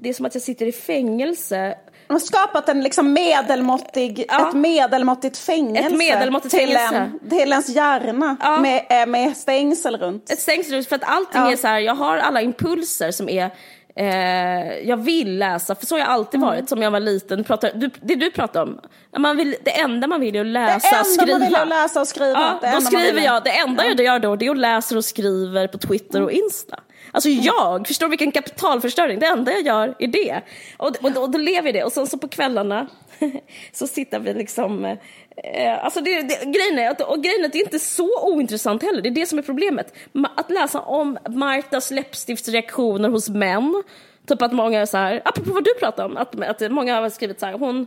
det 0.00 0.08
är 0.08 0.12
som 0.12 0.26
att 0.26 0.34
jag 0.34 0.42
sitter 0.42 0.66
i 0.66 0.72
fängelse 0.72 1.78
de 2.06 2.12
har 2.12 2.20
skapat 2.20 2.68
en 2.68 2.82
liksom 2.82 3.12
medelmåttig, 3.12 4.24
ja. 4.28 4.48
ett 4.48 4.54
medelmåttigt 4.54 5.38
fängelse, 5.38 5.88
ett 5.88 5.98
medelmåttigt 5.98 6.54
till, 6.54 6.68
fängelse. 6.68 6.96
En, 6.96 7.30
till 7.30 7.52
ens 7.52 7.68
hjärna 7.68 8.36
ja. 8.40 8.60
med, 8.60 8.86
eh, 8.90 9.06
med 9.06 9.36
stängsel 9.36 9.96
runt. 9.96 10.30
Ett 10.30 10.40
stängsel 10.40 10.74
runt, 10.74 10.88
för 10.88 10.96
att 10.96 11.04
allting 11.04 11.40
ja. 11.40 11.52
är 11.52 11.56
så 11.56 11.66
här, 11.66 11.78
jag 11.78 11.94
har 11.94 12.16
alla 12.16 12.40
impulser 12.40 13.10
som 13.10 13.28
är 13.28 13.50
eh, 13.96 14.88
jag 14.88 14.96
vill 14.96 15.38
läsa, 15.38 15.74
för 15.74 15.86
så 15.86 15.94
har 15.94 16.00
jag 16.00 16.08
alltid 16.08 16.40
varit 16.40 16.58
mm. 16.58 16.66
som 16.66 16.82
jag 16.82 16.90
var 16.90 17.00
liten. 17.00 17.44
Pratar, 17.44 17.70
du, 17.74 17.90
det 18.00 18.14
du 18.14 18.30
pratar 18.30 18.62
om, 18.62 18.80
man 19.18 19.36
vill, 19.36 19.56
det 19.62 19.80
enda 19.80 20.06
man 20.06 20.20
vill 20.20 20.36
är 20.36 20.40
att 20.40 20.46
läsa 20.46 21.00
och 21.00 21.06
skriva. 21.06 21.26
Det 21.26 21.32
enda 21.32 21.38
man 21.38 21.48
vill 21.48 21.56
är 21.56 21.62
att 21.62 21.68
läsa 21.68 22.00
och 22.00 22.08
skriva. 22.08 22.58
Ja, 22.62 22.72
då 22.72 22.80
skriver 22.80 23.20
jag, 23.20 23.44
det 23.44 23.50
enda 23.50 23.84
jag 23.86 24.00
gör 24.00 24.18
då 24.18 24.36
det 24.36 24.46
är 24.46 24.50
att 24.50 24.58
läsa 24.58 24.96
och 24.96 25.04
skriver 25.04 25.68
på 25.68 25.78
Twitter 25.78 26.22
och 26.22 26.32
Insta. 26.32 26.80
Alltså 27.16 27.28
jag, 27.28 27.86
förstår 27.86 28.08
vilken 28.08 28.32
kapitalförstöring, 28.32 29.18
det 29.18 29.26
enda 29.26 29.52
jag 29.52 29.62
gör 29.62 29.94
är 29.98 30.06
det. 30.06 30.40
Och, 30.76 30.88
och, 30.88 31.22
och 31.22 31.30
då 31.30 31.38
lever 31.38 31.68
jag 31.68 31.74
det. 31.74 31.84
Och 31.84 31.92
sen 31.92 32.06
så 32.06 32.18
på 32.18 32.28
kvällarna 32.28 32.86
så 33.72 33.86
sitter 33.86 34.18
vi 34.18 34.34
liksom 34.34 34.84
eh, 34.84 35.84
Alltså 35.84 36.00
det, 36.00 36.22
det, 36.22 36.44
grejen, 36.44 36.78
är 36.78 36.90
att, 36.90 37.00
och 37.00 37.22
grejen 37.22 37.40
är 37.40 37.46
att 37.46 37.52
det 37.52 37.58
är 37.58 37.64
inte 37.64 37.78
så 37.78 38.32
ointressant 38.32 38.82
heller, 38.82 39.02
det 39.02 39.08
är 39.08 39.14
det 39.14 39.26
som 39.26 39.38
är 39.38 39.42
problemet. 39.42 39.94
Att 40.36 40.50
läsa 40.50 40.80
om 40.80 41.18
Martas 41.28 41.90
läppstiftsreaktioner 41.90 43.08
hos 43.08 43.28
män, 43.28 43.82
typ 44.26 44.42
att 44.42 44.52
många 44.52 44.80
är 44.80 44.86
så 44.86 44.96
här, 44.96 45.22
apropå 45.24 45.52
vad 45.52 45.64
du 45.64 45.74
pratade 45.74 46.08
om, 46.08 46.16
att, 46.16 46.62
att 46.62 46.72
många 46.72 47.00
har 47.00 47.10
skrivit 47.10 47.40
så 47.40 47.46
här, 47.46 47.52
hon, 47.52 47.86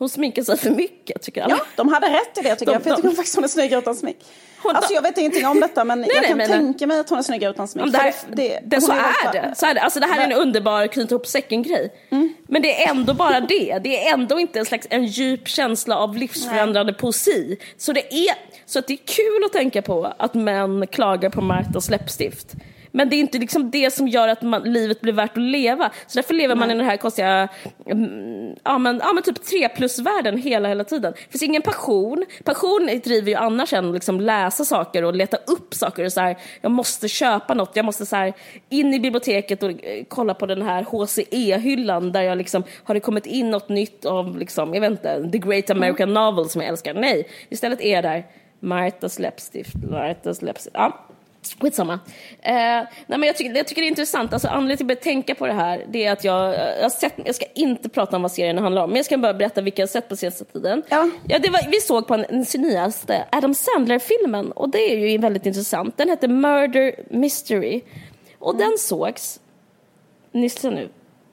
hon 0.00 0.08
sminkar 0.08 0.42
sig 0.42 0.56
för 0.56 0.70
mycket 0.70 1.22
tycker 1.22 1.42
alla. 1.42 1.54
Ja, 1.54 1.64
de 1.76 1.88
hade 1.88 2.06
rätt 2.06 2.38
i 2.38 2.42
det 2.42 2.56
tycker 2.56 2.66
de, 2.66 2.72
jag, 2.72 2.82
för 2.82 2.90
jag 2.90 2.96
tycker 2.96 3.08
de, 3.08 3.16
faktiskt 3.16 3.34
hon 3.34 3.44
är 3.44 3.48
snygg 3.48 3.72
utan 3.72 3.94
smink. 3.94 4.16
Hon, 4.62 4.76
alltså 4.76 4.94
jag 4.94 5.02
vet 5.02 5.18
ingenting 5.18 5.46
om 5.46 5.60
detta 5.60 5.84
men 5.84 6.00
nej, 6.00 6.10
jag 6.14 6.24
kan 6.24 6.38
nej, 6.38 6.48
tänka 6.48 6.86
mig 6.86 7.00
att 7.00 7.10
hon 7.10 7.18
är 7.18 7.22
snygg 7.22 7.42
utan 7.42 7.68
smink. 7.68 7.92
Det, 7.92 7.98
här, 7.98 8.14
det, 8.32 8.60
det, 8.64 8.80
så, 8.80 8.92
är 8.92 9.32
det. 9.32 9.54
så 9.56 9.66
är 9.66 9.74
det. 9.74 9.80
Alltså 9.80 10.00
det 10.00 10.06
här 10.06 10.20
är 10.20 10.24
en 10.24 10.32
underbar 10.32 10.86
knyta 10.86 11.14
ihop 11.14 11.26
säcken-grej. 11.26 11.92
Mm. 12.10 12.34
Men 12.48 12.62
det 12.62 12.84
är 12.84 12.90
ändå 12.90 13.14
bara 13.14 13.40
det. 13.40 13.78
Det 13.78 14.06
är 14.06 14.12
ändå 14.12 14.38
inte 14.38 14.58
en 14.58 14.64
slags 14.64 14.86
en 14.90 15.04
djup 15.04 15.48
känsla 15.48 15.96
av 15.96 16.16
livsförändrande 16.16 16.92
nej. 16.92 17.00
poesi. 17.00 17.56
Så 17.76 17.92
det, 17.92 18.14
är, 18.14 18.34
så 18.66 18.78
att 18.78 18.86
det 18.86 18.92
är 18.92 19.06
kul 19.06 19.44
att 19.44 19.52
tänka 19.52 19.82
på 19.82 20.14
att 20.18 20.34
män 20.34 20.86
klagar 20.86 21.30
på 21.30 21.40
Martas 21.40 21.90
läppstift. 21.90 22.54
Men 22.92 23.08
det 23.10 23.16
är 23.16 23.20
inte 23.20 23.38
liksom 23.38 23.70
det 23.70 23.94
som 23.94 24.08
gör 24.08 24.28
att 24.28 24.42
man, 24.42 24.62
livet 24.62 25.00
blir 25.00 25.12
värt 25.12 25.36
att 25.36 25.42
leva. 25.42 25.90
Så 26.06 26.18
därför 26.18 26.34
lever 26.34 26.54
man 26.54 26.70
i 26.70 26.74
den 26.74 26.86
här 26.86 26.96
konstiga, 26.96 27.48
mm, 27.86 28.54
ja 28.64 28.78
men, 28.78 29.00
ja 29.04 29.12
men 29.12 29.22
typ 29.22 29.44
tre 29.44 29.68
plus-världen 29.68 30.38
hela, 30.38 30.68
hela 30.68 30.84
tiden. 30.84 31.12
Det 31.12 31.30
finns 31.30 31.42
ingen 31.42 31.62
passion. 31.62 32.24
Passion 32.44 32.86
driver 33.04 33.28
ju 33.28 33.34
annars 33.34 33.72
en 33.72 33.92
liksom 33.92 34.20
läsa 34.20 34.64
saker 34.64 35.04
och 35.04 35.14
leta 35.14 35.36
upp 35.36 35.74
saker. 35.74 36.04
Och 36.04 36.12
så 36.12 36.20
här, 36.20 36.36
jag 36.60 36.72
måste 36.72 37.08
köpa 37.08 37.54
något, 37.54 37.76
jag 37.76 37.84
måste 37.84 38.06
så 38.06 38.16
här, 38.16 38.32
in 38.68 38.94
i 38.94 39.00
biblioteket 39.00 39.62
och 39.62 39.70
eh, 39.70 40.04
kolla 40.08 40.34
på 40.34 40.46
den 40.46 40.62
här 40.62 40.82
HCE-hyllan 40.82 42.12
där 42.12 42.22
jag 42.22 42.38
liksom, 42.38 42.62
har 42.84 42.94
det 42.94 43.00
kommit 43.00 43.26
in 43.26 43.50
något 43.50 43.68
nytt 43.68 44.04
av, 44.04 44.38
liksom, 44.38 44.74
jag 44.74 44.80
vet 44.80 44.90
inte, 44.90 45.30
The 45.32 45.38
Great 45.38 45.70
American 45.70 46.10
mm. 46.10 46.14
Novel 46.14 46.48
som 46.48 46.60
jag 46.60 46.68
älskar. 46.68 46.94
Nej, 46.94 47.28
istället 47.48 47.80
är 47.80 47.94
jag 47.94 48.04
där, 48.04 48.26
Martas 48.60 49.18
läppstift, 49.18 49.74
Martas 49.90 50.42
läppstift. 50.42 50.76
Ja. 50.78 51.09
Skitsamma. 51.60 51.92
Eh, 52.42 52.52
nej 52.52 52.86
men 53.06 53.22
jag, 53.22 53.36
tycker, 53.36 53.56
jag 53.56 53.66
tycker 53.66 53.82
det 53.82 53.86
är 53.86 53.88
intressant. 53.88 54.32
Alltså, 54.32 54.48
anledningen 54.48 54.76
till 54.76 54.86
att 54.86 54.90
jag 54.90 55.00
tänka 55.00 55.34
på 55.34 55.46
det 55.46 55.52
här 55.52 55.86
det 55.88 56.04
är 56.04 56.12
att 56.12 56.24
jag, 56.24 56.54
jag, 56.54 56.82
har 56.82 56.90
sett, 56.90 57.14
jag 57.24 57.34
ska 57.34 57.44
inte 57.54 57.88
prata 57.88 58.16
om 58.16 58.22
vad 58.22 58.32
serien 58.32 58.58
handlar 58.58 58.82
om, 58.82 58.90
men 58.90 58.96
jag 58.96 59.04
ska 59.04 59.18
bara 59.18 59.34
berätta 59.34 59.60
vilka 59.60 59.82
jag 59.82 59.88
sett 59.88 60.08
på 60.08 60.16
senaste 60.16 60.44
tiden. 60.44 60.82
Ja. 60.88 61.10
Ja, 61.28 61.38
var, 61.38 61.70
vi 61.70 61.80
såg 61.80 62.06
på 62.06 62.16
den, 62.16 62.44
den 62.52 62.62
nyaste 62.62 63.24
Adam 63.32 63.54
Sandler-filmen 63.54 64.52
och 64.52 64.68
det 64.68 64.92
är 64.92 65.08
ju 65.08 65.18
väldigt 65.18 65.46
intressant. 65.46 65.96
Den 65.96 66.08
heter 66.08 66.28
Murder 66.28 66.94
Mystery 67.10 67.80
och 68.38 68.54
mm. 68.54 68.68
den 68.68 68.78
sågs, 68.78 69.40
lyssna 70.32 70.70
nu, 70.70 70.88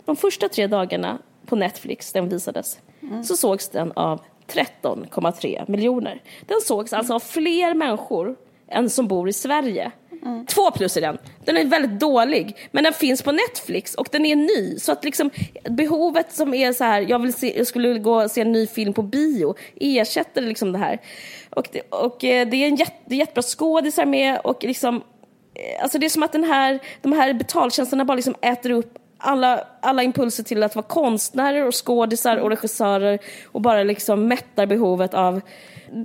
de 0.06 0.16
första 0.16 0.50
tre 0.50 0.68
dagarna 0.68 1.18
på 1.46 1.56
Netflix, 1.56 2.12
den 2.12 2.30
visades, 2.30 2.80
mm. 3.02 3.24
så 3.24 3.38
sågs 3.38 3.70
den 3.70 3.92
av 3.92 4.22
13,3 4.48 5.72
miljoner. 5.72 6.22
Den 6.46 6.62
sågs 6.62 6.94
alltså 6.94 7.14
av 7.14 7.20
fler 7.20 7.74
människor 7.74 8.36
än 8.72 8.90
som 8.90 9.08
bor 9.08 9.30
i 9.30 9.34
Sverige. 9.34 9.92
Mm. 10.26 10.46
Två 10.46 10.72
plus 10.72 10.98
i 10.98 11.02
den. 11.02 11.18
Den 11.46 11.58
är 11.58 11.66
väldigt 11.66 12.00
dålig, 12.00 12.58
men 12.72 12.84
den 12.84 12.94
finns 12.94 13.22
på 13.22 13.32
Netflix 13.32 13.96
och 13.96 14.08
den 14.12 14.26
är 14.26 14.36
ny. 14.36 14.80
Så 14.80 14.92
att 14.92 15.04
liksom 15.04 15.30
behovet 15.70 16.34
som 16.34 16.54
är 16.54 16.74
så 16.74 16.84
här, 16.84 17.06
jag, 17.10 17.20
vill 17.20 17.34
se, 17.34 17.58
jag 17.58 17.68
skulle 17.68 18.00
gå 18.00 18.24
och 18.24 18.32
se 18.32 18.42
en 18.42 18.52
ny 18.52 18.68
film 18.68 18.94
på 18.94 19.02
bio, 19.02 19.56
ersätter 19.76 20.42
liksom 20.42 20.72
det 20.72 20.80
här. 20.80 21.02
Och 21.50 21.68
det, 21.72 21.82
och 21.82 22.24
eh, 22.24 22.48
det 22.48 22.58
är 22.58 22.68
en 22.68 22.76
jätte, 22.76 23.16
jättebra 23.16 23.42
skådisar 23.42 24.06
med 24.06 24.40
och 24.44 24.64
liksom, 24.64 24.96
eh, 24.96 25.84
alltså 25.84 25.98
det 25.98 26.06
är 26.06 26.10
som 26.10 26.24
att 26.24 26.32
den 26.32 26.44
här, 26.44 26.80
de 27.02 27.12
här 27.12 27.34
betaltjänsterna 27.34 28.06
bara 28.06 28.16
liksom 28.16 28.36
äter 28.42 28.72
upp 28.72 28.98
alla, 29.18 29.64
alla 29.82 30.04
impulser 30.04 30.44
till 30.44 30.64
att 30.64 30.76
vara 30.76 30.86
konstnärer 30.86 31.66
och 31.66 31.86
skådisar 31.86 32.38
och 32.38 32.50
regissörer 32.50 33.20
och 33.46 33.62
bara 33.62 33.84
liksom 33.84 34.28
mättar 34.28 34.66
behovet 34.66 35.14
av 35.14 35.42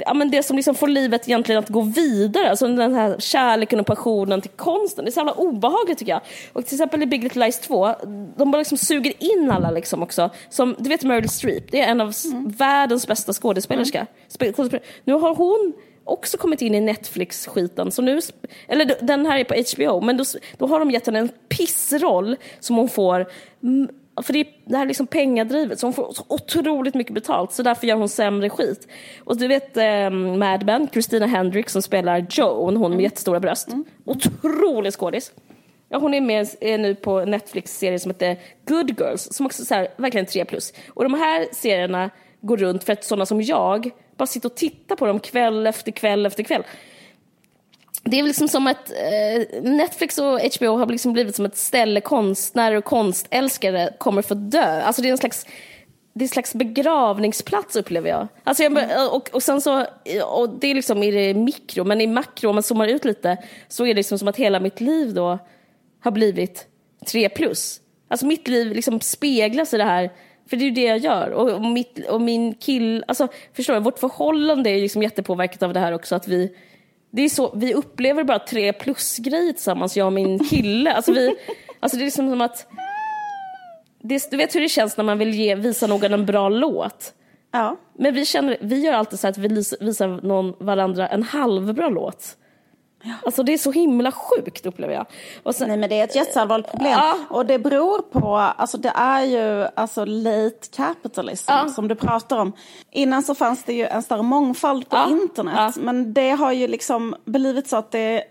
ja, 0.06 0.14
men 0.14 0.30
det 0.30 0.42
som 0.42 0.56
liksom 0.56 0.74
får 0.74 0.88
livet 0.88 1.28
egentligen 1.28 1.58
att 1.58 1.68
gå 1.68 1.80
vidare, 1.80 2.50
alltså 2.50 2.68
den 2.68 2.94
här 2.94 3.16
kärleken 3.18 3.80
och 3.80 3.86
passionen 3.86 4.40
till 4.40 4.50
konsten. 4.50 5.04
Det 5.04 5.08
är 5.08 5.12
så 5.12 5.20
jävla 5.20 5.32
obehagligt 5.32 5.98
tycker 5.98 6.12
jag. 6.12 6.20
Och 6.52 6.66
till 6.66 6.74
exempel 6.74 7.02
i 7.02 7.06
Big 7.06 7.22
Little 7.22 7.44
Lies 7.46 7.60
2, 7.60 7.94
de 8.36 8.50
bara 8.50 8.58
liksom 8.58 8.78
suger 8.78 9.12
in 9.18 9.50
alla 9.50 9.70
liksom 9.70 10.02
också. 10.02 10.30
Som, 10.48 10.76
du 10.78 10.88
vet 10.88 11.04
Meryl 11.04 11.28
Streep, 11.28 11.70
det 11.70 11.80
är 11.80 11.86
en 11.86 12.00
av 12.00 12.14
mm. 12.24 12.48
världens 12.48 13.06
bästa 13.06 13.32
skådespelerska. 13.32 14.06
Mm. 14.40 14.80
Nu 15.04 15.12
har 15.12 15.34
hon 15.34 15.72
också 16.04 16.38
kommit 16.38 16.62
in 16.62 16.74
i 16.74 16.80
Netflix-skiten. 16.80 17.90
Så 17.90 18.02
nu, 18.02 18.20
eller 18.68 18.96
den 19.00 19.26
här 19.26 19.38
är 19.38 19.44
på 19.44 19.54
HBO, 19.54 20.00
men 20.00 20.16
då, 20.16 20.24
då 20.58 20.66
har 20.66 20.78
de 20.78 20.90
gett 20.90 21.06
henne 21.06 21.18
en 21.18 21.30
pissroll 21.48 22.36
som 22.60 22.76
hon 22.76 22.88
får 22.88 23.26
för 24.22 24.32
det, 24.32 24.40
är, 24.40 24.46
det 24.64 24.76
här 24.76 24.84
är 24.84 24.88
liksom 24.88 25.06
pengadrivet, 25.06 25.78
så 25.80 25.86
hon 25.86 25.94
får 25.94 26.12
så 26.12 26.24
otroligt 26.28 26.94
mycket 26.94 27.14
betalt, 27.14 27.52
så 27.52 27.62
därför 27.62 27.86
gör 27.86 27.96
hon 27.96 28.08
sämre 28.08 28.50
skit. 28.50 28.88
Och 29.24 29.36
du 29.36 29.48
vet 29.48 29.76
eh, 29.76 30.10
Mad 30.10 30.66
Men, 30.66 30.88
Christina 30.88 31.26
Hendricks 31.26 31.72
som 31.72 31.82
spelar 31.82 32.26
Joan, 32.30 32.76
hon 32.76 32.90
med 32.90 32.92
mm. 32.92 33.00
jättestora 33.00 33.40
bröst. 33.40 33.68
Mm. 33.68 33.84
Otrolig 34.04 34.92
skådis. 34.92 35.32
Ja, 35.88 35.98
hon 35.98 36.14
är 36.14 36.20
med 36.20 36.48
är 36.60 36.78
nu 36.78 36.94
på 36.94 37.20
en 37.20 37.30
Netflix-serie 37.30 37.98
som 37.98 38.10
heter 38.10 38.36
Good 38.66 39.00
Girls, 39.00 39.32
som 39.32 39.46
också 39.46 39.74
är 39.74 39.88
verkligen 39.96 40.26
3 40.26 40.44
plus. 40.44 40.72
Och 40.88 41.02
de 41.02 41.14
här 41.14 41.46
serierna 41.52 42.10
går 42.40 42.56
runt 42.56 42.84
för 42.84 42.92
att 42.92 43.04
sådana 43.04 43.26
som 43.26 43.42
jag 43.42 43.90
bara 44.16 44.26
sitter 44.26 44.48
och 44.48 44.54
tittar 44.54 44.96
på 44.96 45.06
dem 45.06 45.20
kväll 45.20 45.66
efter 45.66 45.92
kväll 45.92 46.26
efter 46.26 46.42
kväll 46.42 46.62
det 48.04 48.18
är 48.18 48.22
liksom 48.22 48.48
som 48.48 48.66
att 48.66 48.90
eh, 48.90 49.62
Netflix 49.62 50.18
och 50.18 50.40
HBO 50.40 50.76
har 50.76 50.86
liksom 50.86 51.12
blivit 51.12 51.36
som 51.36 51.44
ett 51.44 51.56
ställe 51.56 52.00
konstnärer 52.00 52.76
och 52.76 52.84
konstälskare 52.84 53.94
kommer 53.98 54.22
få 54.22 54.34
dö. 54.34 54.82
Alltså 54.82 55.02
det 55.02 55.08
är 55.08 55.12
en 55.12 55.18
slags, 55.18 55.46
det 56.14 56.22
är 56.22 56.26
en 56.26 56.28
slags 56.28 56.54
begravningsplats 56.54 57.76
upplever 57.76 58.08
jag. 58.08 58.28
Alltså 58.44 58.62
jag 58.62 58.72
och, 59.14 59.30
och 59.32 59.42
sen 59.42 59.60
så, 59.60 59.86
och 60.24 60.48
det 60.48 60.66
är 60.66 60.74
liksom 60.74 61.02
i 61.02 61.10
det 61.10 61.34
mikro, 61.34 61.84
men 61.84 62.00
i 62.00 62.06
makro 62.06 62.48
om 62.48 62.56
man 62.56 62.62
zoomar 62.62 62.88
ut 62.88 63.04
lite 63.04 63.36
så 63.68 63.84
är 63.84 63.88
det 63.88 63.94
liksom 63.94 64.18
som 64.18 64.28
att 64.28 64.36
hela 64.36 64.60
mitt 64.60 64.80
liv 64.80 65.14
då 65.14 65.38
har 66.00 66.10
blivit 66.10 66.66
tre 67.06 67.28
plus. 67.28 67.80
Alltså 68.08 68.26
mitt 68.26 68.48
liv 68.48 68.72
liksom 68.72 69.00
speglas 69.00 69.74
i 69.74 69.76
det 69.76 69.84
här 69.84 70.10
för 70.50 70.56
det 70.56 70.64
är 70.64 70.66
ju 70.66 70.74
det 70.74 70.82
jag 70.82 70.98
gör. 70.98 71.30
Och, 71.30 71.50
och, 71.50 71.62
mitt, 71.62 72.06
och 72.08 72.20
min 72.20 72.54
kill, 72.54 73.04
alltså 73.08 73.28
förstår 73.52 73.74
du, 73.74 73.80
vårt 73.80 73.98
förhållande 73.98 74.70
är 74.70 74.80
liksom 74.80 75.02
jättepåverkat 75.02 75.62
av 75.62 75.74
det 75.74 75.80
här 75.80 75.92
också 75.92 76.14
att 76.14 76.28
vi 76.28 76.56
det 77.12 77.22
är 77.22 77.28
så, 77.28 77.52
vi 77.54 77.74
upplever 77.74 78.24
bara 78.24 78.38
tre 78.38 78.72
plus-grejer 78.72 79.52
tillsammans, 79.52 79.96
jag 79.96 80.06
och 80.06 80.12
min 80.12 80.38
kille. 80.38 80.92
Alltså, 80.92 81.12
vi, 81.12 81.36
alltså 81.80 81.96
det 81.96 82.02
är 82.02 82.04
liksom 82.04 82.30
som 82.30 82.40
att... 82.40 82.66
Det, 84.00 84.30
du 84.30 84.36
vet 84.36 84.54
hur 84.54 84.60
det 84.60 84.68
känns 84.68 84.96
när 84.96 85.04
man 85.04 85.18
vill 85.18 85.34
ge, 85.34 85.54
visa 85.54 85.86
någon 85.86 86.12
en 86.12 86.26
bra 86.26 86.48
låt? 86.48 87.14
Ja. 87.52 87.76
Men 87.98 88.14
vi, 88.14 88.26
känner, 88.26 88.56
vi 88.60 88.80
gör 88.80 88.92
alltid 88.92 89.18
så 89.18 89.28
att 89.28 89.38
vi 89.38 89.48
visar 89.80 90.26
någon 90.26 90.66
varandra 90.66 91.08
en 91.08 91.22
halvbra 91.22 91.88
låt. 91.88 92.36
Alltså 93.26 93.42
det 93.42 93.52
är 93.52 93.58
så 93.58 93.72
himla 93.72 94.12
sjukt 94.12 94.66
upplever 94.66 94.94
jag. 94.94 95.06
Och 95.42 95.54
sen, 95.54 95.68
Nej 95.68 95.76
men 95.76 95.88
det 95.90 96.00
är 96.00 96.04
ett 96.04 96.14
jätteallvarligt 96.16 96.70
problem. 96.70 96.92
Ja. 96.92 97.14
Och 97.30 97.46
det 97.46 97.58
beror 97.58 97.98
på, 97.98 98.36
alltså 98.36 98.78
det 98.78 98.92
är 98.94 99.22
ju 99.22 99.66
alltså 99.76 100.04
late 100.04 100.68
capitalism 100.76 101.50
Ja. 101.50 101.68
som 101.68 101.88
du 101.88 101.94
pratar 101.94 102.38
om. 102.38 102.52
Innan 102.90 103.22
så 103.22 103.34
fanns 103.34 103.64
det 103.64 103.72
ju 103.72 103.86
en 103.86 104.02
större 104.02 104.22
mångfald 104.22 104.88
på 104.88 104.96
Ja. 104.96 105.08
internet. 105.10 105.76
Men 105.76 106.12
det 106.14 106.30
har 106.30 106.52
ju 106.52 106.66
liksom 106.68 107.14
blivit 107.24 107.68
så 107.68 107.76
att 107.76 107.90
det 107.90 108.24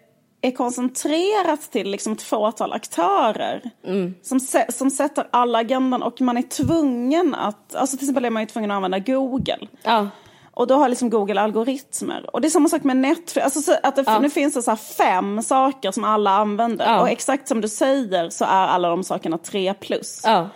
är 0.43 0.51
koncentrerat 0.51 1.71
till 1.71 1.91
liksom 1.91 2.13
ett 2.13 2.21
fåtal 2.21 2.73
aktörer. 2.73 3.61
Mm. 3.85 4.15
Som, 4.21 4.39
som 4.69 4.89
sätter 4.91 5.27
alla 5.31 5.59
agendan 5.59 6.03
och 6.03 6.21
man 6.21 6.37
är 6.37 6.41
tvungen 6.41 7.35
att, 7.35 7.75
alltså 7.75 7.97
till 7.97 8.05
exempel 8.05 8.25
är 8.25 8.29
man 8.29 8.41
ju 8.43 8.47
tvungen 8.47 8.71
att 8.71 8.75
använda 8.75 8.99
Google. 8.99 9.67
ja. 9.83 10.07
Och 10.53 10.67
då 10.67 10.75
har 10.75 10.89
liksom 10.89 11.09
Google 11.09 11.41
algoritmer. 11.41 12.29
Och 12.33 12.41
det 12.41 12.47
är 12.47 12.49
samma 12.49 12.69
sak 12.69 12.83
med 12.83 12.97
Netflix. 12.97 13.45
Alltså 13.45 13.61
så 13.61 13.75
att 13.83 13.95
det, 13.95 14.19
Nu 14.19 14.29
finns 14.29 14.53
det 14.53 14.61
så 14.61 14.75
fem 14.75 15.41
saker 15.41 15.91
som 15.91 16.03
alla 16.03 16.31
använder. 16.31 16.85
Ja. 16.85 17.01
Och 17.01 17.09
exakt 17.09 17.47
som 17.47 17.61
du 17.61 17.67
säger 17.67 18.29
så 18.29 18.45
är 18.45 18.67
alla 18.67 18.89
de 18.89 19.03
sakerna 19.03 19.37
tre 19.37 19.73
plus. 19.73 20.21
Ja. 20.23 20.49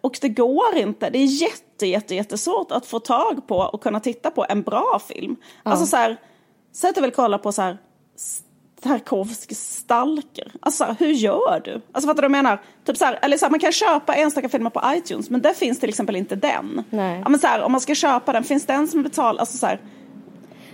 Och 0.00 0.18
det 0.20 0.28
går 0.28 0.76
inte. 0.76 1.10
Det 1.10 1.18
är 1.18 1.42
jätte, 1.42 1.86
jätte, 1.86 2.14
jättesvårt 2.14 2.72
att 2.72 2.86
få 2.86 2.98
tag 2.98 3.48
på 3.48 3.56
och 3.56 3.82
kunna 3.82 4.00
titta 4.00 4.30
på 4.30 4.46
en 4.48 4.62
bra 4.62 5.00
film. 5.08 5.36
Alltså 5.62 5.86
så 5.86 5.96
här, 5.96 6.16
säg 6.72 6.90
att 6.90 6.94
du 6.94 7.00
vill 7.00 7.12
kolla 7.12 7.38
på 7.38 7.52
så 7.52 7.62
här 7.62 7.78
Tarkovsky 8.82 9.54
Stalker. 9.54 10.52
Alltså 10.60 10.84
så 10.84 10.84
här, 10.84 10.96
hur 10.98 11.12
gör 11.12 11.62
du? 11.64 11.80
Alltså 11.92 12.08
fattar 12.08 12.22
du 12.22 12.28
vad 12.28 12.36
jag 12.38 12.44
menar? 12.44 12.62
Typ 12.84 12.96
så 12.96 13.04
här, 13.04 13.18
eller 13.22 13.36
så 13.36 13.44
här, 13.44 13.50
man 13.50 13.60
kan 13.60 13.72
köpa 13.72 14.14
enstaka 14.14 14.48
filmer 14.48 14.70
på 14.70 14.82
iTunes 14.86 15.30
men 15.30 15.42
där 15.42 15.52
finns 15.54 15.80
till 15.80 15.88
exempel 15.88 16.16
inte 16.16 16.36
den. 16.36 16.84
Nej. 16.90 17.20
Ja, 17.24 17.28
men 17.28 17.40
så 17.40 17.62
om 17.62 17.72
man 17.72 17.80
ska 17.80 17.94
köpa 17.94 18.32
den, 18.32 18.44
finns 18.44 18.66
den 18.66 18.88
som 18.88 19.02
betalar? 19.02 19.40
Alltså 19.40 19.58
så 19.58 19.66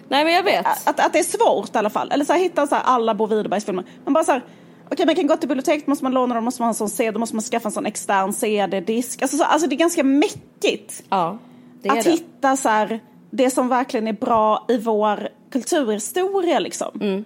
Nej 0.08 0.24
men 0.24 0.32
jag 0.32 0.42
vet. 0.42 0.66
att, 0.66 1.00
att 1.00 1.12
det 1.12 1.18
är 1.18 1.22
svårt 1.38 1.74
i 1.74 1.78
alla 1.78 1.90
fall. 1.90 2.10
Eller 2.12 2.24
så 2.24 2.32
här, 2.32 2.40
hitta 2.40 2.66
så 2.66 2.74
alla 2.74 3.14
Bo 3.14 3.26
Widerbergs 3.26 3.64
filmer. 3.64 3.84
Man 4.04 4.14
bara 4.14 4.24
så 4.24 4.32
här, 4.32 4.44
okej 4.90 5.06
man 5.06 5.14
kan 5.14 5.26
gå 5.26 5.36
till 5.36 5.48
biblioteket, 5.48 5.86
måste 5.86 6.04
man 6.04 6.12
låna 6.12 6.34
dem, 6.34 6.44
måste 6.44 6.62
man 6.62 6.66
ha 6.66 6.70
en 6.70 6.74
sån 6.74 6.88
CD, 6.88 7.18
måste 7.18 7.36
man 7.36 7.42
skaffa 7.42 7.68
en 7.68 7.72
sån 7.72 7.86
extern 7.86 8.32
CD-disk. 8.32 9.22
Alltså, 9.22 9.36
så, 9.36 9.44
alltså 9.44 9.68
det 9.68 9.74
är 9.74 9.78
ganska 9.78 10.04
mäckigt. 10.04 11.02
Ja, 11.08 11.38
det 11.82 11.88
är 11.88 11.98
att 11.98 12.04
det. 12.04 12.10
hitta 12.10 12.56
så 12.56 12.98
det 13.30 13.50
som 13.50 13.68
verkligen 13.68 14.06
är 14.06 14.12
bra 14.12 14.64
i 14.68 14.78
vår 14.78 15.28
kulturhistoria 15.50 16.58
liksom. 16.58 17.00
Mm. 17.00 17.24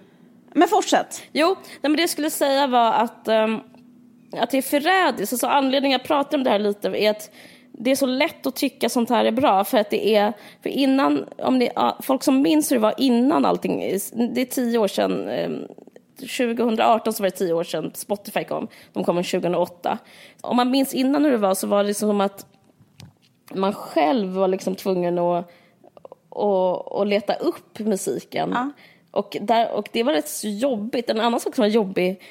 Men 0.53 0.67
fortsätt. 0.67 1.23
Jo, 1.31 1.47
nej, 1.47 1.79
men 1.81 1.95
det 1.95 2.01
jag 2.01 2.09
skulle 2.09 2.29
säga 2.29 2.67
var 2.67 2.91
att, 2.91 3.27
ehm, 3.27 3.59
att 4.37 4.49
det 4.49 4.57
är 4.57 4.61
förrädiskt. 4.61 5.33
Alltså, 5.33 5.47
anledningen 5.47 5.99
jag 5.99 6.07
pratar 6.07 6.37
om 6.37 6.43
det 6.43 6.49
här 6.49 6.59
lite 6.59 6.87
är 6.87 7.09
att 7.09 7.31
det 7.71 7.91
är 7.91 7.95
så 7.95 8.05
lätt 8.05 8.45
att 8.47 8.55
tycka 8.55 8.89
sånt 8.89 9.09
här 9.09 9.25
är 9.25 9.31
bra. 9.31 9.63
För 9.63 9.77
att 9.77 9.89
det 9.89 10.15
är, 10.15 10.33
för 10.63 10.69
innan, 10.69 11.25
om 11.37 11.57
ni, 11.57 11.71
folk 12.01 12.23
som 12.23 12.41
minns 12.41 12.71
hur 12.71 12.75
det 12.75 12.81
var 12.81 12.93
innan 12.97 13.45
allting, 13.45 13.79
det 14.33 14.41
är 14.41 14.45
tio 14.45 14.77
år 14.77 14.87
sedan, 14.87 15.29
ehm, 15.29 15.67
2018 16.17 17.13
så 17.13 17.23
var 17.23 17.29
det 17.29 17.35
tio 17.35 17.53
år 17.53 17.63
sedan 17.63 17.91
Spotify 17.93 18.43
kom. 18.43 18.67
De 18.93 19.03
kom 19.03 19.15
2008. 19.15 19.97
Om 20.41 20.55
man 20.55 20.71
minns 20.71 20.93
innan 20.93 21.23
hur 21.23 21.31
det 21.31 21.37
var 21.37 21.55
så 21.55 21.67
var 21.67 21.83
det 21.83 21.93
som 21.93 22.21
att 22.21 22.45
man 23.53 23.73
själv 23.73 24.29
var 24.29 24.47
liksom 24.47 24.75
tvungen 24.75 25.19
att, 25.19 25.51
att, 26.29 26.91
att 26.91 27.07
leta 27.07 27.33
upp 27.33 27.79
musiken. 27.79 28.51
Ja. 28.53 28.71
Och, 29.13 29.37
där, 29.41 29.71
och 29.71 29.89
det 29.91 30.03
var 30.03 30.13
rätt 30.13 30.29
så 30.29 30.47
jobbigt. 30.47 31.09
En 31.09 31.19
annan 31.19 31.39
sak 31.39 31.55
som 31.55 31.61
var 31.61 31.69
jobbig, 31.69 32.21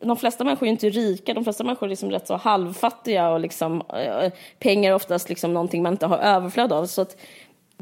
de 0.00 0.16
flesta 0.16 0.44
människor 0.44 0.66
är 0.66 0.70
inte 0.70 0.88
rika, 0.88 1.34
de 1.34 1.44
flesta 1.44 1.64
människor 1.64 1.86
är 1.86 1.90
liksom 1.90 2.10
rätt 2.10 2.26
så 2.26 2.36
halvfattiga 2.36 3.30
och 3.30 3.40
liksom, 3.40 3.82
eh, 3.88 4.32
pengar 4.58 4.90
är 4.90 4.94
oftast 4.94 5.28
liksom 5.28 5.54
någonting 5.54 5.82
man 5.82 5.92
inte 5.92 6.06
har 6.06 6.18
överflöd 6.18 6.72
av. 6.72 6.86
Så 6.86 7.02
att 7.02 7.16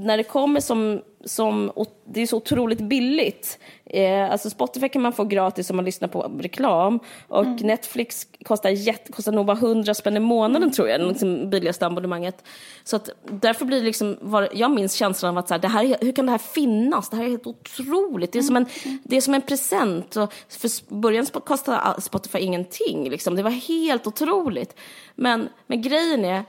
när 0.04 0.16
det 0.16 0.22
kommer 0.22 0.60
som, 0.60 1.00
som 1.24 1.72
det 2.04 2.20
är 2.22 2.26
så 2.26 2.36
otroligt 2.36 2.80
billigt. 2.80 3.58
Eh, 3.84 4.30
alltså 4.32 4.50
Spotify 4.50 4.88
kan 4.88 5.02
man 5.02 5.12
få 5.12 5.24
gratis 5.24 5.70
om 5.70 5.76
man 5.76 5.84
lyssnar 5.84 6.08
på 6.08 6.22
reklam. 6.40 7.00
Och 7.28 7.46
Netflix 7.46 8.26
kostar, 8.44 8.70
jätte, 8.70 9.12
kostar 9.12 9.32
nog 9.32 9.46
bara 9.46 9.56
100 9.56 9.94
spänn 9.94 10.16
i 10.16 10.20
månaden 10.20 10.70
tror 10.72 10.88
jag, 10.88 11.00
liksom 11.00 11.50
billigaste 11.50 11.86
abonnemanget. 11.86 12.44
Så 12.84 12.96
att 12.96 13.10
därför 13.30 13.64
blir 13.64 13.78
det 13.78 13.84
liksom, 13.86 14.16
var, 14.20 14.48
jag 14.54 14.70
minns 14.70 14.94
känslan 14.94 15.30
av 15.30 15.38
att 15.38 15.48
så 15.48 15.54
här, 15.54 15.60
det 15.60 15.68
här, 15.68 15.84
är- 15.84 16.04
hur 16.04 16.12
kan 16.12 16.26
det 16.26 16.32
här 16.32 16.38
finnas? 16.38 17.08
Det 17.10 17.16
här 17.16 17.24
är 17.24 17.28
helt 17.28 17.46
otroligt. 17.46 18.32
Det 18.32 18.38
är 18.38 18.42
som 18.42 18.56
en, 18.56 18.66
det 19.04 19.16
är 19.16 19.20
som 19.20 19.34
en 19.34 19.42
present. 19.42 20.16
Och 20.16 20.32
för 20.48 20.94
början 20.94 21.26
kostade 21.26 22.00
Spotify 22.00 22.38
ingenting. 22.38 23.10
Liksom. 23.10 23.36
Det 23.36 23.42
var 23.42 23.50
helt 23.50 24.06
otroligt. 24.06 24.74
Men, 25.14 25.48
men 25.66 25.82
grejen 25.82 26.24
är, 26.24 26.44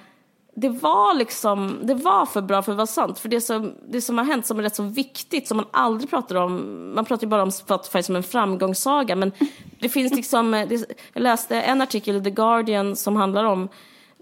det 0.54 0.70
var 0.70 1.14
liksom, 1.14 1.80
det 1.84 1.94
var 1.94 2.26
för 2.26 2.42
bra 2.42 2.62
för 2.62 2.72
att 2.72 2.78
vara 2.78 2.88
sant. 2.88 3.20
För 3.20 3.30
det 3.30 3.42
som, 3.42 3.74
det 3.88 4.02
som 4.02 4.18
har 4.18 4.26
hänt 4.26 4.46
som 4.46 4.60
är 4.60 4.64
rätt 4.64 4.76
så 4.76 4.84
viktigt, 4.84 5.48
som 5.48 5.58
man 5.58 5.66
aldrig 5.72 6.10
pratar 6.10 6.36
om, 6.36 6.92
man 6.96 7.06
pratar 7.06 7.24
ju 7.24 7.30
bara 7.30 7.44
om 7.44 7.52
Spotify 7.52 8.04
som 8.04 8.16
en 8.16 8.24
framgångssaga, 8.24 9.16
men 9.16 9.32
det 9.80 9.90
finns 9.90 10.14
liksom, 10.14 10.54
eh, 10.54 10.68
det, 10.68 10.86
jag 11.14 11.24
läste 11.24 11.62
en 11.62 11.82
artikel 11.82 12.16
i 12.16 12.24
The 12.24 12.30
Guardian 12.30 12.96
som 12.96 13.16
handlar 13.16 13.44
om 13.44 13.70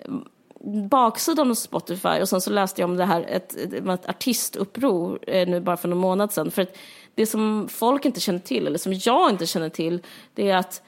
mm, 0.05 0.23
baksidan 0.89 1.51
av 1.51 1.55
Spotify 1.55 2.21
och 2.21 2.29
sen 2.29 2.41
så 2.41 2.49
läste 2.49 2.81
jag 2.81 2.89
om 2.89 2.97
det 2.97 3.05
här, 3.05 3.25
ett, 3.29 3.55
ett, 3.55 3.73
ett 3.73 4.09
artistuppror 4.09 5.19
eh, 5.27 5.47
nu 5.47 5.59
bara 5.59 5.77
för 5.77 5.87
någon 5.87 5.99
månad 5.99 6.31
sedan. 6.31 6.51
För 6.51 6.61
att 6.61 6.77
det 7.15 7.25
som 7.25 7.67
folk 7.69 8.05
inte 8.05 8.19
känner 8.19 8.39
till, 8.39 8.67
eller 8.67 8.77
som 8.77 8.93
jag 8.93 9.29
inte 9.29 9.45
känner 9.45 9.69
till, 9.69 10.01
det 10.33 10.49
är 10.49 10.57
att 10.57 10.81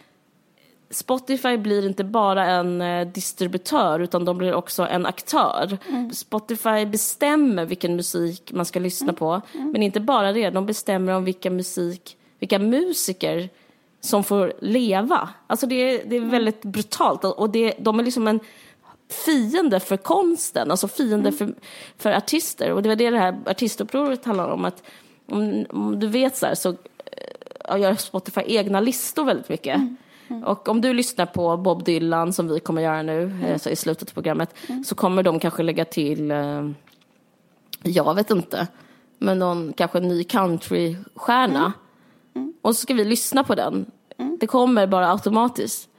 Spotify 0.92 1.58
blir 1.58 1.88
inte 1.88 2.04
bara 2.04 2.46
en 2.46 2.82
eh, 2.82 3.08
distributör 3.08 4.00
utan 4.00 4.26
de 4.26 4.38
blir 4.38 4.54
också 4.54 4.84
en 4.84 5.06
aktör. 5.06 5.78
Spotify 6.14 6.86
bestämmer 6.86 7.66
vilken 7.66 7.96
musik 7.96 8.52
man 8.54 8.66
ska 8.66 8.80
lyssna 8.80 9.14
på. 9.14 9.42
Men 9.54 9.84
inte 9.84 10.00
bara 10.00 10.32
det, 10.32 10.50
de 10.50 10.66
bestämmer 10.66 11.14
om 11.14 11.24
vilka 11.24 11.52
musik, 11.52 12.18
vilka 12.40 12.60
musiker 12.60 13.50
som 14.02 14.24
får 14.24 14.54
leva. 14.62 15.30
Alltså 15.48 15.68
det 15.68 15.76
är, 15.76 16.06
det 16.06 16.16
är 16.16 16.20
väldigt 16.20 16.62
brutalt 16.62 17.24
och 17.24 17.50
det, 17.50 17.74
de 17.80 18.00
är 18.00 18.04
liksom 18.04 18.28
en 18.28 18.40
fiende 19.26 19.80
för 19.80 19.98
konsten, 19.98 20.72
alltså 20.72 20.88
fiende 20.88 21.32
för, 21.32 21.54
för 21.98 22.12
artister. 22.12 22.72
Och 22.72 22.84
det 22.84 22.90
var 22.90 22.96
det 22.96 23.10
det 23.10 23.20
här 23.20 23.40
artistupproret 23.46 24.26
handlar 24.26 24.50
om. 24.50 24.66
Att 24.66 24.84
om, 25.26 25.66
om 25.70 26.00
du 26.00 26.08
vet 26.08 26.38
så 26.38 26.46
här 26.46 26.56
så 26.56 26.70
eh, 27.70 27.80
gör 27.80 27.96
Spotify 27.96 28.42
egna 28.46 28.80
listor 28.80 29.26
väldigt 29.26 29.50
mycket. 29.50 29.82
Och 30.46 30.70
om 30.70 30.82
du 30.82 30.94
lyssnar 30.94 31.26
på 31.26 31.58
Bob 31.58 31.84
Dylan 31.84 32.34
som 32.34 32.48
vi 32.48 32.60
kommer 32.60 32.82
göra 32.82 33.02
nu 33.02 33.32
eh, 33.46 33.58
så 33.58 33.70
i 33.70 33.76
slutet 33.76 34.10
av 34.10 34.14
programmet 34.14 34.56
så 34.86 34.96
kommer 34.96 35.24
de 35.24 35.40
kanske 35.40 35.64
lägga 35.64 35.86
till, 35.86 36.32
eh, 36.32 36.70
jag 37.84 38.16
vet 38.16 38.32
inte, 38.32 38.68
men 39.18 39.40
någon 39.40 39.74
kanske 39.74 40.00
ny 40.00 40.24
countrystjärna. 40.24 41.74
Och 42.62 42.76
så 42.76 42.82
ska 42.82 42.94
vi 42.94 43.06
lyssna 43.06 43.44
på 43.44 43.56
den. 43.56 43.86
Det 44.40 44.48
kommer 44.48 44.88
bara 44.88 45.12
automatiskt. 45.12 45.90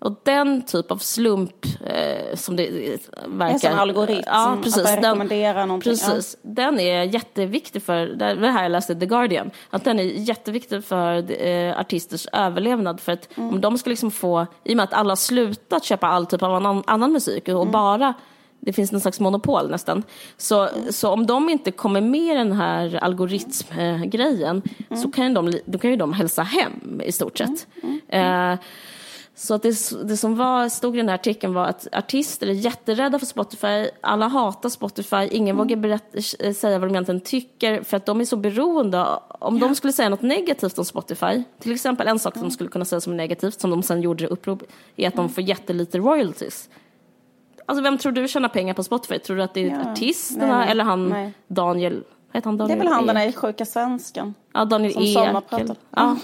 Och 0.00 0.20
den 0.22 0.62
typ 0.62 0.90
av 0.90 0.96
slump 0.98 1.66
eh, 1.86 2.36
som 2.36 2.56
det 2.56 2.92
eh, 2.94 2.98
verkar... 3.26 3.48
Det 3.48 3.54
är 3.54 3.58
som 3.58 3.72
en 3.72 3.78
algoritm, 3.78 4.22
Ja, 4.26 4.48
att 4.48 4.62
precis. 4.62 4.84
Den, 4.84 4.96
rekommendera 4.96 5.66
någonting. 5.66 5.92
precis. 5.92 6.36
Den 6.42 6.80
är 6.80 7.02
jätteviktig 7.02 7.82
för, 7.82 8.06
det 8.06 8.50
här 8.50 8.62
jag 8.62 8.72
läste 8.72 8.94
The 8.94 9.06
Guardian, 9.06 9.50
att 9.70 9.84
den 9.84 9.98
är 9.98 10.02
jätteviktig 10.02 10.84
för 10.84 11.42
eh, 11.46 11.78
artisters 11.78 12.26
överlevnad. 12.32 13.00
För 13.00 13.12
att 13.12 13.28
om 13.34 13.60
de 13.60 13.78
ska 13.78 13.90
liksom 13.90 14.10
få, 14.10 14.46
i 14.64 14.72
och 14.72 14.76
med 14.76 14.84
att 14.84 14.92
alla 14.92 15.16
slutat 15.16 15.84
köpa 15.84 16.06
all 16.06 16.26
typ 16.26 16.42
av 16.42 16.54
annan, 16.54 16.82
annan 16.86 17.12
musik 17.12 17.48
och 17.48 17.66
bara 17.66 18.14
det 18.60 18.72
finns 18.72 18.92
någon 18.92 19.00
slags 19.00 19.20
monopol 19.20 19.70
nästan. 19.70 20.02
Så, 20.36 20.68
så 20.90 21.10
om 21.10 21.26
de 21.26 21.48
inte 21.48 21.70
kommer 21.70 22.00
med 22.00 22.34
i 22.34 22.38
den 22.38 22.52
här 22.52 22.96
algoritmgrejen 23.04 24.62
så 25.02 25.10
kan 25.10 25.28
ju 25.28 25.34
de, 25.34 25.52
då 25.64 25.78
kan 25.78 25.90
ju 25.90 25.96
de 25.96 26.12
hälsa 26.12 26.42
hem 26.42 27.00
i 27.04 27.12
stort 27.12 27.38
sett. 27.38 27.66
Eh, 28.08 28.54
så 29.42 29.54
att 29.54 29.62
det, 29.62 29.90
det 30.04 30.16
som 30.16 30.36
var, 30.36 30.68
stod 30.68 30.94
i 30.94 30.96
den 30.96 31.08
här 31.08 31.14
artikeln 31.14 31.54
var 31.54 31.66
att 31.66 31.86
artister 31.92 32.46
är 32.46 32.52
jätterädda 32.52 33.18
för 33.18 33.26
Spotify, 33.26 33.90
alla 34.00 34.28
hatar 34.28 34.68
Spotify, 34.68 35.28
ingen 35.30 35.56
vågar 35.56 35.76
berätta, 35.76 36.18
eh, 36.38 36.52
säga 36.52 36.78
vad 36.78 36.88
de 36.88 36.94
egentligen 36.94 37.20
tycker 37.20 37.82
för 37.82 37.96
att 37.96 38.06
de 38.06 38.20
är 38.20 38.24
så 38.24 38.36
beroende. 38.36 39.06
Om 39.28 39.58
de 39.58 39.74
skulle 39.74 39.92
säga 39.92 40.08
något 40.08 40.22
negativt 40.22 40.78
om 40.78 40.84
Spotify, 40.84 41.42
till 41.58 41.72
exempel 41.72 42.08
en 42.08 42.18
sak 42.18 42.34
som 42.34 42.42
de 42.42 42.50
skulle 42.50 42.70
kunna 42.70 42.84
säga 42.84 43.00
som 43.00 43.12
är 43.12 43.16
negativt, 43.16 43.60
som 43.60 43.70
de 43.70 43.82
sen 43.82 44.02
gjorde 44.02 44.26
upprop, 44.26 44.62
är 44.96 45.08
att 45.08 45.16
de 45.16 45.28
får 45.28 45.44
jättelite 45.44 45.98
royalties. 45.98 46.68
Alltså 47.66 47.82
vem 47.82 47.98
tror 47.98 48.12
du 48.12 48.28
tjänar 48.28 48.48
pengar 48.48 48.74
på 48.74 48.82
Spotify? 48.82 49.18
Tror 49.18 49.36
du 49.36 49.42
att 49.42 49.54
det 49.54 49.60
är 49.60 49.70
Ja, 49.70 49.92
artisterna 49.92 50.66
eller 50.66 50.84
han 50.84 51.08
nej. 51.08 51.32
Daniel, 51.48 52.04
heter 52.32 52.46
han 52.48 52.56
Det 52.56 52.62
Daniel? 52.64 52.78
är 52.80 52.84
väl 52.84 52.92
han 52.92 53.06
den 53.06 53.16
Ek? 53.16 53.28
i 53.34 53.36
Sjuka 53.36 53.64
Svenskan. 53.64 54.34
Ja, 54.52 54.64
Daniel 54.64 54.92
som 54.92 55.02
Ek. 55.02 55.14
sommarpratar. 55.14 55.76
Ja. 55.90 56.16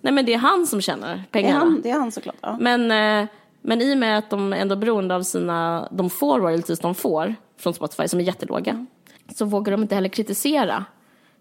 Nej 0.00 0.12
men 0.12 0.26
det 0.26 0.34
är 0.34 0.38
han 0.38 0.66
som 0.66 0.80
tjänar 0.80 1.14
Det 1.14 1.38
är 1.38 1.42
pengarna. 1.42 1.58
han, 1.58 1.80
det 1.82 1.90
är 1.90 1.98
han 1.98 2.12
såklart. 2.12 2.36
Ja. 2.40 2.56
Men, 2.60 2.90
eh, 3.22 3.28
men 3.62 3.82
i 3.82 3.94
och 3.94 3.98
med 3.98 4.18
att 4.18 4.30
de 4.30 4.52
ändå 4.52 4.72
är 4.74 4.76
beroende 4.76 5.14
av 5.14 5.22
sina, 5.22 5.88
de 5.90 6.10
få 6.10 6.38
royalties 6.38 6.78
de 6.80 6.94
får 6.94 7.34
från 7.58 7.74
Spotify 7.74 8.08
som 8.08 8.20
är 8.20 8.24
jättelåga, 8.24 8.86
så 9.34 9.44
vågar 9.44 9.72
de 9.72 9.82
inte 9.82 9.94
heller 9.94 10.08
kritisera. 10.08 10.84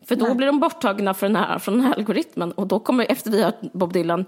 För 0.07 0.15
då 0.15 0.33
blir 0.33 0.47
de 0.47 0.59
borttagna 0.59 1.13
från 1.13 1.33
den, 1.33 1.43
här, 1.43 1.59
från 1.59 1.73
den 1.77 1.83
här 1.83 1.93
algoritmen 1.93 2.51
och 2.51 2.67
då 2.67 2.79
kommer, 2.79 3.11
efter 3.11 3.31
vi 3.31 3.37
har 3.37 3.45
hört 3.45 3.61
Bob 3.73 3.93
Dylan, 3.93 4.25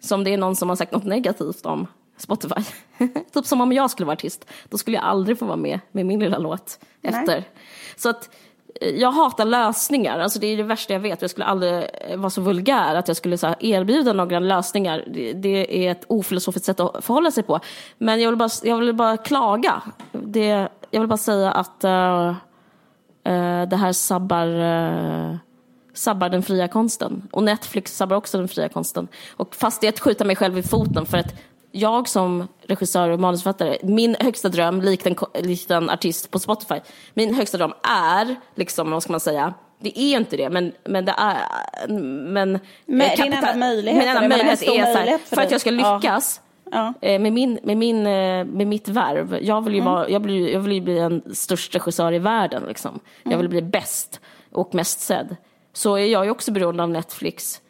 som 0.00 0.24
det 0.24 0.34
är 0.34 0.38
någon 0.38 0.56
som 0.56 0.68
har 0.68 0.76
sagt 0.76 0.92
något 0.92 1.04
negativt 1.04 1.66
om 1.66 1.86
Spotify. 2.16 2.54
typ 3.32 3.46
som 3.46 3.60
om 3.60 3.72
jag 3.72 3.90
skulle 3.90 4.06
vara 4.06 4.12
artist, 4.14 4.50
då 4.68 4.78
skulle 4.78 4.96
jag 4.96 5.04
aldrig 5.04 5.38
få 5.38 5.44
vara 5.44 5.56
med 5.56 5.80
med 5.92 6.06
min 6.06 6.20
lilla 6.20 6.38
låt 6.38 6.78
efter. 7.02 7.44
Så 7.96 8.08
att 8.08 8.30
jag 8.80 9.12
hatar 9.12 9.44
lösningar, 9.44 10.18
alltså 10.18 10.38
det 10.38 10.46
är 10.46 10.56
det 10.56 10.62
värsta 10.62 10.92
jag 10.92 11.00
vet. 11.00 11.22
Jag 11.22 11.30
skulle 11.30 11.46
aldrig 11.46 11.72
eh, 11.72 12.16
vara 12.16 12.30
så 12.30 12.40
vulgär 12.40 12.94
att 12.94 13.08
jag 13.08 13.16
skulle 13.16 13.38
så 13.38 13.46
här, 13.46 13.56
erbjuda 13.60 14.12
några 14.12 14.38
lösningar. 14.38 15.04
Det, 15.06 15.32
det, 15.32 15.86
är 15.86 15.90
ett 15.90 16.04
ofilosofiskt 16.06 16.66
sätt 16.66 16.80
att 16.80 17.04
förhålla 17.04 17.30
sig 17.30 17.42
på. 17.42 17.60
Men 17.98 18.20
jag 18.20 18.30
vill 18.30 18.38
bara, 18.38 18.50
jag 18.62 18.78
vill 18.78 18.94
bara 18.94 19.16
klaga. 19.16 19.82
Det, 20.12 20.68
jag 20.90 21.00
vill 21.00 21.08
bara 21.08 21.16
säga 21.16 21.52
att 21.52 21.84
uh, 21.84 22.28
uh, 23.32 23.68
det 23.68 23.76
här 23.76 23.92
sabbar, 23.92 24.46
uh, 24.46 25.36
sabbar 25.94 26.28
den 26.28 26.42
fria 26.42 26.68
konsten. 26.68 27.28
Och 27.32 27.42
Netflix 27.42 27.96
sabbar 27.96 28.16
också 28.16 28.38
den 28.38 28.48
fria 28.48 28.68
konsten. 28.68 29.08
Och 29.36 29.54
fast 29.54 29.80
det 29.80 29.86
är 29.86 29.92
att 29.92 30.00
skjuta 30.00 30.24
mig 30.24 30.36
själv 30.36 30.58
i 30.58 30.62
foten 30.62 31.06
för 31.06 31.18
att 31.18 31.34
jag 31.72 32.08
som 32.08 32.48
regissör 32.66 33.10
och 33.10 33.20
manusförfattare, 33.20 33.78
min 33.82 34.16
högsta 34.20 34.48
dröm, 34.48 34.80
likt 34.80 35.06
en, 35.06 35.16
likt 35.34 35.70
en 35.70 35.90
artist 35.90 36.30
på 36.30 36.38
Spotify, 36.38 36.80
min 37.14 37.34
högsta 37.34 37.58
dröm 37.58 37.72
är, 37.82 38.36
liksom, 38.54 38.90
vad 38.90 39.02
ska 39.02 39.12
man 39.12 39.20
säga, 39.20 39.54
det 39.80 39.98
är 39.98 40.16
inte 40.16 40.36
det, 40.36 40.50
men, 40.50 40.72
men 40.84 41.04
det 41.04 41.14
är... 41.16 41.36
Men, 41.88 42.60
men 42.86 43.10
eh, 43.10 43.16
din 43.16 43.32
enda 43.32 43.56
möjlighet, 43.56 43.98
min 43.98 44.08
enda 44.08 44.28
möjlighet 44.28 44.62
är, 44.62 44.66
så 44.66 44.98
här, 44.98 45.18
för, 45.18 45.36
för 45.36 45.42
att 45.42 45.50
jag 45.50 45.60
ska 45.60 45.70
lyckas 45.70 46.40
ja. 46.44 46.50
Ja. 47.00 47.08
Eh, 47.08 47.20
med, 47.20 47.32
min, 47.32 47.58
med, 47.62 47.76
min, 47.76 48.06
eh, 48.06 48.44
med 48.44 48.66
mitt 48.66 48.88
värv. 48.88 49.38
Jag 49.42 49.64
vill 49.64 49.74
ju, 49.74 49.80
mm. 49.80 49.92
vara, 49.92 50.08
jag 50.08 50.20
vill, 50.20 50.48
jag 50.48 50.60
vill 50.60 50.72
ju 50.72 50.80
bli 50.80 50.98
en 50.98 51.34
störst 51.34 51.74
regissör 51.74 52.12
i 52.12 52.18
världen. 52.18 52.62
Liksom. 52.68 52.90
Mm. 52.90 53.32
Jag 53.32 53.38
vill 53.38 53.48
bli 53.48 53.62
bäst 53.62 54.20
och 54.52 54.74
mest 54.74 55.00
sedd. 55.00 55.36
Så 55.72 55.94
är 55.94 56.06
jag 56.06 56.24
ju 56.24 56.30
också 56.30 56.52
beroende 56.52 56.82
av 56.82 56.90
Netflix. 56.90 57.60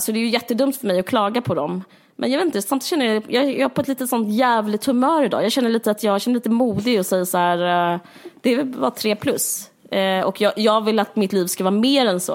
Så 0.00 0.12
det 0.12 0.18
är 0.18 0.22
ju 0.22 0.28
jättedumt 0.28 0.76
för 0.76 0.86
mig 0.86 1.00
att 1.00 1.06
klaga 1.06 1.40
på 1.42 1.54
dem. 1.54 1.84
Men 2.20 2.30
jag 2.30 2.38
vet 2.38 2.46
inte, 2.46 2.62
samtidigt 2.62 2.88
känner 2.88 3.06
jag, 3.06 3.24
jag, 3.28 3.44
jag 3.44 3.60
är 3.60 3.68
på 3.68 3.80
ett 3.80 3.88
lite 3.88 4.06
sånt 4.06 4.28
jävligt 4.28 4.84
humör 4.84 5.22
idag. 5.22 5.44
Jag 5.44 5.52
känner 5.52 5.70
lite 5.70 5.90
att 5.90 6.02
jag 6.02 6.20
känner 6.20 6.34
lite 6.34 6.50
modig 6.50 6.98
och 6.98 7.06
säger 7.06 7.24
så 7.24 7.38
här, 7.38 7.94
uh, 7.94 8.00
det 8.40 8.54
är 8.54 8.64
bara 8.64 8.90
tre 8.90 9.16
plus. 9.16 9.70
Uh, 9.94 10.20
och 10.20 10.40
jag, 10.40 10.52
jag 10.56 10.84
vill 10.84 10.98
att 10.98 11.16
mitt 11.16 11.32
liv 11.32 11.46
ska 11.46 11.64
vara 11.64 11.74
mer 11.74 12.06
än 12.06 12.20
så. 12.20 12.34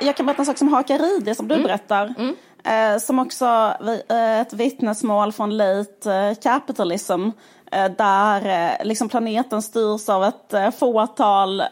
Jag 0.00 0.16
kan 0.16 0.26
berätta 0.26 0.42
en 0.42 0.46
sak 0.46 0.58
som 0.58 0.68
hakar 0.68 1.16
i 1.16 1.20
det 1.24 1.34
som 1.34 1.48
du 1.48 1.54
mm. 1.54 1.66
berättar. 1.66 2.14
Mm. 2.18 2.34
Eh, 2.66 2.98
som 2.98 3.18
också 3.18 3.44
eh, 4.08 4.40
ett 4.40 4.52
vittnesmål 4.52 5.32
från 5.32 5.56
late 5.56 6.12
eh, 6.12 6.34
capitalism 6.42 7.30
där 7.74 8.46
eh, 8.46 8.86
liksom 8.86 9.08
planeten 9.08 9.62
styrs 9.62 10.08
av 10.08 10.24
ett 10.24 10.52
eh, 10.52 10.70
fåtal 10.70 11.62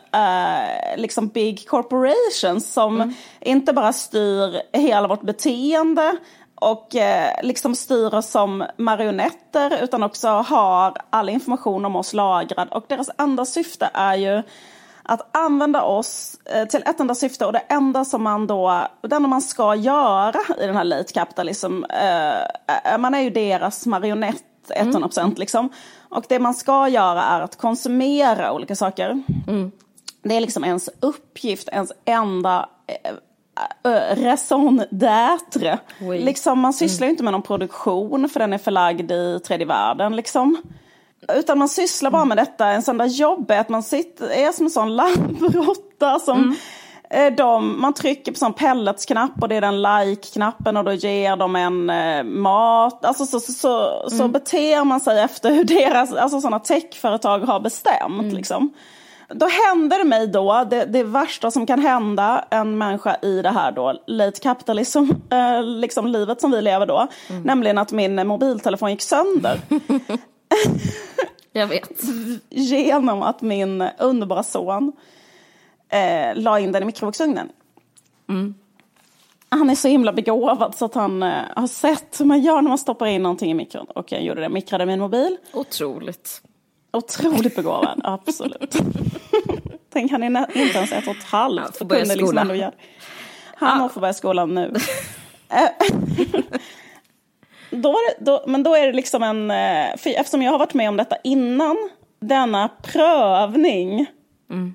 liksom 0.96 1.28
big 1.28 1.68
corporations 1.68 2.72
som 2.72 2.94
mm. 2.96 3.14
inte 3.40 3.72
bara 3.72 3.92
styr 3.92 4.62
hela 4.72 5.08
vårt 5.08 5.22
beteende 5.22 6.16
och 6.54 6.88
liksom 7.42 7.74
styr 7.74 8.14
oss 8.14 8.30
som 8.30 8.64
marionetter 8.76 9.82
utan 9.82 10.02
också 10.02 10.28
har 10.28 10.96
all 11.10 11.28
information 11.28 11.84
om 11.84 11.96
oss 11.96 12.12
lagrad. 12.12 12.68
Och 12.68 12.84
deras 12.88 13.10
enda 13.18 13.44
syfte 13.44 13.90
är 13.94 14.14
ju 14.14 14.42
att 15.02 15.36
använda 15.36 15.82
oss 15.82 16.38
till 16.70 16.82
ett 16.86 17.00
enda 17.00 17.14
syfte 17.14 17.46
och 17.46 17.52
det 17.52 17.62
enda 17.68 18.04
som 18.04 18.22
man 18.22 18.46
då, 18.46 18.86
det 19.02 19.16
enda 19.16 19.28
man 19.28 19.42
ska 19.42 19.74
göra 19.74 20.40
i 20.58 20.66
den 20.66 20.76
här 20.76 20.84
late 20.84 21.12
capitalism, 21.12 21.82
man 22.98 23.14
är 23.14 23.20
ju 23.20 23.30
deras 23.30 23.86
marionett 23.86 24.51
100 24.70 25.00
procent. 25.00 25.26
Mm. 25.26 25.40
Liksom. 25.40 25.68
Och 26.08 26.24
det 26.28 26.38
man 26.38 26.54
ska 26.54 26.88
göra 26.88 27.22
är 27.22 27.40
att 27.40 27.56
konsumera 27.56 28.52
olika 28.52 28.76
saker. 28.76 29.22
Mm. 29.48 29.70
Det 30.22 30.36
är 30.36 30.40
liksom 30.40 30.64
ens 30.64 30.90
uppgift, 31.00 31.68
ens 31.68 31.92
enda 32.04 32.68
äh, 33.84 34.16
raison 34.16 34.82
d'être. 34.90 35.78
Oui. 36.00 36.24
Liksom, 36.24 36.60
man 36.60 36.72
sysslar 36.72 37.06
mm. 37.06 37.10
inte 37.10 37.24
med 37.24 37.32
någon 37.32 37.42
produktion 37.42 38.28
för 38.28 38.40
den 38.40 38.52
är 38.52 38.58
förlagd 38.58 39.12
i 39.12 39.40
tredje 39.44 39.66
världen. 39.66 40.16
Liksom. 40.16 40.62
Utan 41.28 41.58
man 41.58 41.68
sysslar 41.68 42.10
bara 42.10 42.24
med 42.24 42.36
detta. 42.36 42.70
Ens 42.70 42.88
enda 42.88 43.06
jobb 43.06 43.50
är 43.50 43.58
att 43.58 43.68
man 43.68 43.82
sitter, 43.82 44.30
är 44.30 44.52
som 44.52 44.66
en 44.66 44.70
sån 44.70 44.96
labbråtta 44.96 46.18
som 46.18 46.38
mm. 46.38 46.54
Eh, 47.12 47.32
de, 47.32 47.80
man 47.80 47.94
trycker 47.94 48.32
på 48.32 48.38
sån 48.38 48.52
pelletsknapp 48.52 49.32
och 49.40 49.48
det 49.48 49.56
är 49.56 49.60
den 49.60 49.82
like-knappen 49.82 50.76
och 50.76 50.84
då 50.84 50.92
ger 50.92 51.36
de 51.36 51.56
en 51.56 51.90
eh, 51.90 52.22
mat. 52.24 53.04
Alltså 53.04 53.26
så, 53.26 53.40
så, 53.40 53.52
så, 53.52 54.00
mm. 54.00 54.18
så, 54.18 54.28
beter 54.28 54.84
man 54.84 55.00
sig 55.00 55.20
efter 55.20 55.50
hur 55.50 55.64
deras, 55.64 56.12
alltså 56.12 56.40
sådana 56.40 56.58
techföretag 56.58 57.38
har 57.38 57.60
bestämt. 57.60 58.20
Mm. 58.22 58.34
Liksom. 58.34 58.72
Då 59.28 59.46
händer 59.46 59.98
det 59.98 60.04
mig 60.04 60.26
då, 60.26 60.66
det, 60.70 60.84
det, 60.84 61.04
värsta 61.04 61.50
som 61.50 61.66
kan 61.66 61.78
hända 61.78 62.44
en 62.50 62.78
människa 62.78 63.16
i 63.22 63.42
det 63.42 63.50
här 63.50 63.72
då, 63.72 64.02
late 64.06 64.40
capitalism, 64.40 65.04
eh, 65.30 65.62
liksom 65.62 66.06
livet 66.06 66.40
som 66.40 66.50
vi 66.50 66.62
lever 66.62 66.86
då. 66.86 67.08
Mm. 67.30 67.42
Nämligen 67.42 67.78
att 67.78 67.92
min 67.92 68.26
mobiltelefon 68.26 68.90
gick 68.90 69.02
sönder. 69.02 69.60
Jag 71.52 71.66
vet. 71.66 71.90
Genom 72.50 73.22
att 73.22 73.42
min 73.42 73.88
underbara 73.98 74.42
son 74.42 74.92
eh, 75.92 76.34
la 76.34 76.60
in 76.60 76.72
den 76.72 76.82
i 76.82 76.86
mikrovågsugnen. 76.86 77.48
Mm. 78.28 78.54
Han 79.48 79.70
är 79.70 79.74
så 79.74 79.88
himla 79.88 80.12
begåvad 80.12 80.74
så 80.74 80.84
att 80.84 80.94
han 80.94 81.22
eh, 81.22 81.42
har 81.56 81.66
sett 81.66 82.20
hur 82.20 82.24
man 82.24 82.40
gör 82.40 82.62
när 82.62 82.68
man 82.68 82.78
stoppar 82.78 83.06
in 83.06 83.22
någonting 83.22 83.50
i 83.50 83.54
mikron. 83.54 83.86
Och 83.86 84.12
jag 84.12 84.22
gjorde 84.22 84.40
det, 84.40 84.48
mikrade 84.48 84.86
min 84.86 85.00
mobil. 85.00 85.36
Otroligt. 85.52 86.42
Otroligt 86.92 87.56
begåvad, 87.56 88.00
absolut. 88.04 88.76
Tänk 89.92 90.10
han 90.10 90.22
är 90.22 90.58
inte 90.58 90.78
ens 90.78 90.92
ett 90.92 91.08
och 91.08 91.16
ett 91.16 91.24
halvt. 91.24 91.62
Han 91.62 91.72
får 91.72 91.84
börja 91.84 92.04
liksom 92.04 92.26
skolan. 92.26 92.48
Liksom 92.48 92.72
han 93.54 93.82
ah. 93.82 93.88
får 93.88 94.00
börja 94.00 94.14
skolan 94.14 94.54
nu. 94.54 94.72
då, 97.70 97.96
då, 98.20 98.44
men 98.46 98.62
då 98.62 98.74
är 98.74 98.86
det 98.86 98.92
liksom 98.92 99.22
en, 99.22 99.50
eh, 99.50 99.92
eftersom 99.92 100.42
jag 100.42 100.52
har 100.52 100.58
varit 100.58 100.74
med 100.74 100.88
om 100.88 100.96
detta 100.96 101.16
innan, 101.24 101.90
denna 102.20 102.68
prövning 102.68 104.06
mm. 104.50 104.74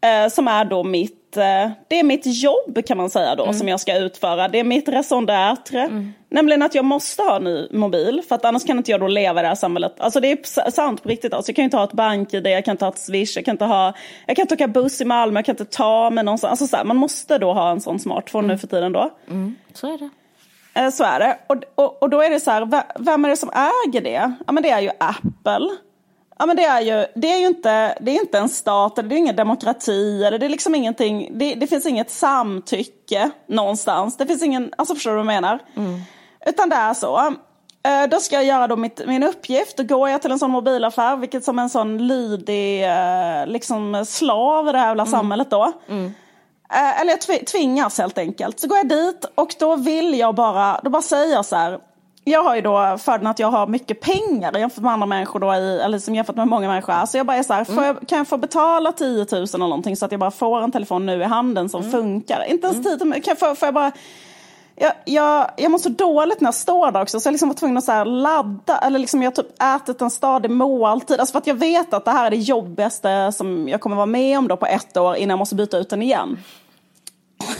Eh, 0.00 0.28
som 0.28 0.48
är 0.48 0.64
då 0.64 0.84
mitt, 0.84 1.36
eh, 1.36 1.70
det 1.88 1.98
är 1.98 2.02
mitt 2.02 2.26
jobb 2.26 2.86
kan 2.86 2.96
man 2.96 3.10
säga 3.10 3.34
då 3.34 3.42
mm. 3.42 3.54
som 3.54 3.68
jag 3.68 3.80
ska 3.80 3.96
utföra. 3.96 4.48
Det 4.48 4.60
är 4.60 4.64
mitt 4.64 4.88
raison 4.88 5.28
d'être. 5.28 5.84
Mm. 5.84 6.12
Nämligen 6.28 6.62
att 6.62 6.74
jag 6.74 6.84
måste 6.84 7.22
ha 7.22 7.36
en 7.36 7.44
ny 7.44 7.68
mobil 7.70 8.22
för 8.28 8.34
att 8.34 8.44
annars 8.44 8.64
kan 8.64 8.78
inte 8.78 8.90
jag 8.90 9.00
då 9.00 9.08
leva 9.08 9.40
i 9.40 9.42
det 9.42 9.48
här 9.48 9.54
samhället. 9.54 9.94
Alltså 9.98 10.20
det 10.20 10.32
är 10.32 10.70
sant 10.70 11.02
på 11.02 11.08
riktigt. 11.08 11.34
Alltså 11.34 11.50
jag 11.50 11.56
kan 11.56 11.64
inte 11.64 11.76
ha 11.76 11.84
ett 11.84 11.92
bank-id, 11.92 12.46
jag 12.46 12.64
kan 12.64 12.72
inte 12.72 12.84
ha 12.84 12.92
ett 12.92 12.98
swish, 12.98 13.36
jag 13.36 13.44
kan 13.44 13.52
inte 13.52 13.64
ha, 13.64 13.94
jag 14.26 14.36
kan 14.36 14.42
inte 14.42 14.54
åka 14.54 14.68
buss 14.68 15.00
i 15.00 15.04
Malmö, 15.04 15.38
jag 15.38 15.44
kan 15.44 15.52
inte 15.52 15.64
ta 15.64 16.10
mig 16.10 16.24
någonstans. 16.24 16.50
Alltså 16.50 16.66
så 16.66 16.76
här, 16.76 16.84
man 16.84 16.96
måste 16.96 17.38
då 17.38 17.52
ha 17.52 17.70
en 17.70 17.80
sån 17.80 17.98
smartphone 17.98 18.44
mm. 18.44 18.54
nu 18.54 18.58
för 18.58 18.66
tiden 18.66 18.92
då. 18.92 19.10
Mm. 19.28 19.56
Så 19.74 19.94
är 19.94 19.98
det. 19.98 20.10
Eh, 20.80 20.90
så 20.90 21.04
är 21.04 21.20
det. 21.20 21.38
Och, 21.46 21.56
och, 21.74 22.02
och 22.02 22.10
då 22.10 22.22
är 22.22 22.30
det 22.30 22.40
så 22.40 22.50
här, 22.50 22.82
vem 22.98 23.24
är 23.24 23.28
det 23.28 23.36
som 23.36 23.50
äger 23.86 24.00
det? 24.00 24.32
Ja 24.46 24.52
men 24.52 24.62
det 24.62 24.70
är 24.70 24.80
ju 24.80 24.90
Apple. 24.98 25.68
Ja, 26.38 26.46
men 26.46 26.56
det, 26.56 26.64
är 26.64 26.80
ju, 26.80 27.06
det 27.14 27.32
är 27.32 27.38
ju 27.38 27.46
inte, 27.46 27.98
det 28.00 28.10
är 28.10 28.20
inte 28.20 28.38
en 28.38 28.48
stat, 28.48 28.96
det 28.96 29.02
är 29.02 29.12
ingen 29.12 29.36
demokrati, 29.36 30.24
eller 30.24 30.38
det, 30.38 30.46
är 30.46 30.50
liksom 30.50 30.74
ingenting, 30.74 31.30
det, 31.38 31.54
det 31.54 31.66
finns 31.66 31.86
inget 31.86 32.10
samtycke 32.10 33.30
någonstans. 33.46 34.16
Det 34.16 34.26
finns 34.26 34.42
ingen, 34.42 34.72
alltså 34.78 34.94
förstår 34.94 35.10
du 35.10 35.16
vad 35.16 35.20
jag 35.20 35.42
menar? 35.42 35.58
Mm. 35.76 36.00
Utan 36.46 36.68
det 36.68 36.76
är 36.76 36.94
så. 36.94 37.34
Eh, 37.86 38.08
då 38.10 38.20
ska 38.20 38.36
jag 38.36 38.44
göra 38.44 38.66
då 38.66 38.76
mitt, 38.76 39.06
min 39.06 39.22
uppgift. 39.22 39.76
Då 39.76 39.84
går 39.84 40.08
jag 40.08 40.22
till 40.22 40.30
en 40.30 40.38
sån 40.38 40.50
mobilaffär, 40.50 41.16
vilket 41.16 41.44
som 41.44 41.58
en 41.58 41.70
sån 41.70 42.06
lydig 42.06 42.84
eh, 42.84 43.46
liksom 43.46 44.04
slav 44.06 44.68
i 44.68 44.72
det 44.72 44.78
här 44.78 44.86
jävla 44.86 45.02
mm. 45.02 45.12
samhället 45.12 45.50
då. 45.50 45.72
Mm. 45.88 46.14
Eh, 46.70 47.00
eller 47.00 47.18
jag 47.28 47.46
tvingas 47.46 47.98
helt 47.98 48.18
enkelt. 48.18 48.60
Så 48.60 48.68
går 48.68 48.78
jag 48.78 48.88
dit 48.88 49.24
och 49.34 49.54
då 49.58 49.76
vill 49.76 50.18
jag 50.18 50.34
bara, 50.34 50.80
då 50.84 50.90
bara 50.90 51.02
säger 51.02 51.34
jag 51.34 51.44
så 51.44 51.56
här 51.56 51.78
jag 52.28 52.42
har 52.42 52.56
ju 52.56 52.60
då 52.60 52.98
fördelen 52.98 53.26
att 53.26 53.38
jag 53.38 53.50
har 53.50 53.66
mycket 53.66 54.00
pengar 54.00 54.58
jämfört 54.58 54.82
med 54.82 54.92
andra 54.92 55.06
människor 55.06 55.40
då, 55.40 55.54
i, 55.54 55.80
eller 55.80 55.98
som 55.98 56.14
jämfört 56.14 56.36
med 56.36 56.48
många 56.48 56.68
människor. 56.68 57.06
Så 57.06 57.16
jag 57.16 57.26
bara 57.26 57.36
är 57.36 57.42
så 57.42 57.52
här, 57.52 57.70
mm. 57.70 57.84
jag, 57.84 58.08
kan 58.08 58.18
jag 58.18 58.28
få 58.28 58.36
betala 58.36 58.92
10 58.92 59.08
000 59.16 59.24
eller 59.32 59.58
någonting 59.58 59.96
så 59.96 60.04
att 60.04 60.10
jag 60.10 60.20
bara 60.20 60.30
får 60.30 60.60
en 60.60 60.72
telefon 60.72 61.06
nu 61.06 61.20
i 61.20 61.24
handen 61.24 61.68
som 61.68 61.80
mm. 61.80 61.92
funkar? 61.92 62.44
Inte 62.48 62.66
ens 62.66 62.82
10 62.82 63.04
000, 63.04 63.12
kan 63.12 63.22
jag, 63.24 63.38
får, 63.38 63.54
får 63.54 63.66
jag 63.66 63.74
bara 63.74 63.92
jag, 64.76 64.92
jag, 65.04 65.50
jag 65.56 65.70
mår 65.70 65.78
så 65.78 65.88
dåligt 65.88 66.40
när 66.40 66.46
jag 66.46 66.54
står 66.54 66.90
där 66.90 67.02
också 67.02 67.20
så 67.20 67.26
jag 67.26 67.32
liksom 67.32 67.48
var 67.48 67.56
tvungen 67.56 67.76
att 67.76 67.84
så 67.84 68.04
ladda 68.04 68.78
eller 68.78 68.98
liksom 68.98 69.22
jag 69.22 69.30
har 69.30 69.42
typ 69.42 69.62
ätit 69.62 70.02
en 70.02 70.10
stadig 70.10 70.50
måltid. 70.50 71.20
Alltså 71.20 71.32
för 71.32 71.38
att 71.38 71.46
jag 71.46 71.54
vet 71.54 71.94
att 71.94 72.04
det 72.04 72.10
här 72.10 72.26
är 72.26 72.30
det 72.30 72.36
jobbigaste 72.36 73.32
som 73.32 73.68
jag 73.68 73.80
kommer 73.80 73.96
vara 73.96 74.06
med 74.06 74.38
om 74.38 74.48
då 74.48 74.56
på 74.56 74.66
ett 74.66 74.96
år 74.96 75.16
innan 75.16 75.30
jag 75.30 75.38
måste 75.38 75.54
byta 75.54 75.78
ut 75.78 75.90
den 75.90 76.02
igen. 76.02 76.38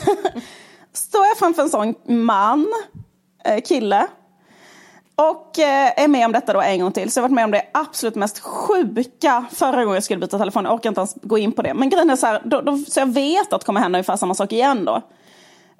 Står 0.93 1.25
jag 1.25 1.37
framför 1.37 1.61
en 1.61 1.69
sån 1.69 1.95
man, 2.05 2.67
eh, 3.45 3.61
kille 3.61 4.07
och 5.21 5.59
eh, 5.59 6.03
är 6.03 6.07
med 6.07 6.25
om 6.25 6.31
detta 6.31 6.53
då 6.53 6.61
en 6.61 6.79
gång 6.79 6.91
till. 6.91 7.11
Så 7.11 7.19
jag 7.19 7.23
har 7.23 7.29
varit 7.29 7.35
med 7.35 7.45
om 7.45 7.51
det 7.51 7.65
absolut 7.71 8.15
mest 8.15 8.39
sjuka 8.39 9.45
förra 9.51 9.83
gången 9.83 9.93
jag 9.93 10.03
skulle 10.03 10.19
byta 10.19 10.37
telefon. 10.37 10.65
Jag 10.65 10.73
orkar 10.73 10.89
inte 10.89 10.99
ens 11.01 11.15
gå 11.21 11.37
in 11.37 11.51
på 11.51 11.61
det. 11.61 11.73
Men 11.73 11.89
grejen 11.89 12.09
är 12.09 12.15
så 12.15 12.27
här, 12.27 12.41
då, 12.45 12.61
då, 12.61 12.77
så 12.77 12.99
jag 12.99 13.13
vet 13.13 13.53
att 13.53 13.59
det 13.59 13.65
kommer 13.65 13.81
hända 13.81 13.97
ungefär 13.97 14.15
samma 14.15 14.35
sak 14.35 14.51
igen 14.51 14.85
då. 14.85 15.01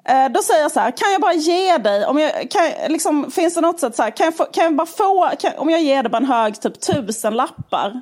Eh, 0.09 0.29
då 0.29 0.41
säger 0.41 0.61
jag 0.61 0.71
så 0.71 0.79
här, 0.79 0.91
kan 0.91 1.11
jag 1.11 1.21
bara 1.21 1.33
ge 1.33 1.77
dig, 1.77 2.05
om 2.05 2.17
jag, 2.17 2.51
kan, 2.51 2.71
liksom, 2.88 3.31
finns 3.31 3.55
det 3.55 3.61
något 3.61 3.79
sätt 3.79 3.95
så 3.95 4.03
här, 4.03 4.09
kan 4.09 4.25
jag, 4.25 4.38
få, 4.38 4.45
kan 4.45 4.63
jag 4.63 4.75
bara 4.75 4.88
få, 4.88 5.29
kan, 5.39 5.51
om 5.57 5.69
jag 5.69 5.81
ger 5.81 6.03
dig 6.03 6.09
bara 6.09 6.17
en 6.17 6.25
hög 6.25 6.61
typ 6.61 6.79
tusen 6.79 7.33
lappar. 7.33 8.01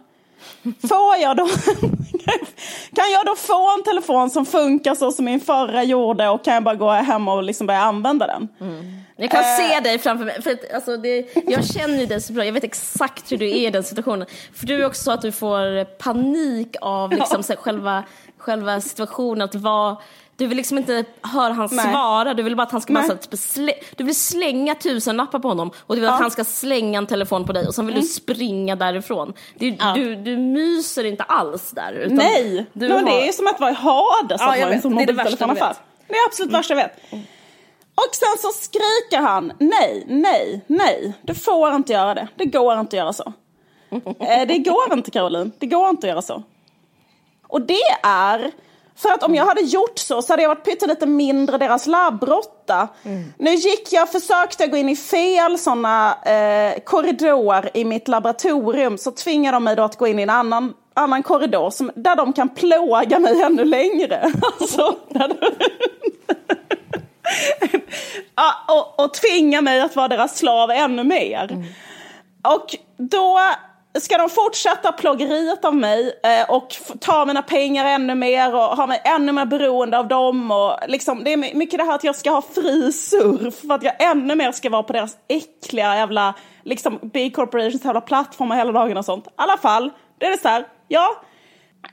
Får 0.89 1.15
jag 1.21 1.37
då, 1.37 1.47
kan 2.95 3.11
jag 3.11 3.25
då 3.25 3.35
få 3.35 3.73
en 3.77 3.83
telefon 3.83 4.29
som 4.29 4.45
funkar 4.45 4.95
så 4.95 5.11
som 5.11 5.25
min 5.25 5.39
förra 5.39 5.83
gjorde 5.83 6.29
och 6.29 6.43
kan 6.43 6.53
jag 6.53 6.63
bara 6.63 6.75
gå 6.75 6.91
hem 6.91 7.27
och 7.27 7.43
liksom 7.43 7.67
börja 7.67 7.81
använda 7.81 8.27
den? 8.27 8.47
Mm. 8.61 9.04
Jag 9.17 9.31
kan 9.31 9.39
uh, 9.39 9.45
se 9.57 9.79
dig 9.79 9.99
framför 9.99 10.25
mig. 10.25 10.41
För 10.41 10.51
att, 10.51 10.73
alltså, 10.73 10.97
det, 10.97 11.35
jag 11.47 11.65
känner 11.65 11.99
ju 11.99 12.05
dig 12.05 12.21
så 12.21 12.33
bra. 12.33 12.45
Jag 12.45 12.53
vet 12.53 12.63
exakt 12.63 13.31
hur 13.31 13.37
du 13.37 13.49
är 13.49 13.67
i 13.67 13.69
den 13.69 13.83
situationen. 13.83 14.27
För 14.53 14.65
du 14.65 14.81
är 14.81 14.85
också 14.85 15.03
så 15.03 15.11
att 15.11 15.21
du 15.21 15.31
får 15.31 15.83
panik 15.85 16.75
av 16.81 17.11
liksom, 17.11 17.43
ja. 17.47 17.55
själva, 17.55 18.03
själva 18.37 18.81
situationen. 18.81 19.41
Att 19.41 19.55
vara 19.55 19.97
du 20.37 20.47
vill 20.47 20.57
liksom 20.57 20.77
inte 20.77 21.05
höra 21.21 21.53
han 21.53 21.69
Nej. 21.71 21.91
svara, 21.91 22.33
du 22.33 22.43
vill 22.43 22.55
bara 22.55 22.63
att 22.63 22.71
han 22.71 22.81
ska 22.81 22.93
bara, 22.93 23.17
slä, 23.31 23.73
du 23.95 24.03
vill 24.03 24.15
slänga 24.15 24.75
tusen 24.75 25.17
lappar 25.17 25.39
på 25.39 25.47
honom 25.47 25.71
och 25.77 25.95
du 25.95 26.01
vill 26.01 26.07
ja. 26.07 26.13
att 26.13 26.21
han 26.21 26.31
ska 26.31 26.43
slänga 26.43 26.97
en 26.97 27.07
telefon 27.07 27.45
på 27.45 27.53
dig 27.53 27.67
och 27.67 27.75
sen 27.75 27.85
vill 27.85 27.95
mm. 27.95 28.01
du 28.03 28.07
springa 28.07 28.75
därifrån. 28.75 29.33
Du, 29.55 29.75
ja. 29.79 29.93
du, 29.95 30.15
du 30.15 30.37
myser 30.37 31.03
inte 31.03 31.23
alls 31.23 31.71
där. 31.71 32.07
Nej, 32.09 32.65
du 32.73 32.89
har... 32.89 33.03
det 33.03 33.27
är 33.27 33.31
som 33.31 33.47
att 33.47 33.59
vara 33.59 33.71
i 33.71 33.73
Hades 33.73 34.41
ja, 34.41 34.53
att 34.53 34.59
vara 34.61 34.73
en 34.73 34.81
sån 34.81 34.93
mobiltelefonaffär. 34.93 35.75
Det 36.07 36.13
är 36.13 36.25
absolut 36.27 36.49
mm. 36.49 36.59
värsta 36.59 36.73
jag 36.73 36.83
vet. 36.83 37.25
Och 37.95 38.15
sen 38.15 38.37
så 38.39 38.49
skriker 38.49 39.21
han 39.21 39.53
nej, 39.59 40.03
nej, 40.07 40.61
nej. 40.67 41.13
Du 41.21 41.35
får 41.35 41.75
inte 41.75 41.93
göra 41.93 42.13
det. 42.13 42.27
Det 42.35 42.45
går 42.45 42.79
inte 42.79 42.95
att 42.95 42.99
göra 42.99 43.13
så. 43.13 43.33
Eh, 44.19 44.47
det 44.47 44.57
går 44.57 44.93
inte 44.93 45.11
Caroline. 45.11 45.51
Det 45.59 45.65
går 45.65 45.89
inte 45.89 46.07
att 46.07 46.11
göra 46.11 46.21
så. 46.21 46.43
Och 47.47 47.61
det 47.61 47.87
är 48.03 48.51
för 48.95 49.09
att 49.09 49.23
om 49.23 49.35
jag 49.35 49.45
hade 49.45 49.61
gjort 49.61 49.99
så 49.99 50.21
så 50.21 50.33
hade 50.33 50.41
jag 50.41 50.49
varit 50.49 50.65
pyttelite 50.65 51.05
mindre 51.05 51.57
deras 51.57 51.87
labbrotta. 51.87 52.87
Mm. 53.03 53.33
Nu 53.37 53.53
gick 53.53 53.93
jag, 53.93 54.11
försökte 54.11 54.67
gå 54.67 54.77
in 54.77 54.89
i 54.89 54.95
fel 54.95 55.57
sådana 55.57 56.17
eh, 56.23 56.79
korridor 56.83 57.69
i 57.73 57.85
mitt 57.85 58.07
laboratorium 58.07 58.97
så 58.97 59.11
tvingade 59.11 59.55
de 59.55 59.63
mig 59.63 59.75
då 59.75 59.83
att 59.83 59.97
gå 59.97 60.07
in 60.07 60.19
i 60.19 60.21
en 60.21 60.29
annan, 60.29 60.73
annan 60.93 61.23
korridor 61.23 61.69
som, 61.69 61.91
där 61.95 62.15
de 62.15 62.33
kan 62.33 62.49
plåga 62.49 63.19
mig 63.19 63.41
ännu 63.41 63.65
längre. 63.65 64.31
Alltså, 64.59 64.95
och, 68.67 68.99
och 68.99 69.13
tvinga 69.13 69.61
mig 69.61 69.81
att 69.81 69.95
vara 69.95 70.07
deras 70.07 70.37
slav 70.37 70.71
ännu 70.71 71.03
mer. 71.03 71.51
Mm. 71.51 71.65
Och 72.43 72.75
då 72.97 73.39
ska 73.99 74.17
de 74.17 74.29
fortsätta 74.29 74.91
plågeriet 74.91 75.65
av 75.65 75.75
mig 75.75 76.19
eh, 76.23 76.49
och 76.49 76.75
ta 76.99 77.25
mina 77.25 77.41
pengar 77.41 77.85
ännu 77.85 78.15
mer 78.15 78.55
och 78.55 78.61
ha 78.61 78.87
mig 78.87 79.01
ännu 79.03 79.31
mer 79.31 79.45
beroende 79.45 79.97
av 79.97 80.07
dem. 80.07 80.51
Och 80.51 80.77
liksom, 80.87 81.23
det 81.23 81.33
är 81.33 81.37
mycket 81.37 81.79
det 81.79 81.83
här 81.83 81.95
att 81.95 82.03
jag 82.03 82.15
ska 82.15 82.31
ha 82.31 82.41
fri 82.41 82.91
surf 82.91 83.55
för 83.55 83.73
att 83.73 83.83
jag 83.83 84.03
ännu 84.03 84.35
mer 84.35 84.51
ska 84.51 84.69
vara 84.69 84.83
på 84.83 84.93
deras 84.93 85.17
äckliga 85.27 85.95
jävla 85.95 86.33
liksom, 86.63 86.99
big 87.13 87.35
corporations 87.35 87.85
jävla 87.85 88.01
plattformar 88.01 88.55
hela 88.55 88.71
dagen 88.71 88.97
och 88.97 89.05
sånt. 89.05 89.27
I 89.27 89.31
alla 89.35 89.57
fall, 89.57 89.91
det 90.19 90.25
är 90.25 90.31
det 90.31 90.41
så 90.41 90.47
här, 90.47 90.65
ja, 90.87 91.21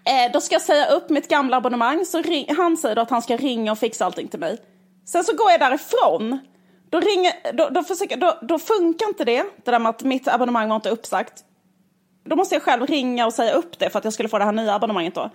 eh, 0.04 0.32
då 0.32 0.40
ska 0.40 0.54
jag 0.54 0.62
säga 0.62 0.86
upp 0.86 1.10
mitt 1.10 1.28
gamla 1.28 1.56
abonnemang 1.56 2.04
så 2.04 2.22
ring, 2.22 2.46
han 2.56 2.76
säger 2.76 2.94
då 2.96 3.02
att 3.02 3.10
han 3.10 3.22
ska 3.22 3.36
ringa 3.36 3.72
och 3.72 3.78
fixa 3.78 4.04
allting 4.04 4.28
till 4.28 4.40
mig. 4.40 4.58
Sen 5.04 5.24
så 5.24 5.36
går 5.36 5.50
jag 5.50 5.60
därifrån 5.60 6.38
då, 6.90 7.00
ringer, 7.00 7.52
då, 7.52 7.68
då, 7.68 7.82
försöker, 7.82 8.16
då, 8.16 8.38
då 8.42 8.58
funkar 8.58 9.08
inte 9.08 9.24
det, 9.24 9.44
det 9.64 9.70
där 9.70 9.78
med 9.78 9.90
att 9.90 10.02
mitt 10.02 10.28
abonnemang 10.28 10.68
var 10.68 10.76
inte 10.76 10.90
uppsagt. 10.90 11.44
Då 12.24 12.36
måste 12.36 12.54
jag 12.54 12.62
själv 12.62 12.86
ringa 12.86 13.26
och 13.26 13.32
säga 13.32 13.52
upp 13.52 13.78
det 13.78 13.90
för 13.90 13.98
att 13.98 14.04
jag 14.04 14.12
skulle 14.12 14.28
få 14.28 14.38
det 14.38 14.44
här 14.44 14.52
nya 14.52 14.74
abonnemanget 14.74 15.14
då. 15.14 15.30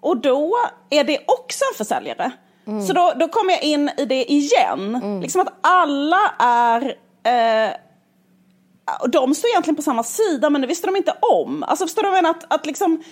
Och 0.00 0.16
då 0.16 0.56
är 0.90 1.04
det 1.04 1.18
också 1.26 1.64
en 1.72 1.76
försäljare. 1.78 2.30
Mm. 2.66 2.86
Så 2.86 2.92
då, 2.92 3.12
då 3.16 3.28
kommer 3.28 3.52
jag 3.52 3.62
in 3.62 3.90
i 3.96 4.04
det 4.04 4.32
igen. 4.32 4.94
Mm. 4.94 5.20
Liksom 5.20 5.40
att 5.40 5.52
alla 5.60 6.34
är... 6.38 6.82
Eh, 7.24 7.74
de 9.08 9.34
står 9.34 9.50
egentligen 9.50 9.76
på 9.76 9.82
samma 9.82 10.02
sida 10.02 10.50
men 10.50 10.60
det 10.60 10.66
visste 10.66 10.86
de 10.86 10.96
inte 10.96 11.14
om. 11.20 11.62
Alltså 11.62 11.84
förstår 11.84 12.02
du 12.02 12.08
vad 12.08 12.18
jag 12.18 12.22
menar? 12.22 12.36
Att, 12.38 12.54
att 12.54 12.66
liksom, 12.66 13.02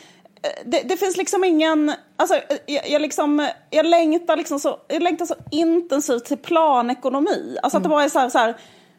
det, 0.64 0.82
det, 0.82 0.96
finns 0.96 1.16
liksom 1.16 1.44
ingen... 1.44 1.92
Alltså, 2.16 2.34
jag, 2.66 2.90
jag, 2.90 3.02
liksom, 3.02 3.48
jag, 3.70 3.86
längtar 3.86 4.36
liksom 4.36 4.60
så, 4.60 4.80
jag 4.88 5.02
längtar 5.02 5.26
så 5.26 5.34
intensivt 5.50 6.24
till 6.24 6.36
planekonomi. 6.36 7.56
Alltså 7.62 7.76
mm. 7.76 7.80
att 7.80 7.82
det 7.82 7.88
bara 7.88 8.04
är 8.04 8.08
så 8.08 8.18
här, 8.18 8.28
så 8.28 8.38
här 8.38 8.56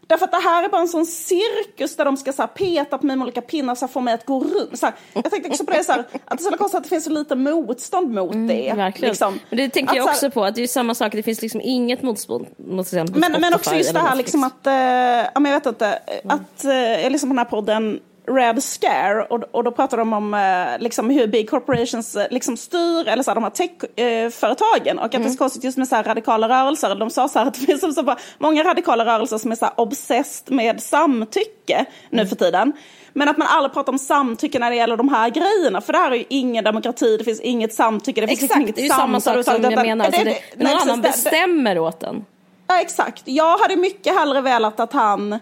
Därför 0.08 0.26
att 0.26 0.32
det 0.32 0.38
här 0.38 0.64
är 0.64 0.70
bara 0.70 0.82
en 0.82 0.88
sån 0.88 1.06
cirkus 1.06 1.96
där 1.96 2.06
de 2.06 2.18
ska 2.18 2.34
så 2.34 2.42
här, 2.42 2.48
peta 2.48 2.98
på 2.98 3.06
mig 3.06 3.16
med 3.16 3.24
olika 3.24 3.42
pinnar 3.42 3.84
och 3.84 3.92
få 3.92 4.02
mig 4.02 4.14
att 4.14 4.26
gå 4.26 4.40
runt. 4.40 4.80
Så 4.80 4.86
här, 4.86 4.96
jag 5.14 5.32
tänkte 5.32 5.50
också 5.50 5.66
på 5.66 5.72
det, 5.72 5.84
så 5.84 5.92
här, 5.92 6.00
att 6.00 6.38
det 6.38 6.46
är 6.46 6.52
så 6.52 6.58
konstigt 6.58 6.78
att 6.78 6.84
det 6.84 6.90
finns 6.90 7.04
så 7.04 7.10
lite 7.10 7.36
motstånd 7.36 8.14
mot 8.14 8.34
mm, 8.34 8.48
det. 8.48 8.74
Verkligen. 8.76 9.12
Liksom. 9.12 9.40
Men 9.50 9.58
det 9.58 9.70
tänker 9.70 9.96
jag 9.96 10.06
också 10.06 10.32
på, 10.32 10.44
att 10.44 10.56
det 10.56 10.64
är 10.64 10.68
samma 10.68 10.96
sak, 10.96 11.12
det 11.12 11.24
finns 11.24 11.42
liksom 11.42 11.62
inget 11.62 12.02
motstånd 12.02 12.48
mot 12.58 12.92
men, 12.92 13.32
men 13.32 13.54
också 13.54 13.76
just 13.76 13.94
det 13.94 14.00
här 14.00 14.16
liksom 14.16 14.44
att, 14.44 14.68
äh, 14.68 14.74
jag 14.74 15.42
vet 15.42 15.66
inte, 15.66 15.88
mm. 15.88 16.36
att 16.36 16.66
äh, 16.66 17.20
på 17.20 17.28
den 17.28 17.38
här 17.38 17.46
podden 17.46 18.00
Red 18.28 18.64
Scare 18.64 19.24
och, 19.30 19.44
och 19.52 19.64
då 19.64 19.72
pratar 19.72 19.98
de 19.98 20.14
om 20.14 20.34
eh, 20.34 20.84
liksom, 20.84 21.10
hur 21.10 21.28
big 21.28 21.50
corporations 21.50 22.16
eh, 22.16 22.28
liksom, 22.32 22.58
styr 22.58 23.08
eller 23.08 23.24
så 23.24 23.32
här, 23.32 23.36
de 23.36 23.44
här 23.44 23.52
techföretagen 23.52 24.98
eh, 24.98 25.00
och 25.00 25.06
att 25.06 25.14
mm. 25.14 25.24
det 25.24 25.30
är 25.30 25.32
så 25.32 25.38
konstigt 25.38 25.64
just 25.64 25.78
med 25.78 25.88
så 25.88 25.96
här, 25.96 26.04
radikala 26.04 26.50
rörelser. 26.50 26.96
De 26.96 27.10
sa 27.10 27.28
så 27.28 27.40
här, 27.40 27.46
att 27.46 27.54
det 27.54 27.60
finns 27.60 27.96
så 27.96 28.04
bara, 28.04 28.18
många 28.38 28.64
radikala 28.64 29.06
rörelser 29.06 29.38
som 29.38 29.52
är 29.52 29.56
så 29.56 29.66
här, 29.66 29.74
obsessed 29.78 30.56
med 30.56 30.82
samtycke 30.84 31.76
mm. 31.76 31.86
nu 32.10 32.28
för 32.28 32.36
tiden. 32.36 32.74
Men 33.14 33.30
att 33.30 33.38
man 33.38 33.48
aldrig 33.48 33.74
pratar 33.74 33.92
om 33.92 34.00
samtycke 34.00 34.60
när 34.60 34.70
det 34.70 34.76
gäller 34.76 34.98
de 34.98 35.10
här 35.10 35.30
grejerna. 35.30 35.82
För 35.82 35.94
det 35.94 36.00
här 36.00 36.12
är 36.12 36.16
ju 36.16 36.26
ingen 36.30 36.64
demokrati, 36.64 37.18
det 37.18 37.24
finns 37.24 37.40
inget 37.40 37.74
samtycke, 37.74 38.22
det 38.22 38.28
finns 38.28 38.44
exakt, 38.44 38.60
liksom 38.60 38.62
inget 38.62 38.76
det 38.76 38.82
är 38.82 38.84
ju 38.84 38.90
samma 38.90 39.20
sak 39.20 39.46
som 39.46 39.64
jag 39.64 39.86
menar. 39.86 40.12
Det, 40.12 40.24
det, 40.24 40.38
det, 40.58 40.64
någon 40.64 40.82
annan 40.82 41.02
bestämmer 41.02 41.80
åt 41.80 42.04
en. 42.04 42.26
Ja, 42.68 42.82
exakt. 42.82 43.22
Jag 43.26 43.58
hade 43.58 43.76
mycket 43.76 44.20
hellre 44.20 44.42
velat 44.42 44.80
att 44.80 44.94
han 44.94 45.40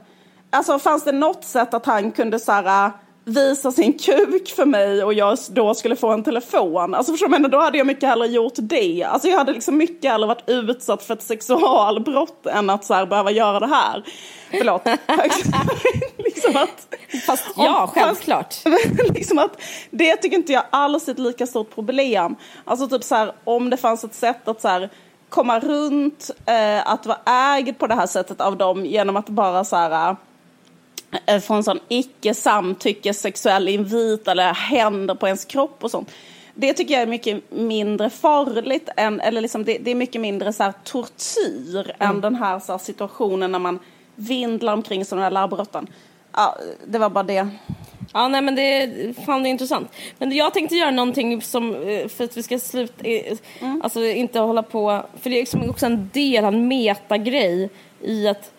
Alltså 0.53 0.79
fanns 0.79 1.03
det 1.03 1.11
något 1.11 1.43
sätt 1.43 1.73
att 1.73 1.85
han 1.85 2.11
kunde 2.11 2.39
så 2.39 2.51
här, 2.51 2.85
äh, 2.85 2.91
visa 3.25 3.71
sin 3.71 3.93
kuk 3.93 4.47
för 4.55 4.65
mig 4.65 5.03
och 5.03 5.13
jag 5.13 5.37
då 5.49 5.75
skulle 5.75 5.95
få 5.95 6.09
en 6.11 6.23
telefon. 6.23 6.93
Alltså 6.93 7.11
förstår 7.11 7.27
du, 7.27 7.47
då 7.47 7.59
hade 7.59 7.77
jag 7.77 7.87
mycket 7.87 8.09
hellre 8.09 8.27
gjort 8.27 8.53
det. 8.55 9.03
Alltså 9.03 9.27
jag 9.27 9.37
hade 9.37 9.53
liksom 9.53 9.77
mycket 9.77 10.11
hellre 10.11 10.27
varit 10.27 10.49
utsatt 10.49 11.03
för 11.03 11.13
ett 11.13 11.23
sexualbrott 11.23 12.45
än 12.45 12.69
att 12.69 12.85
så 12.85 12.93
här, 12.93 13.05
behöva 13.05 13.31
göra 13.31 13.59
det 13.59 13.67
här. 13.67 14.03
Förlåt. 14.51 14.85
liksom 16.17 16.55
att, 16.55 16.95
fast 17.25 17.47
ja, 17.55 17.89
självklart. 17.93 18.53
Fast, 18.63 19.13
liksom 19.13 19.39
att, 19.39 19.61
det 19.89 20.15
tycker 20.15 20.37
inte 20.37 20.53
jag 20.53 20.63
alls 20.69 21.07
är 21.07 21.11
ett 21.11 21.19
lika 21.19 21.47
stort 21.47 21.75
problem. 21.75 22.35
Alltså 22.65 22.87
typ 22.87 23.03
så 23.03 23.15
här, 23.15 23.31
om 23.43 23.69
det 23.69 23.77
fanns 23.77 24.03
ett 24.03 24.15
sätt 24.15 24.47
att 24.47 24.61
så 24.61 24.67
här, 24.67 24.89
komma 25.29 25.59
runt 25.59 26.31
eh, 26.45 26.91
att 26.91 27.05
vara 27.05 27.19
ägd 27.55 27.77
på 27.77 27.87
det 27.87 27.95
här 27.95 28.07
sättet 28.07 28.41
av 28.41 28.57
dem 28.57 28.85
genom 28.85 29.17
att 29.17 29.29
bara 29.29 29.63
så 29.63 29.75
här 29.75 30.15
Eh, 31.25 31.39
få 31.39 31.53
en 31.53 31.63
sån 31.63 31.79
icke 31.87 32.33
samtycke 32.33 33.13
sexuell 33.13 33.67
invit 33.67 34.27
eller 34.27 34.53
händer 34.53 35.15
på 35.15 35.27
ens 35.27 35.45
kropp 35.45 35.83
och 35.83 35.91
sånt. 35.91 36.11
Det 36.55 36.73
tycker 36.73 36.93
jag 36.93 37.03
är 37.03 37.07
mycket 37.07 37.51
mindre 37.51 38.09
farligt, 38.09 38.89
än, 38.97 39.19
eller 39.19 39.41
liksom 39.41 39.65
det, 39.65 39.77
det 39.77 39.91
är 39.91 39.95
mycket 39.95 40.21
mindre 40.21 40.53
så 40.53 40.63
här, 40.63 40.73
tortyr 40.83 41.95
mm. 41.99 42.15
än 42.15 42.21
den 42.21 42.35
här, 42.35 42.59
så 42.59 42.71
här, 42.71 42.79
situationen 42.79 43.51
när 43.51 43.59
man 43.59 43.79
vindlar 44.15 44.73
omkring 44.73 45.05
som 45.05 45.17
den 45.17 45.23
här 45.23 45.31
labbrotten. 45.31 45.87
Ja, 46.31 46.55
det 46.87 46.99
var 46.99 47.09
bara 47.09 47.23
det. 47.23 47.47
Ja, 48.13 48.27
nej 48.27 48.41
men 48.41 48.55
det, 48.55 48.89
fan 49.25 49.43
det 49.43 49.49
är 49.49 49.51
intressant. 49.51 49.91
Men 50.17 50.31
jag 50.31 50.53
tänkte 50.53 50.75
göra 50.75 50.91
någonting 50.91 51.41
som, 51.41 51.75
eh, 51.75 52.07
för 52.07 52.23
att 52.23 52.37
vi 52.37 52.43
ska 52.43 52.59
sluta, 52.59 53.05
eh, 53.07 53.37
mm. 53.59 53.81
alltså 53.81 54.05
inte 54.05 54.39
hålla 54.39 54.63
på, 54.63 55.05
för 55.21 55.29
det 55.29 55.35
är 55.35 55.39
liksom 55.41 55.69
också 55.69 55.85
en 55.85 56.09
del, 56.13 56.43
en 56.43 56.67
metagrej 56.67 57.69
i 58.01 58.27
att 58.27 58.51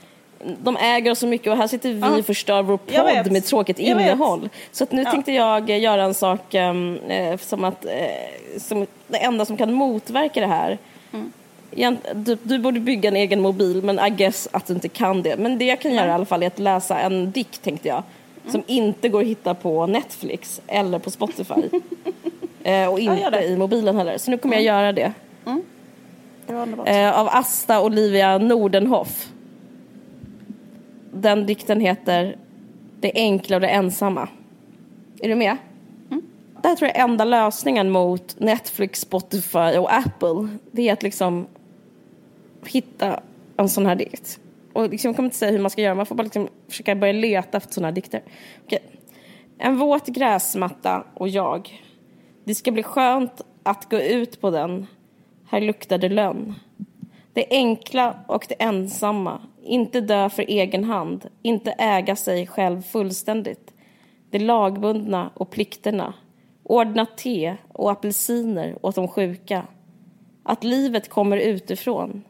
de 0.63 0.77
äger 0.77 1.15
så 1.15 1.27
mycket 1.27 1.53
och 1.53 1.57
här 1.57 1.67
sitter 1.67 1.93
vi 1.93 2.21
och 2.21 2.27
förstör 2.27 2.63
vår 2.63 2.77
podd 2.77 3.33
med 3.33 3.45
tråkigt 3.45 3.79
jag 3.79 3.89
innehåll. 3.89 4.41
Vet. 4.41 4.53
Så 4.73 4.85
att 4.85 4.93
nu 4.93 5.03
ja. 5.03 5.11
tänkte 5.11 5.33
jag 5.33 5.71
göra 5.71 6.03
en 6.03 6.15
sak 6.15 6.55
um, 6.55 6.97
eh, 6.97 7.39
som 7.39 7.65
att, 7.65 7.85
eh, 7.85 7.91
som 8.59 8.87
det 9.07 9.19
enda 9.19 9.45
som 9.45 9.57
kan 9.57 9.73
motverka 9.73 10.41
det 10.41 10.47
här. 10.47 10.79
Mm. 11.13 11.97
Du, 12.15 12.39
du, 12.43 12.59
borde 12.59 12.81
bygga 12.81 13.09
en 13.09 13.17
egen 13.17 13.41
mobil 13.41 13.83
men 13.83 14.07
I 14.07 14.11
guess 14.11 14.49
att 14.53 14.67
du 14.67 14.75
inte 14.75 14.89
kan 14.89 15.23
det. 15.23 15.37
Men 15.37 15.59
det 15.59 15.65
jag 15.65 15.81
kan 15.81 15.93
göra 15.95 16.07
i 16.07 16.11
alla 16.11 16.25
fall 16.25 16.43
är 16.43 16.47
att 16.47 16.59
läsa 16.59 16.99
en 16.99 17.31
dikt 17.31 17.63
tänkte 17.63 17.89
jag. 17.89 18.03
Mm. 18.43 18.53
Som 18.53 18.63
inte 18.67 19.09
går 19.09 19.21
att 19.21 19.27
hitta 19.27 19.55
på 19.55 19.87
Netflix 19.87 20.61
eller 20.67 20.99
på 20.99 21.11
Spotify. 21.11 21.55
eh, 22.63 22.93
och 22.93 23.01
inte 23.01 23.39
i 23.39 23.57
mobilen 23.57 23.97
heller. 23.97 24.19
Så 24.19 24.31
nu 24.31 24.39
kommer 24.39 24.57
mm. 24.57 24.67
jag 24.67 24.77
göra 24.77 24.93
det. 24.93 25.13
Mm. 25.47 25.63
det 26.47 26.91
eh, 26.91 27.19
av 27.21 27.29
Asta 27.29 27.83
Olivia 27.83 28.39
Nordenhoff 28.39 29.29
den 31.15 31.47
dikten 31.47 31.81
heter 31.81 32.37
Det 33.01 33.13
enkla 33.15 33.57
och 33.57 33.61
det 33.61 33.69
ensamma. 33.69 34.29
Är 35.21 35.29
du 35.29 35.35
med? 35.35 35.57
Mm. 36.11 36.23
Det 36.63 36.69
här 36.69 36.77
tror 36.77 36.89
jag 36.89 36.99
är 36.99 37.05
enda 37.05 37.25
lösningen 37.25 37.91
mot 37.91 38.41
Netflix, 38.41 39.01
Spotify 39.01 39.79
och 39.79 39.95
Apple. 39.95 40.49
Det 40.73 40.89
är 40.89 40.93
att 40.93 41.03
liksom 41.03 41.47
hitta 42.67 43.21
en 43.57 43.69
sån 43.69 43.87
här 43.87 43.97
dikt. 43.97 44.41
Och 44.73 44.91
liksom, 44.91 45.09
jag 45.09 45.17
kommer 45.17 45.27
inte 45.27 45.37
säga 45.37 45.53
hur 45.53 45.59
man 45.59 45.71
ska 45.71 45.83
göra, 45.83 45.95
man 45.95 46.07
får 46.07 46.15
bara 46.15 46.23
liksom 46.23 46.49
försöka 46.69 46.95
börja 46.95 47.13
leta 47.13 47.57
efter 47.57 47.73
såna 47.73 47.87
här 47.87 47.93
dikter. 47.93 48.23
Okej. 48.65 48.83
En 49.59 49.77
våt 49.77 50.07
gräsmatta 50.07 51.05
och 51.15 51.29
jag. 51.29 51.83
Det 52.45 52.55
ska 52.55 52.71
bli 52.71 52.83
skönt 52.83 53.41
att 53.63 53.91
gå 53.91 54.01
ut 54.01 54.41
på 54.41 54.51
den. 54.51 54.87
Här 55.49 55.61
luktar 55.61 55.99
det 55.99 56.09
lönn. 56.09 56.55
Det 57.35 57.47
enkla 57.51 58.17
och 58.27 58.47
det 58.49 58.63
ensamma 58.63 59.41
inte 59.63 60.01
dö 60.01 60.29
för 60.29 60.43
egen 60.43 60.85
hand, 60.85 61.31
inte 61.43 61.73
äga 61.73 62.17
sig 62.17 62.47
själv 62.47 62.83
fullständigt. 62.83 63.75
Det 64.31 64.39
lagbundna 64.39 65.31
och 65.35 65.51
plikterna. 65.51 66.15
Ordna 66.63 67.07
te 67.07 67.57
och 67.73 67.91
apelsiner 67.91 68.79
åt 68.83 68.95
de 68.95 69.09
sjuka. 69.09 69.67
Att 70.43 70.65
livet 70.65 71.09
kommer 71.09 71.37
utifrån. 71.37 72.23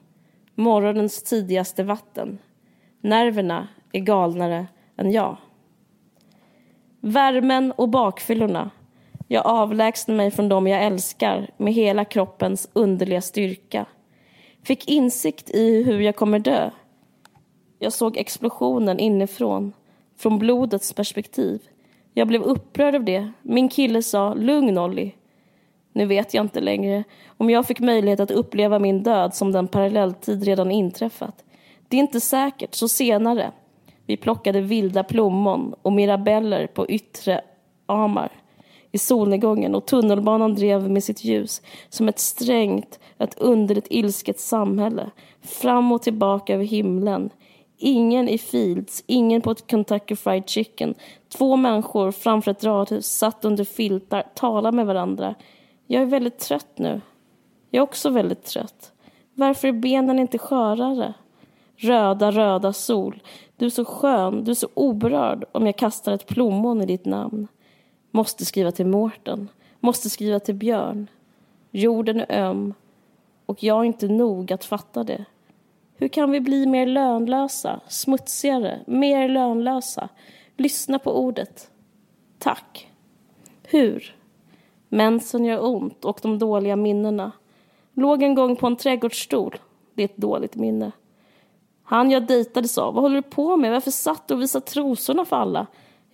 Morgonens 0.54 1.22
tidigaste 1.22 1.82
vatten. 1.82 2.38
Nerverna 3.00 3.68
är 3.92 4.00
galnare 4.00 4.66
än 4.96 5.12
jag. 5.12 5.36
Värmen 7.00 7.72
och 7.72 7.88
bakfyllorna. 7.88 8.70
Jag 9.28 9.46
avlägsnar 9.46 10.14
mig 10.14 10.30
från 10.30 10.48
dem 10.48 10.66
jag 10.66 10.84
älskar 10.84 11.50
med 11.56 11.72
hela 11.72 12.04
kroppens 12.04 12.70
underliga 12.72 13.20
styrka. 13.20 13.86
Fick 14.64 14.88
insikt 14.88 15.50
i 15.50 15.82
hur 15.82 16.00
jag 16.00 16.16
kommer 16.16 16.38
dö. 16.38 16.70
Jag 17.78 17.92
såg 17.92 18.16
explosionen 18.16 18.98
inifrån, 18.98 19.72
från 20.16 20.38
blodets 20.38 20.92
perspektiv. 20.92 21.62
Jag 22.14 22.28
blev 22.28 22.42
upprörd 22.42 22.94
av 22.94 23.04
det. 23.04 23.32
Min 23.42 23.68
kille 23.68 24.02
sa 24.02 24.34
lugn 24.34 24.78
Olli. 24.78 25.14
Nu 25.92 26.06
vet 26.06 26.34
jag 26.34 26.44
inte 26.44 26.60
längre 26.60 27.04
om 27.26 27.50
jag 27.50 27.66
fick 27.66 27.80
möjlighet 27.80 28.20
att 28.20 28.30
uppleva 28.30 28.78
min 28.78 29.02
död 29.02 29.34
som 29.34 29.52
den 29.52 29.68
parallelltid 29.68 30.44
redan 30.44 30.70
inträffat. 30.70 31.44
Det 31.88 31.96
är 31.96 32.00
inte 32.00 32.20
säkert, 32.20 32.74
så 32.74 32.88
senare. 32.88 33.52
Vi 34.06 34.16
plockade 34.16 34.60
vilda 34.60 35.04
plommon 35.04 35.74
och 35.82 35.92
mirabeller 35.92 36.66
på 36.66 36.88
yttre 36.88 37.40
Amar 37.86 38.43
i 38.94 38.98
solnedgången 38.98 39.74
och 39.74 39.86
tunnelbanan 39.86 40.54
drev 40.54 40.90
med 40.90 41.04
sitt 41.04 41.24
ljus 41.24 41.62
som 41.88 42.08
ett 42.08 42.18
strängt, 42.18 42.98
ett 43.18 43.38
underligt 43.38 43.86
ilsket 43.90 44.40
samhälle 44.40 45.10
fram 45.42 45.92
och 45.92 46.02
tillbaka 46.02 46.54
över 46.54 46.64
himlen. 46.64 47.30
Ingen 47.78 48.28
i 48.28 48.38
Fields, 48.38 49.04
ingen 49.06 49.42
på 49.42 49.50
ett 49.50 49.70
Kentucky 49.70 50.16
Fried 50.16 50.48
Chicken. 50.48 50.94
Två 51.28 51.56
människor 51.56 52.12
framför 52.12 52.50
ett 52.50 52.64
radhus, 52.64 53.06
satt 53.06 53.44
under 53.44 53.64
filtar, 53.64 54.22
talade 54.34 54.76
med 54.76 54.86
varandra. 54.86 55.34
Jag 55.86 56.02
är 56.02 56.06
väldigt 56.06 56.38
trött 56.38 56.78
nu. 56.78 57.00
Jag 57.70 57.80
är 57.80 57.84
också 57.84 58.10
väldigt 58.10 58.44
trött. 58.44 58.92
Varför 59.34 59.68
är 59.68 59.72
benen 59.72 60.18
inte 60.18 60.38
skörare? 60.38 61.14
Röda, 61.76 62.30
röda 62.30 62.72
sol. 62.72 63.22
Du 63.56 63.66
är 63.66 63.70
så 63.70 63.84
skön, 63.84 64.44
du 64.44 64.50
är 64.50 64.54
så 64.54 64.68
oberörd 64.74 65.44
om 65.52 65.66
jag 65.66 65.76
kastar 65.76 66.12
ett 66.12 66.26
plommon 66.26 66.82
i 66.82 66.86
ditt 66.86 67.04
namn. 67.04 67.48
Måste 68.14 68.44
skriva 68.44 68.72
till 68.72 68.86
Mårten. 68.86 69.48
Måste 69.80 70.10
skriva 70.10 70.40
till 70.40 70.54
Björn. 70.54 71.06
Jorden 71.70 72.20
är 72.20 72.48
öm 72.48 72.74
och 73.46 73.62
jag 73.62 73.80
är 73.80 73.84
inte 73.84 74.08
nog 74.08 74.52
att 74.52 74.64
fatta 74.64 75.04
det. 75.04 75.24
Hur 75.96 76.08
kan 76.08 76.30
vi 76.30 76.40
bli 76.40 76.66
mer 76.66 76.86
lönlösa, 76.86 77.80
smutsigare, 77.88 78.80
mer 78.86 79.28
lönlösa? 79.28 80.08
Lyssna 80.56 80.98
på 80.98 81.18
ordet. 81.18 81.70
Tack. 82.38 82.90
Hur? 83.62 84.16
Mensen 84.88 85.44
gör 85.44 85.64
ont 85.64 86.04
och 86.04 86.18
de 86.22 86.38
dåliga 86.38 86.76
minnena. 86.76 87.32
Låg 87.92 88.22
en 88.22 88.34
gång 88.34 88.56
på 88.56 88.66
en 88.66 88.76
trädgårdsstol. 88.76 89.56
Det 89.94 90.02
är 90.02 90.08
ett 90.08 90.16
dåligt 90.16 90.54
minne. 90.54 90.92
Han 91.82 92.10
jag 92.10 92.26
dejtade 92.26 92.68
sa, 92.68 92.90
vad 92.90 93.02
håller 93.02 93.16
du 93.16 93.22
på 93.22 93.56
med? 93.56 93.72
Varför 93.72 93.90
satt 93.90 94.28
du 94.28 94.34
och 94.34 94.42
visade 94.42 94.66
trosorna 94.66 95.24
för 95.24 95.36
alla? 95.36 95.66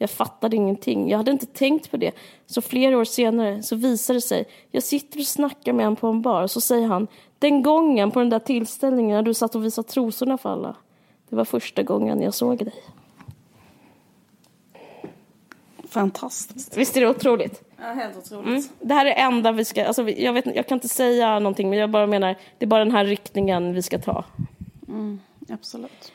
Jag 0.02 0.10
fattade 0.10 0.56
ingenting. 0.56 1.10
Jag 1.10 1.18
hade 1.18 1.30
inte 1.30 1.46
tänkt 1.46 1.90
på 1.90 1.96
det. 1.96 2.12
Så 2.46 2.62
flera 2.62 2.98
år 2.98 3.04
senare 3.04 3.62
så 3.62 3.76
visar 3.76 4.14
det 4.14 4.20
sig. 4.20 4.44
Jag 4.70 4.82
sitter 4.82 5.18
och 5.20 5.26
snackar 5.26 5.72
med 5.72 5.86
honom 5.86 5.96
på 5.96 6.06
en 6.06 6.22
bar. 6.22 6.46
Så 6.46 6.60
säger 6.60 6.86
han. 6.86 7.06
Den 7.38 7.62
gången 7.62 8.10
på 8.10 8.18
den 8.18 8.30
där 8.30 8.38
tillställningen 8.38 9.16
när 9.16 9.22
du 9.22 9.34
satt 9.34 9.54
och 9.54 9.64
visade 9.64 9.88
trosorna 9.88 10.38
för 10.38 10.48
alla. 10.48 10.76
Det 11.28 11.36
var 11.36 11.44
första 11.44 11.82
gången 11.82 12.22
jag 12.22 12.34
såg 12.34 12.58
dig. 12.58 12.74
Fantastiskt. 15.88 16.76
Visst 16.76 16.96
är 16.96 17.00
det 17.00 17.08
otroligt? 17.08 17.62
Ja, 17.76 17.84
helt 17.84 18.16
otroligt. 18.16 18.46
Mm. 18.48 18.62
Det 18.80 18.94
här 18.94 19.06
är 19.06 19.14
enda 19.26 19.52
vi 19.52 19.64
ska... 19.64 19.84
Alltså, 19.84 20.08
jag, 20.10 20.32
vet, 20.32 20.56
jag 20.56 20.66
kan 20.66 20.76
inte 20.76 20.88
säga 20.88 21.38
någonting 21.38 21.70
men 21.70 21.78
jag 21.78 21.90
bara 21.90 22.06
menar 22.06 22.36
det 22.58 22.64
är 22.64 22.68
bara 22.68 22.84
den 22.84 22.94
här 22.94 23.04
riktningen 23.04 23.74
vi 23.74 23.82
ska 23.82 23.98
ta. 23.98 24.24
Mm, 24.88 25.20
absolut. 25.48 26.12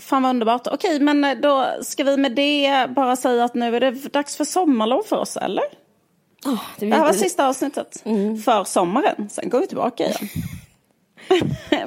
Fan 0.00 0.22
vad 0.22 0.30
underbart. 0.30 0.66
Okej, 0.66 1.00
men 1.00 1.40
då 1.40 1.66
ska 1.82 2.04
vi 2.04 2.16
med 2.16 2.32
det 2.32 2.86
bara 2.90 3.16
säga 3.16 3.44
att 3.44 3.54
nu 3.54 3.76
är 3.76 3.80
det 3.80 3.90
dags 3.90 4.36
för 4.36 4.44
sommarlov 4.44 5.02
för 5.02 5.16
oss, 5.16 5.36
eller? 5.36 5.64
Oh, 6.44 6.62
det, 6.78 6.86
det 6.86 6.96
här 6.96 7.04
var 7.04 7.12
sista 7.12 7.48
avsnittet 7.48 8.02
mm. 8.04 8.38
för 8.38 8.64
sommaren. 8.64 9.28
Sen 9.30 9.48
går 9.48 9.60
vi 9.60 9.66
tillbaka 9.66 10.04
igen. 10.04 10.28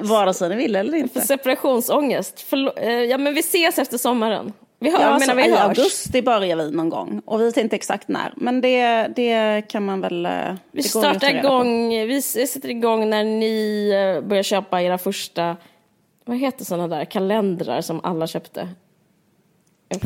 Vare 0.00 0.34
sig 0.34 0.48
ni 0.48 0.56
vill 0.56 0.76
eller 0.76 0.94
inte. 0.94 1.20
För 1.20 1.26
separationsångest. 1.26 2.40
För, 2.40 2.82
eh, 2.82 2.90
ja, 2.90 3.18
men 3.18 3.34
vi 3.34 3.40
ses 3.40 3.78
efter 3.78 3.98
sommaren. 3.98 4.52
Vi 4.78 4.90
hör, 4.90 5.00
ja, 5.00 5.06
alltså, 5.06 5.34
vi 5.34 5.46
I 5.46 5.50
hörs. 5.50 5.60
augusti 5.60 6.22
börjar 6.22 6.56
vi 6.56 6.70
någon 6.70 6.88
gång. 6.88 7.22
Och 7.24 7.40
vi 7.40 7.44
vet 7.44 7.56
inte 7.56 7.76
exakt 7.76 8.08
när. 8.08 8.32
Men 8.36 8.60
det, 8.60 9.08
det 9.16 9.62
kan 9.68 9.84
man 9.84 10.00
väl... 10.00 10.26
Eh, 10.26 10.32
vi 10.72 10.82
startar 10.82 11.34
igång, 11.34 11.88
vi 11.88 12.22
sätter 12.22 12.70
igång 12.70 13.10
när 13.10 13.24
ni 13.24 13.88
eh, 13.90 14.28
börjar 14.28 14.42
köpa 14.42 14.82
era 14.82 14.98
första 14.98 15.56
vad 16.24 16.36
heter 16.36 16.64
sådana 16.64 16.96
där 16.96 17.04
kalendrar 17.04 17.80
som 17.80 18.00
alla 18.04 18.26
köpte? 18.26 18.68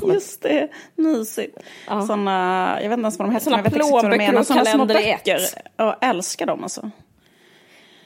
Just 0.07 0.43
det, 0.43 0.69
mysigt. 0.95 1.59
Ja. 1.87 2.07
Såna, 2.07 2.79
jag 2.83 2.89
vet 2.89 2.99
inte 2.99 3.05
ens 3.05 3.19
vad 3.19 3.29
de 3.29 3.33
heter. 3.33 3.45
Såna 3.51 3.63
plånböcker 3.63 4.39
och 4.41 4.47
kalender 4.47 5.01
i 5.01 5.11
ett. 5.11 5.55
Jag 5.77 5.97
älskar 6.01 6.47
dem 6.47 6.63
alltså. 6.63 6.91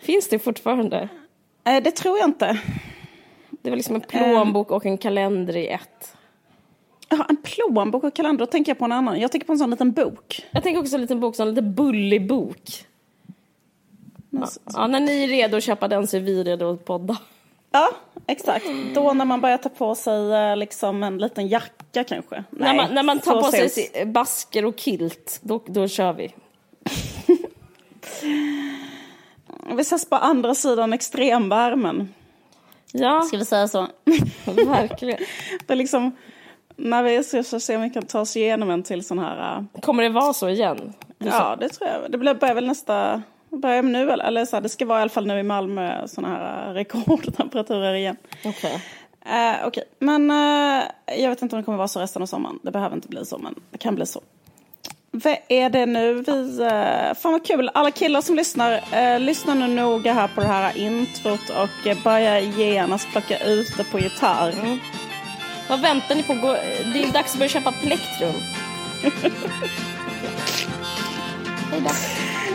Finns 0.01 0.29
det 0.29 0.39
fortfarande? 0.39 1.09
Eh, 1.65 1.83
det 1.83 1.91
tror 1.91 2.19
jag 2.19 2.29
inte. 2.29 2.59
Det 3.51 3.71
var 3.71 3.77
liksom 3.77 3.95
en 3.95 4.01
plånbok 4.01 4.71
och 4.71 4.87
en 4.87 4.99
kalender 4.99 5.57
i 5.57 5.69
ett. 5.69 6.17
Ja, 7.09 7.27
en 7.29 7.37
plånbok 7.37 8.05
och 8.05 8.15
kalender, 8.15 8.39
då 8.39 8.47
tänker 8.47 8.71
jag 8.71 8.79
på 8.79 8.85
en 8.85 8.93
annan. 8.93 9.21
Jag 9.21 9.33
tänker 9.33 9.47
på 9.47 9.53
en 9.53 9.59
sån 9.59 9.71
liten 9.71 9.93
bok. 9.93 10.47
Jag 10.51 10.63
tänker 10.63 10.81
också 10.81 10.95
en 10.95 11.01
liten 11.01 11.21
bok, 11.21 11.39
en 11.39 11.49
liten 11.49 11.75
bullig 11.75 12.29
bok. 12.29 12.87
Ja, 14.31 14.49
ja, 14.75 14.87
när 14.87 15.01
ni 15.01 15.25
är 15.25 15.29
redo 15.29 15.57
att 15.57 15.65
köpa 15.65 15.89
den 15.89 16.07
så 16.07 16.17
är 16.17 16.21
vi 16.21 16.45
redo 16.45 16.73
att 16.73 16.85
podda. 16.85 17.17
Ja, 17.71 17.91
exakt. 18.27 18.67
Då 18.95 19.13
när 19.13 19.25
man 19.25 19.41
börjar 19.41 19.59
ta 19.59 19.69
på 19.69 19.95
sig 19.95 20.33
eh, 20.33 20.57
liksom 20.57 21.03
en 21.03 21.19
liten 21.19 21.49
jacka 21.49 22.05
kanske. 22.05 22.45
Nej, 22.51 22.69
när, 22.69 22.75
man, 22.75 22.95
när 22.95 23.03
man 23.03 23.19
tar 23.19 23.43
på 23.43 23.49
ses. 23.49 23.75
sig 23.75 24.07
basker 24.07 24.65
och 24.65 24.79
kilt, 24.79 25.41
då, 25.43 25.63
då 25.67 25.89
kör 25.89 26.13
vi. 26.13 26.35
vi 29.77 29.81
ses 29.83 30.09
på 30.09 30.17
andra 30.17 30.55
sidan 30.55 30.93
extremvärmen. 30.93 32.15
Ja. 32.93 33.21
Ska 33.21 33.37
vi 33.37 33.45
säga 33.45 33.69
så? 33.69 33.87
Verkligen. 34.45 35.19
det 35.67 35.73
är 35.73 35.77
liksom, 35.77 36.17
när 36.77 37.03
vi 37.03 37.25
ska 37.25 37.61
se 37.61 37.77
om 37.77 37.83
vi 37.83 37.91
kan 37.91 38.03
ta 38.03 38.21
oss 38.21 38.37
igenom 38.37 38.71
en 38.71 38.83
till 38.83 39.05
sån 39.05 39.19
här... 39.19 39.59
Uh... 39.59 39.81
Kommer 39.81 40.03
det 40.03 40.09
vara 40.09 40.33
så 40.33 40.49
igen? 40.49 40.93
Ja, 41.19 41.57
det 41.61 41.69
tror 41.69 41.91
jag. 41.91 42.11
Det 42.11 42.35
börjar 42.35 42.55
väl 42.55 42.67
nästa 42.67 43.23
börjar 43.51 43.83
nu, 43.83 44.11
eller 44.11 44.45
så 44.45 44.57
här, 44.57 44.61
det 44.61 44.69
ska 44.69 44.87
vara 44.87 44.99
i 44.99 45.03
alla 45.03 45.11
fall 45.11 45.27
nu 45.27 45.39
i 45.39 45.43
Malmö 45.43 46.09
sådana 46.09 46.35
här 46.35 46.75
rekordtemperaturer 46.75 47.95
igen. 47.95 48.17
Okej. 48.45 48.51
Okay. 48.51 48.79
Uh, 49.29 49.67
okay. 49.67 49.85
Men 49.99 50.31
uh, 50.31 50.83
jag 51.07 51.31
vet 51.31 51.43
inte 51.43 51.57
om 51.57 51.63
det 51.63 51.65
kommer 51.65 51.79
vara 51.79 51.89
så 51.89 52.01
resten 52.01 52.23
av 52.23 52.27
sommaren. 52.27 52.59
Det 52.63 52.71
behöver 52.71 52.97
inte 52.97 53.09
bli 53.09 53.25
så, 53.25 53.39
men 53.39 53.55
det 53.71 53.79
kan 53.79 53.95
bli 53.95 54.07
så. 54.07 54.21
Vad 55.11 55.37
är 55.49 55.71
det 55.71 55.87
nu 55.87 56.15
vi... 56.15 56.61
Uh, 56.61 57.15
fan 57.15 57.33
vad 57.33 57.47
kul! 57.47 57.71
Alla 57.75 57.91
killar 57.91 58.21
som 58.21 58.37
lyssnar, 58.37 59.19
lyssna 59.19 59.55
nu 59.55 59.67
noga 59.67 60.13
här 60.13 60.29
på 60.35 60.41
det 60.41 60.47
här 60.47 60.77
introt 60.77 61.51
och 61.51 62.03
börja 62.05 62.41
genast 62.41 63.09
plocka 63.13 63.39
ut 63.45 63.77
det 63.77 63.85
på 63.85 63.99
gitarr. 63.99 64.53
Mm. 64.53 64.79
Vad 65.69 65.81
väntar 65.81 66.15
ni 66.15 66.23
på? 66.23 66.33
Det 66.93 67.03
är 67.05 67.13
dags 67.13 67.33
att 67.33 67.39
börja 67.39 67.49
köpa 67.49 67.73
plektrum. 67.73 68.35
Hej 71.71 71.81
då. 71.81 71.91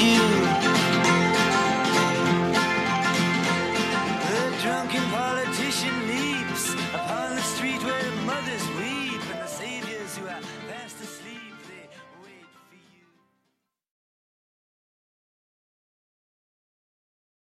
you. 0.00 0.37